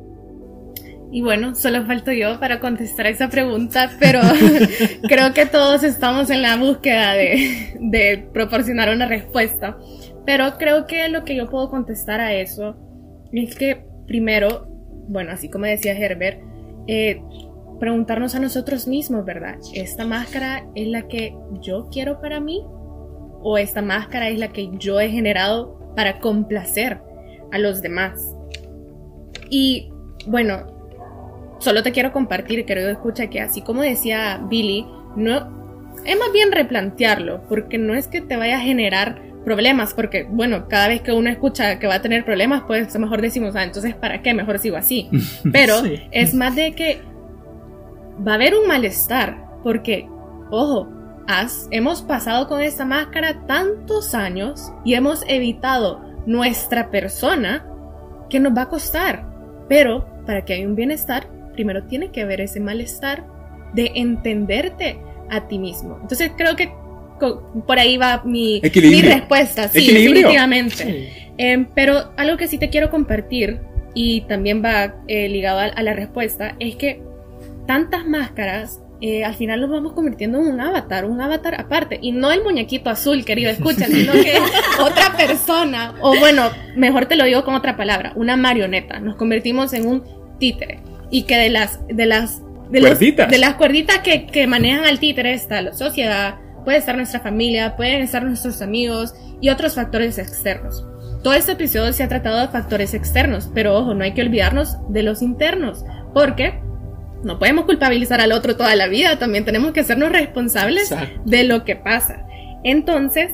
Y 1.13 1.21
bueno, 1.21 1.55
solo 1.55 1.85
falto 1.85 2.13
yo 2.13 2.39
para 2.39 2.61
contestar 2.61 3.05
esa 3.07 3.29
pregunta, 3.29 3.91
pero 3.99 4.21
creo 5.09 5.33
que 5.33 5.45
todos 5.45 5.83
estamos 5.83 6.29
en 6.29 6.41
la 6.41 6.55
búsqueda 6.55 7.13
de, 7.13 8.29
proporcionar 8.33 8.89
una 8.89 9.05
respuesta. 9.07 9.77
Pero 10.25 10.57
creo 10.57 10.87
que 10.87 11.09
lo 11.09 11.25
que 11.25 11.35
yo 11.35 11.49
puedo 11.49 11.69
contestar 11.69 12.21
a 12.21 12.33
eso 12.33 12.77
es 13.33 13.55
que 13.55 13.83
primero, 14.07 14.67
bueno, 15.09 15.31
así 15.31 15.49
como 15.49 15.65
decía 15.65 15.97
Herbert, 15.97 16.39
eh, 16.87 17.21
preguntarnos 17.81 18.33
a 18.35 18.39
nosotros 18.39 18.87
mismos, 18.87 19.25
¿verdad? 19.25 19.55
¿Esta 19.73 20.05
máscara 20.05 20.65
es 20.75 20.87
la 20.87 21.09
que 21.09 21.35
yo 21.61 21.89
quiero 21.91 22.21
para 22.21 22.39
mí? 22.39 22.63
¿O 23.43 23.57
esta 23.57 23.81
máscara 23.81 24.29
es 24.29 24.39
la 24.39 24.53
que 24.53 24.69
yo 24.77 25.01
he 25.01 25.09
generado 25.09 25.93
para 25.93 26.19
complacer 26.19 27.01
a 27.51 27.57
los 27.57 27.81
demás? 27.81 28.33
Y 29.49 29.89
bueno, 30.25 30.80
solo 31.61 31.83
te 31.83 31.91
quiero 31.91 32.11
compartir, 32.11 32.65
querido 32.65 32.89
escucha, 32.89 33.27
que 33.27 33.39
así 33.39 33.61
como 33.61 33.81
decía 33.81 34.41
Billy, 34.49 34.85
no 35.15 35.61
es 36.05 36.17
más 36.17 36.31
bien 36.33 36.51
replantearlo, 36.51 37.43
porque 37.47 37.77
no 37.77 37.93
es 37.93 38.07
que 38.07 38.21
te 38.21 38.35
vaya 38.35 38.57
a 38.57 38.61
generar 38.61 39.21
problemas, 39.45 39.93
porque 39.93 40.27
bueno, 40.29 40.67
cada 40.67 40.87
vez 40.87 41.01
que 41.01 41.11
uno 41.11 41.29
escucha 41.29 41.79
que 41.79 41.87
va 41.87 41.95
a 41.95 42.01
tener 42.01 42.25
problemas, 42.25 42.63
pues 42.67 42.89
a 42.89 42.93
lo 42.93 43.05
mejor 43.05 43.21
decimos, 43.21 43.55
ah, 43.55 43.63
entonces 43.63 43.95
¿para 43.95 44.21
qué? 44.21 44.33
Mejor 44.33 44.59
sigo 44.59 44.77
así. 44.77 45.09
Pero 45.51 45.75
es 46.11 46.33
más 46.33 46.55
de 46.55 46.73
que 46.73 47.01
va 48.25 48.33
a 48.33 48.35
haber 48.35 48.55
un 48.55 48.67
malestar, 48.67 49.37
porque, 49.63 50.07
ojo, 50.49 50.89
has, 51.27 51.67
hemos 51.71 52.01
pasado 52.01 52.47
con 52.47 52.61
esta 52.61 52.85
máscara 52.85 53.45
tantos 53.47 54.15
años 54.15 54.71
y 54.83 54.95
hemos 54.95 55.23
evitado 55.27 56.01
nuestra 56.25 56.89
persona 56.89 57.65
que 58.29 58.39
nos 58.39 58.55
va 58.55 58.63
a 58.63 58.69
costar. 58.69 59.25
Pero 59.67 60.05
para 60.25 60.45
que 60.45 60.53
haya 60.53 60.67
un 60.67 60.75
bienestar, 60.75 61.27
primero 61.53 61.83
tiene 61.83 62.11
que 62.11 62.21
haber 62.21 62.41
ese 62.41 62.59
malestar 62.59 63.25
de 63.73 63.91
entenderte 63.95 64.97
a 65.29 65.47
ti 65.47 65.57
mismo. 65.59 65.97
Entonces 66.01 66.31
creo 66.35 66.55
que 66.55 66.71
por 67.67 67.79
ahí 67.79 67.97
va 67.97 68.21
mi, 68.25 68.61
mi 68.61 69.01
respuesta, 69.01 69.67
sí, 69.67 69.91
definitivamente. 69.91 71.31
Eh, 71.37 71.65
pero 71.75 72.11
algo 72.17 72.37
que 72.37 72.47
sí 72.47 72.57
te 72.57 72.69
quiero 72.69 72.89
compartir 72.89 73.59
y 73.93 74.21
también 74.21 74.63
va 74.63 74.95
eh, 75.07 75.29
ligado 75.29 75.59
a, 75.59 75.83
la 75.83 75.93
respuesta 75.93 76.55
es 76.59 76.75
que 76.75 77.01
tantas 77.67 78.05
máscaras 78.05 78.81
eh, 79.01 79.23
al 79.23 79.33
final 79.33 79.61
nos 79.61 79.71
vamos 79.71 79.93
convirtiendo 79.93 80.37
en 80.37 80.47
un 80.47 80.61
avatar, 80.61 81.05
un 81.05 81.21
avatar 81.21 81.59
aparte. 81.59 81.97
Y 82.01 82.11
no 82.11 82.31
el 82.31 82.43
muñequito 82.43 82.89
azul, 82.89 83.25
querido, 83.25 83.49
escucha, 83.51 83.85
sino 83.87 84.13
que 84.13 84.33
otra 84.79 85.15
persona, 85.17 85.95
o 86.01 86.17
bueno, 86.19 86.49
mejor 86.75 87.05
te 87.05 87.15
lo 87.15 87.25
digo 87.25 87.43
con 87.43 87.55
otra 87.55 87.75
palabra, 87.77 88.13
una 88.15 88.35
marioneta. 88.35 88.99
Nos 88.99 89.15
convertimos 89.15 89.73
en 89.73 89.87
un 89.87 90.03
títere 90.39 90.79
y 91.11 91.23
que 91.23 91.37
de 91.37 91.49
las 91.49 91.79
de 91.87 92.05
las 92.05 92.41
de, 92.71 92.79
de 93.29 93.37
las 93.37 93.55
cuerditas 93.55 93.99
que, 93.99 94.25
que, 94.25 94.47
manejan 94.47 94.85
al 94.85 94.97
títere 94.99 95.33
está 95.33 95.61
la 95.61 95.73
sociedad, 95.73 96.35
puede 96.63 96.77
estar 96.77 96.95
nuestra 96.95 97.19
familia, 97.19 97.75
pueden 97.75 98.01
estar 98.01 98.23
nuestros 98.23 98.61
amigos 98.61 99.13
y 99.41 99.49
otros 99.49 99.75
factores 99.75 100.17
externos. 100.17 100.85
todo 101.21 101.33
este 101.33 101.51
episodio 101.51 101.91
se 101.93 102.03
ha 102.03 102.07
tratado 102.07 102.39
de 102.39 102.47
factores 102.47 102.93
externos, 102.93 103.49
pero 103.53 103.77
ojo, 103.77 103.93
no 103.93 104.03
hay 104.05 104.13
que 104.13 104.21
olvidarnos 104.21 104.77
de 104.89 105.03
los 105.03 105.21
internos, 105.21 105.83
porque 106.13 106.59
no 107.23 107.37
podemos 107.39 107.65
culpabilizar 107.65 108.21
al 108.21 108.31
otro 108.31 108.55
toda 108.55 108.73
la 108.75 108.87
vida, 108.87 109.19
también 109.19 109.43
tenemos 109.45 109.73
que 109.73 109.81
hacernos 109.81 110.11
responsables 110.11 110.91
Exacto. 110.91 111.21
de 111.25 111.43
lo 111.43 111.63
que 111.65 111.75
pasa. 111.75 112.25
Entonces, 112.63 113.31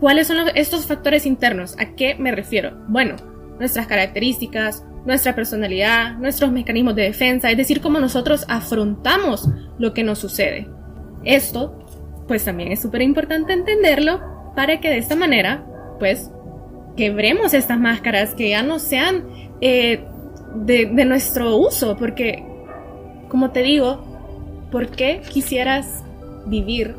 ¿cuáles 0.00 0.26
son 0.26 0.36
los- 0.38 0.50
estos 0.54 0.86
factores 0.86 1.26
internos? 1.26 1.74
¿A 1.78 1.94
qué 1.96 2.14
me 2.16 2.32
refiero? 2.32 2.76
Bueno, 2.88 3.16
nuestras 3.58 3.86
características, 3.86 4.84
nuestra 5.04 5.34
personalidad, 5.34 6.16
nuestros 6.18 6.50
mecanismos 6.50 6.94
de 6.96 7.02
defensa, 7.02 7.50
es 7.50 7.56
decir, 7.56 7.80
cómo 7.80 8.00
nosotros 8.00 8.44
afrontamos 8.48 9.48
lo 9.78 9.94
que 9.94 10.02
nos 10.02 10.18
sucede. 10.18 10.68
Esto, 11.24 11.78
pues 12.28 12.44
también 12.44 12.72
es 12.72 12.82
súper 12.82 13.02
importante 13.02 13.52
entenderlo 13.52 14.20
para 14.54 14.80
que 14.80 14.88
de 14.88 14.98
esta 14.98 15.16
manera, 15.16 15.64
pues, 15.98 16.30
quebremos 16.96 17.54
estas 17.54 17.78
máscaras 17.78 18.34
que 18.34 18.50
ya 18.50 18.62
no 18.62 18.78
sean 18.78 19.24
eh, 19.60 20.04
de, 20.54 20.86
de 20.86 21.04
nuestro 21.04 21.56
uso, 21.56 21.96
porque, 21.96 22.44
como 23.28 23.50
te 23.50 23.62
digo, 23.62 24.02
¿por 24.70 24.88
qué 24.88 25.20
quisieras 25.30 26.02
vivir 26.46 26.94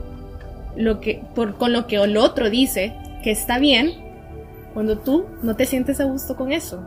lo 0.76 1.00
que, 1.00 1.22
por, 1.36 1.58
con 1.58 1.74
lo 1.74 1.88
que 1.88 1.98
el 1.98 2.18
otro 2.18 2.50
dice 2.50 2.94
que 3.24 3.32
está 3.32 3.60
bien 3.60 4.07
cuando 4.78 5.00
tú 5.00 5.26
no 5.42 5.56
te 5.56 5.66
sientes 5.66 6.00
a 6.00 6.04
gusto 6.04 6.36
con 6.36 6.52
eso? 6.52 6.80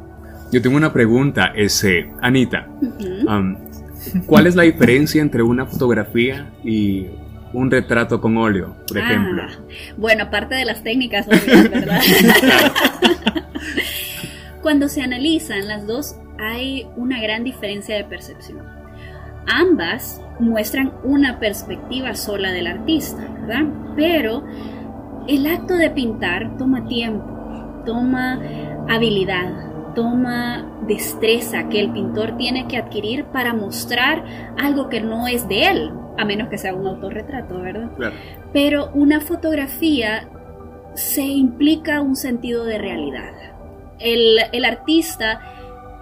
Yo 0.53 0.63
tengo 0.63 0.77
una 0.77 0.93
pregunta, 0.93 1.47
ese, 1.57 2.09
Anita. 2.21 2.69
¿Cuál 4.27 4.47
es 4.47 4.55
la 4.55 4.63
diferencia 4.63 5.21
entre 5.21 5.43
una 5.43 5.67
fotografía 5.67 6.53
y 6.63 7.09
un 7.53 7.69
retrato 7.69 8.21
con 8.21 8.37
óleo, 8.37 8.77
por 8.87 8.97
ejemplo? 8.97 9.43
Ah, 9.45 9.59
bueno, 9.97 10.23
aparte 10.23 10.55
de 10.55 10.67
las 10.67 10.85
técnicas 10.85 11.27
obvias, 11.27 11.69
¿verdad? 11.69 12.01
Cuando 14.63 14.89
se 14.89 15.03
analizan 15.03 15.67
las 15.67 15.85
dos 15.85 16.15
hay 16.39 16.87
una 16.95 17.21
gran 17.21 17.43
diferencia 17.43 17.97
de 17.97 18.05
percepción. 18.05 18.61
Ambas 19.49 20.23
muestran 20.39 20.93
una 21.03 21.41
perspectiva 21.41 22.15
sola 22.15 22.53
del 22.53 22.69
artista, 22.69 23.27
¿verdad? 23.41 23.65
Pero 23.97 24.45
el 25.27 25.45
acto 25.49 25.75
de 25.75 25.91
pintar 25.91 26.57
toma 26.57 26.87
tiempo, 26.87 27.40
toma 27.85 28.41
habilidad, 28.89 29.95
toma 29.95 30.67
destreza 30.87 31.69
que 31.69 31.81
el 31.81 31.93
pintor 31.93 32.37
tiene 32.37 32.67
que 32.69 32.77
adquirir 32.77 33.25
para 33.27 33.55
mostrar 33.55 34.25
algo 34.59 34.89
que 34.89 35.01
no 35.01 35.27
es 35.27 35.49
de 35.49 35.67
él, 35.67 35.91
a 36.19 36.25
menos 36.25 36.49
que 36.49 36.59
sea 36.59 36.75
un 36.75 36.87
autorretrato, 36.87 37.61
¿verdad? 37.61 37.91
Claro. 37.97 38.15
pero 38.53 38.91
una 38.95 39.21
fotografía 39.21 40.29
se 40.95 41.23
implica 41.23 42.01
un 42.01 42.17
sentido 42.17 42.65
de 42.65 42.79
realidad. 42.79 43.33
El, 43.99 44.39
el 44.53 44.65
artista, 44.65 45.41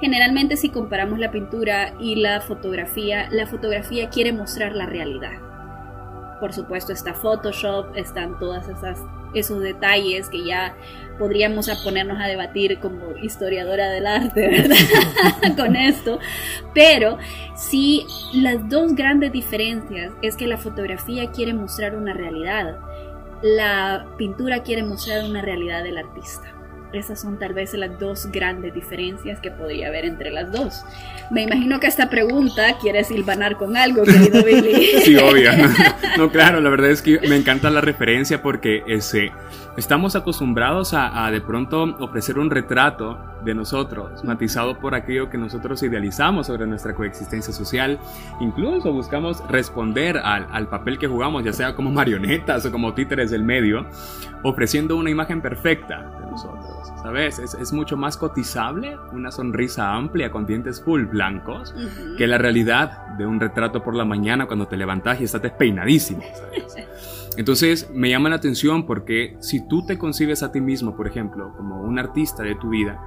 generalmente 0.01 0.57
si 0.57 0.71
comparamos 0.71 1.19
la 1.19 1.31
pintura 1.31 1.95
y 2.01 2.17
la 2.17 2.41
fotografía, 2.41 3.29
la 3.31 3.47
fotografía 3.47 4.09
quiere 4.09 4.33
mostrar 4.33 4.75
la 4.75 4.87
realidad. 4.87 5.48
Por 6.41 6.53
supuesto 6.53 6.93
está 6.93 7.15
Photoshop, 7.15 7.97
están 7.97 8.39
todas 8.39 8.69
esas 8.69 9.01
esos 9.35 9.61
detalles 9.61 10.29
que 10.29 10.45
ya 10.45 10.75
podríamos 11.19 11.69
a 11.69 11.75
ponernos 11.83 12.19
a 12.21 12.27
debatir 12.27 12.79
como 12.79 13.17
historiadora 13.17 13.91
del 13.91 14.07
arte, 14.07 14.49
¿verdad? 14.49 14.77
Con 15.57 15.77
esto. 15.77 16.19
Pero 16.75 17.19
sí, 17.57 18.07
las 18.33 18.69
dos 18.69 18.95
grandes 18.95 19.33
diferencias 19.33 20.13
es 20.23 20.37
que 20.37 20.47
la 20.47 20.57
fotografía 20.57 21.31
quiere 21.31 21.55
mostrar 21.55 21.95
una 21.97 22.15
realidad, 22.15 22.79
la 23.43 24.07
pintura 24.17 24.63
quiere 24.63 24.83
mostrar 24.83 25.25
una 25.25 25.43
realidad 25.43 25.83
del 25.83 25.99
artista. 25.99 26.58
Esas 26.93 27.21
son 27.21 27.39
tal 27.39 27.53
vez 27.53 27.75
las 27.75 27.99
dos 27.99 28.31
grandes 28.33 28.73
diferencias 28.73 29.41
que 29.41 29.51
podría 29.51 29.89
haber 29.89 30.07
entre 30.07 30.31
las 30.31 30.51
dos. 30.51 30.85
Me 31.31 31.43
imagino 31.43 31.81
que 31.81 31.87
esta 31.87 32.09
pregunta 32.09 32.79
quiere 32.81 33.05
silvanar 33.05 33.57
con 33.57 33.77
algo, 33.77 34.05
querido 34.05 34.43
Billy. 34.43 34.89
Sí, 35.05 35.17
obvio. 35.17 35.51
No, 36.17 36.31
claro, 36.31 36.61
la 36.61 36.71
verdad 36.71 36.91
es 36.91 37.03
que 37.03 37.21
me 37.29 37.37
encanta 37.37 37.71
la 37.71 37.81
referencia 37.81 38.43
porque 38.43 38.83
ese, 38.87 39.33
estamos 39.77 40.17
acostumbrados 40.17 40.95
a, 40.95 41.27
a 41.27 41.31
de 41.31 41.41
pronto 41.41 41.83
ofrecer 42.01 42.39
un 42.39 42.51
retrato 42.51 43.19
de 43.45 43.55
nosotros, 43.55 44.25
matizado 44.25 44.79
por 44.79 44.95
aquello 44.95 45.31
que 45.31 45.39
nosotros 45.39 45.83
idealizamos 45.83 46.47
sobre 46.47 46.67
nuestra 46.67 46.95
coexistencia 46.95 47.53
social. 47.53 47.99
Incluso 48.41 48.93
buscamos 48.93 49.47
responder 49.49 50.19
al, 50.19 50.47
al 50.51 50.69
papel 50.69 50.99
que 50.99 51.07
jugamos, 51.07 51.45
ya 51.45 51.53
sea 51.53 51.75
como 51.75 51.91
marionetas 51.91 52.65
o 52.67 52.73
como 52.73 52.95
títeres 52.95 53.31
del 53.31 53.45
medio, 53.45 53.87
ofreciendo 54.43 54.97
una 54.97 55.11
imagen 55.11 55.41
perfecta 55.41 56.03
de 56.21 56.31
nosotros. 56.31 56.78
¿Sabes? 57.03 57.39
Es, 57.39 57.55
es 57.55 57.73
mucho 57.73 57.97
más 57.97 58.17
cotizable 58.17 58.97
una 59.13 59.31
sonrisa 59.31 59.95
amplia 59.95 60.31
con 60.31 60.47
dientes 60.47 60.83
full 60.83 61.05
blancos 61.05 61.75
que 62.17 62.27
la 62.27 62.39
realidad 62.39 63.09
de 63.17 63.25
un 63.25 63.39
retrato 63.39 63.83
por 63.83 63.95
la 63.95 64.05
mañana 64.05 64.47
cuando 64.47 64.67
te 64.67 64.77
levantas 64.77 65.21
y 65.21 65.25
estás 65.25 65.43
despeinadísimo. 65.43 66.23
¿sabes? 66.35 66.89
Entonces 67.39 67.89
me 67.95 68.11
llama 68.11 68.31
la 68.31 68.37
atención 68.37 68.85
porque 68.85 69.37
si 69.39 69.67
tú 69.69 69.87
te 69.87 69.97
concibes 69.97 70.43
a 70.43 70.51
ti 70.51 70.61
mismo, 70.61 70.97
por 70.97 71.07
ejemplo, 71.07 71.53
como 71.57 71.83
un 71.83 71.97
artista 72.01 72.43
de 72.43 72.57
tu 72.57 72.71
vida, 72.71 73.01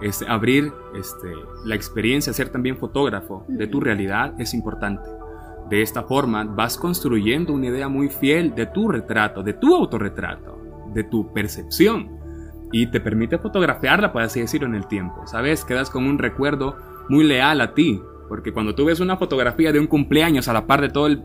este, 0.00 0.26
abrir 0.26 0.72
este, 0.94 1.28
la 1.66 1.74
experiencia, 1.74 2.32
ser 2.32 2.48
también 2.48 2.78
fotógrafo 2.78 3.44
de 3.48 3.66
tu 3.66 3.80
realidad 3.80 4.32
es 4.40 4.54
importante. 4.54 5.10
De 5.68 5.82
esta 5.82 6.04
forma 6.04 6.44
vas 6.44 6.78
construyendo 6.78 7.52
una 7.52 7.66
idea 7.66 7.86
muy 7.88 8.08
fiel 8.08 8.54
de 8.54 8.64
tu 8.64 8.88
retrato, 8.88 9.42
de 9.42 9.52
tu 9.52 9.74
autorretrato, 9.74 10.58
de 10.94 11.04
tu 11.04 11.32
percepción. 11.34 12.18
Y 12.78 12.88
te 12.88 13.00
permite 13.00 13.38
fotografiarla, 13.38 14.12
por 14.12 14.20
así 14.20 14.40
decirlo, 14.40 14.66
en 14.66 14.74
el 14.74 14.86
tiempo. 14.86 15.26
¿Sabes? 15.26 15.64
Quedas 15.64 15.88
con 15.88 16.06
un 16.06 16.18
recuerdo 16.18 16.76
muy 17.08 17.24
leal 17.24 17.62
a 17.62 17.72
ti. 17.72 18.02
Porque 18.28 18.52
cuando 18.52 18.74
tú 18.74 18.84
ves 18.84 19.00
una 19.00 19.16
fotografía 19.16 19.72
de 19.72 19.80
un 19.80 19.86
cumpleaños 19.86 20.48
a 20.48 20.52
la 20.52 20.66
par 20.66 20.80
de 20.80 20.88
todo 20.88 21.06
el 21.06 21.22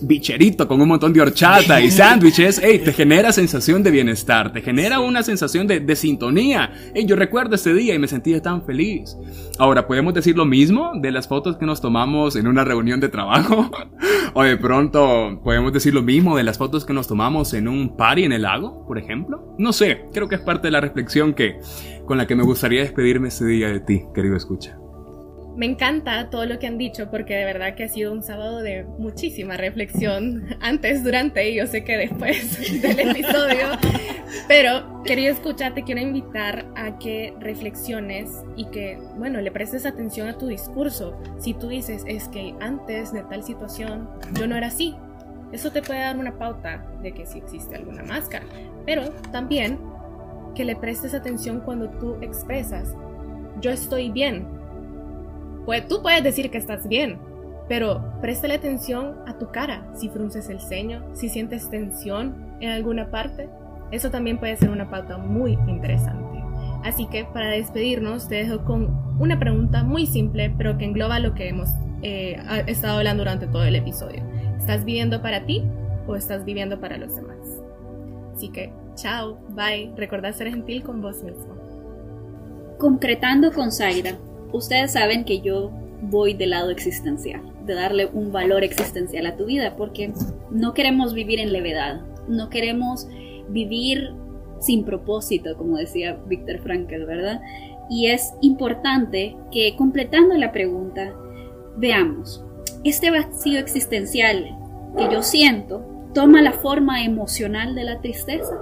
bicherito 0.00 0.68
con 0.68 0.80
un 0.80 0.88
montón 0.88 1.12
de 1.12 1.20
horchata 1.20 1.80
y 1.80 1.90
sándwiches, 1.90 2.60
hey, 2.62 2.80
te 2.84 2.92
genera 2.92 3.32
sensación 3.32 3.82
de 3.82 3.90
bienestar, 3.90 4.52
te 4.52 4.62
genera 4.62 5.00
una 5.00 5.22
sensación 5.22 5.66
de, 5.66 5.96
sintonía. 5.96 6.72
Hey, 6.94 7.04
yo 7.06 7.16
recuerdo 7.16 7.56
ese 7.56 7.74
día 7.74 7.94
y 7.94 7.98
me 7.98 8.06
sentía 8.06 8.40
tan 8.40 8.64
feliz. 8.64 9.16
Ahora, 9.58 9.86
¿podemos 9.86 10.14
decir 10.14 10.36
lo 10.36 10.44
mismo 10.44 10.92
de 10.94 11.10
las 11.10 11.26
fotos 11.26 11.56
que 11.56 11.66
nos 11.66 11.80
tomamos 11.80 12.36
en 12.36 12.46
una 12.46 12.64
reunión 12.64 13.00
de 13.00 13.08
trabajo? 13.08 13.70
o 14.34 14.42
de 14.42 14.56
pronto, 14.56 15.40
¿podemos 15.42 15.72
decir 15.72 15.94
lo 15.94 16.02
mismo 16.02 16.36
de 16.36 16.44
las 16.44 16.58
fotos 16.58 16.84
que 16.84 16.92
nos 16.92 17.08
tomamos 17.08 17.54
en 17.54 17.68
un 17.68 17.96
party 17.96 18.24
en 18.24 18.32
el 18.32 18.42
lago, 18.42 18.86
por 18.86 18.98
ejemplo? 18.98 19.54
No 19.58 19.72
sé, 19.72 20.04
creo 20.12 20.28
que 20.28 20.36
es 20.36 20.40
parte 20.40 20.68
de 20.68 20.72
la 20.72 20.80
reflexión 20.80 21.34
que, 21.34 21.58
con 22.06 22.18
la 22.18 22.26
que 22.26 22.36
me 22.36 22.44
gustaría 22.44 22.82
despedirme 22.82 23.28
este 23.28 23.46
día 23.46 23.68
de 23.68 23.80
ti, 23.80 24.04
querido 24.14 24.36
escucha. 24.36 24.78
Me 25.58 25.66
encanta 25.66 26.30
todo 26.30 26.46
lo 26.46 26.60
que 26.60 26.68
han 26.68 26.78
dicho 26.78 27.10
porque 27.10 27.34
de 27.34 27.44
verdad 27.44 27.74
que 27.74 27.82
ha 27.82 27.88
sido 27.88 28.12
un 28.12 28.22
sábado 28.22 28.62
de 28.62 28.84
muchísima 28.84 29.56
reflexión 29.56 30.56
antes, 30.60 31.02
durante 31.02 31.50
y 31.50 31.56
yo 31.56 31.66
sé 31.66 31.82
que 31.82 31.96
después 31.96 32.80
del 32.80 33.00
episodio. 33.00 33.66
Pero 34.46 35.02
querido 35.02 35.32
escucha, 35.32 35.74
te 35.74 35.82
quiero 35.82 36.00
invitar 36.00 36.64
a 36.76 37.00
que 37.00 37.34
reflexiones 37.40 38.30
y 38.54 38.66
que, 38.66 39.00
bueno, 39.16 39.40
le 39.40 39.50
prestes 39.50 39.84
atención 39.84 40.28
a 40.28 40.38
tu 40.38 40.46
discurso. 40.46 41.20
Si 41.40 41.54
tú 41.54 41.66
dices, 41.66 42.04
es 42.06 42.28
que 42.28 42.54
antes 42.60 43.12
de 43.12 43.24
tal 43.24 43.42
situación 43.42 44.08
yo 44.34 44.46
no 44.46 44.54
era 44.54 44.68
así, 44.68 44.94
eso 45.50 45.72
te 45.72 45.82
puede 45.82 45.98
dar 45.98 46.16
una 46.16 46.38
pauta 46.38 46.86
de 47.02 47.10
que 47.10 47.26
sí 47.26 47.38
existe 47.38 47.74
alguna 47.74 48.04
máscara. 48.04 48.46
Pero 48.86 49.10
también 49.32 49.80
que 50.54 50.64
le 50.64 50.76
prestes 50.76 51.14
atención 51.14 51.62
cuando 51.62 51.88
tú 51.90 52.16
expresas, 52.20 52.94
yo 53.60 53.72
estoy 53.72 54.10
bien, 54.12 54.57
pues 55.68 55.86
tú 55.86 56.00
puedes 56.00 56.24
decir 56.24 56.50
que 56.50 56.56
estás 56.56 56.88
bien, 56.88 57.18
pero 57.68 58.02
préstale 58.22 58.54
atención 58.54 59.16
a 59.26 59.36
tu 59.36 59.50
cara, 59.50 59.86
si 59.94 60.08
frunces 60.08 60.48
el 60.48 60.62
ceño, 60.62 61.04
si 61.12 61.28
sientes 61.28 61.68
tensión 61.68 62.56
en 62.60 62.70
alguna 62.70 63.10
parte, 63.10 63.50
eso 63.90 64.10
también 64.10 64.38
puede 64.38 64.56
ser 64.56 64.70
una 64.70 64.88
pauta 64.88 65.18
muy 65.18 65.58
interesante. 65.66 66.42
Así 66.84 67.04
que 67.08 67.26
para 67.26 67.50
despedirnos 67.50 68.28
te 68.28 68.36
dejo 68.36 68.64
con 68.64 68.98
una 69.20 69.38
pregunta 69.38 69.84
muy 69.84 70.06
simple, 70.06 70.50
pero 70.56 70.78
que 70.78 70.86
engloba 70.86 71.18
lo 71.18 71.34
que 71.34 71.50
hemos 71.50 71.68
eh, 72.00 72.40
estado 72.66 72.96
hablando 72.96 73.24
durante 73.24 73.46
todo 73.46 73.64
el 73.64 73.76
episodio. 73.76 74.22
¿Estás 74.56 74.86
viviendo 74.86 75.20
para 75.20 75.44
ti 75.44 75.64
o 76.06 76.16
estás 76.16 76.46
viviendo 76.46 76.80
para 76.80 76.96
los 76.96 77.14
demás? 77.14 77.36
Así 78.34 78.48
que, 78.48 78.72
chao, 78.94 79.38
bye, 79.50 79.92
recordad 79.98 80.32
ser 80.32 80.48
gentil 80.48 80.82
con 80.82 81.02
vos 81.02 81.22
mismo. 81.22 81.58
Concretando 82.78 83.52
con 83.52 83.70
Zaira, 83.70 84.16
ustedes 84.52 84.92
saben 84.92 85.24
que 85.24 85.40
yo 85.40 85.70
voy 86.02 86.34
del 86.34 86.50
lado 86.50 86.70
existencial, 86.70 87.42
de 87.64 87.74
darle 87.74 88.06
un 88.06 88.32
valor 88.32 88.64
existencial 88.64 89.26
a 89.26 89.36
tu 89.36 89.46
vida, 89.46 89.74
porque 89.76 90.12
no 90.50 90.74
queremos 90.74 91.14
vivir 91.14 91.40
en 91.40 91.52
levedad, 91.52 92.00
no 92.28 92.48
queremos 92.50 93.08
vivir 93.48 94.12
sin 94.60 94.84
propósito, 94.84 95.56
como 95.56 95.76
decía 95.76 96.18
Víctor 96.26 96.60
Frankl, 96.60 97.04
¿verdad? 97.04 97.40
Y 97.90 98.06
es 98.06 98.32
importante 98.42 99.36
que 99.50 99.76
completando 99.76 100.34
la 100.36 100.52
pregunta, 100.52 101.14
veamos, 101.76 102.44
este 102.84 103.10
vacío 103.10 103.58
existencial 103.58 104.56
que 104.96 105.08
yo 105.12 105.22
siento 105.22 105.84
toma 106.14 106.42
la 106.42 106.52
forma 106.52 107.04
emocional 107.04 107.74
de 107.74 107.84
la 107.84 108.00
tristeza. 108.00 108.56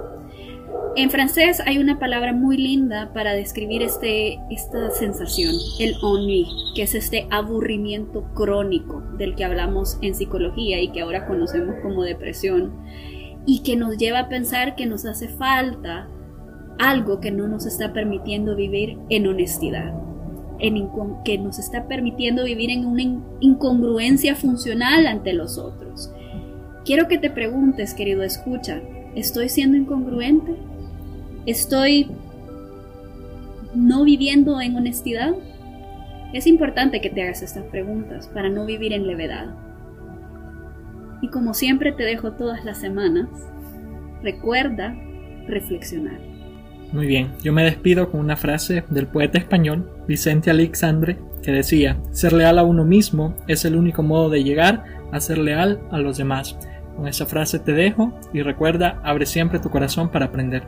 En 0.95 1.11
francés 1.11 1.61
hay 1.65 1.77
una 1.77 1.99
palabra 1.99 2.33
muy 2.33 2.57
linda 2.57 3.11
para 3.13 3.33
describir 3.33 3.83
este, 3.83 4.39
esta 4.49 4.89
sensación, 4.89 5.53
el 5.79 5.95
ennui, 6.01 6.47
que 6.75 6.83
es 6.83 6.95
este 6.95 7.27
aburrimiento 7.29 8.23
crónico 8.33 9.01
del 9.17 9.35
que 9.35 9.45
hablamos 9.45 9.99
en 10.01 10.15
psicología 10.15 10.81
y 10.81 10.91
que 10.91 11.01
ahora 11.01 11.27
conocemos 11.27 11.75
como 11.83 12.03
depresión, 12.03 12.73
y 13.45 13.61
que 13.61 13.75
nos 13.75 13.97
lleva 13.97 14.19
a 14.19 14.29
pensar 14.29 14.75
que 14.75 14.87
nos 14.87 15.05
hace 15.05 15.27
falta 15.27 16.09
algo 16.79 17.19
que 17.19 17.31
no 17.31 17.47
nos 17.47 17.65
está 17.65 17.93
permitiendo 17.93 18.55
vivir 18.55 18.97
en 19.09 19.27
honestidad, 19.27 19.93
en 20.59 20.89
que 21.23 21.37
nos 21.37 21.59
está 21.59 21.87
permitiendo 21.87 22.43
vivir 22.43 22.71
en 22.71 22.85
una 22.85 23.03
incongruencia 23.39 24.35
funcional 24.35 25.05
ante 25.05 25.33
los 25.33 25.57
otros. 25.57 26.11
Quiero 26.85 27.07
que 27.07 27.17
te 27.17 27.29
preguntes, 27.29 27.93
querido 27.93 28.23
escucha, 28.23 28.81
¿estoy 29.15 29.49
siendo 29.49 29.77
incongruente? 29.77 30.55
¿Estoy 31.47 32.11
no 33.73 34.03
viviendo 34.03 34.59
en 34.59 34.75
honestidad? 34.75 35.31
Es 36.33 36.45
importante 36.45 36.99
que 36.99 37.09
te 37.09 37.23
hagas 37.23 37.41
estas 37.41 37.63
preguntas 37.63 38.27
para 38.27 38.49
no 38.49 38.65
vivir 38.65 38.91
en 38.91 39.07
levedad. 39.07 39.55
Y 41.21 41.29
como 41.29 41.53
siempre 41.53 41.93
te 41.93 42.03
dejo 42.03 42.33
todas 42.33 42.65
las 42.65 42.79
semanas, 42.79 43.29
recuerda 44.21 44.93
reflexionar. 45.47 46.19
Muy 46.91 47.07
bien, 47.07 47.29
yo 47.41 47.53
me 47.53 47.63
despido 47.63 48.11
con 48.11 48.19
una 48.19 48.35
frase 48.35 48.83
del 48.89 49.07
poeta 49.07 49.37
español 49.37 49.89
Vicente 50.05 50.49
Alexandre 50.49 51.17
que 51.43 51.53
decía, 51.53 51.95
ser 52.11 52.33
leal 52.33 52.59
a 52.59 52.63
uno 52.63 52.83
mismo 52.83 53.37
es 53.47 53.63
el 53.63 53.77
único 53.77 54.03
modo 54.03 54.29
de 54.29 54.43
llegar 54.43 54.83
a 55.13 55.21
ser 55.21 55.37
leal 55.37 55.79
a 55.91 55.97
los 55.97 56.17
demás. 56.17 56.57
Con 56.97 57.07
esa 57.07 57.25
frase 57.25 57.57
te 57.59 57.71
dejo 57.71 58.19
y 58.33 58.41
recuerda, 58.41 58.99
abre 59.01 59.25
siempre 59.25 59.59
tu 59.59 59.69
corazón 59.69 60.09
para 60.09 60.25
aprender. 60.25 60.63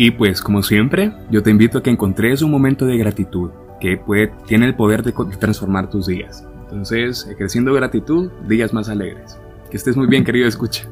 Y 0.00 0.12
pues, 0.12 0.40
como 0.40 0.62
siempre, 0.62 1.10
yo 1.28 1.42
te 1.42 1.50
invito 1.50 1.78
a 1.78 1.82
que 1.82 1.90
encontres 1.90 2.40
un 2.42 2.52
momento 2.52 2.86
de 2.86 2.96
gratitud 2.96 3.50
que 3.80 3.96
puede, 3.96 4.32
tiene 4.46 4.66
el 4.66 4.76
poder 4.76 5.02
de 5.02 5.12
transformar 5.40 5.90
tus 5.90 6.06
días. 6.06 6.46
Entonces, 6.62 7.26
creciendo 7.36 7.74
gratitud, 7.74 8.30
días 8.46 8.72
más 8.72 8.88
alegres. 8.88 9.36
Que 9.72 9.76
estés 9.76 9.96
muy 9.96 10.06
bien, 10.06 10.24
querido 10.24 10.46
escucha. 10.46 10.88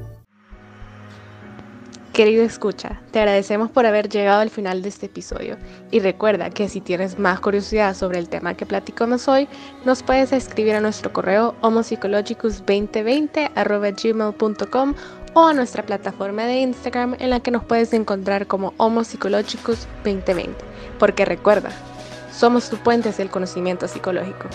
Querido 2.12 2.42
escucha, 2.42 3.00
te 3.12 3.20
agradecemos 3.20 3.70
por 3.70 3.86
haber 3.86 4.08
llegado 4.08 4.40
al 4.40 4.50
final 4.50 4.82
de 4.82 4.88
este 4.88 5.06
episodio 5.06 5.56
y 5.92 6.00
recuerda 6.00 6.50
que 6.50 6.68
si 6.68 6.80
tienes 6.80 7.16
más 7.16 7.38
curiosidad 7.38 7.94
sobre 7.94 8.18
el 8.18 8.28
tema 8.28 8.54
que 8.54 8.66
platicamos 8.66 9.28
hoy, 9.28 9.46
nos 9.84 10.02
puedes 10.02 10.32
escribir 10.32 10.74
a 10.74 10.80
nuestro 10.80 11.12
correo 11.12 11.54
homopsychologicus2020 11.60 13.50
o 15.36 15.48
a 15.48 15.52
nuestra 15.52 15.84
plataforma 15.84 16.44
de 16.44 16.60
Instagram 16.60 17.14
en 17.18 17.28
la 17.28 17.40
que 17.40 17.50
nos 17.50 17.62
puedes 17.62 17.92
encontrar 17.92 18.46
como 18.46 18.72
Homo 18.78 19.02
2020. 19.02 20.54
Porque 20.98 21.26
recuerda, 21.26 21.68
somos 22.32 22.70
tu 22.70 22.78
puente 22.78 23.10
hacia 23.10 23.22
el 23.22 23.28
conocimiento 23.28 23.86
psicológico. 23.86 24.48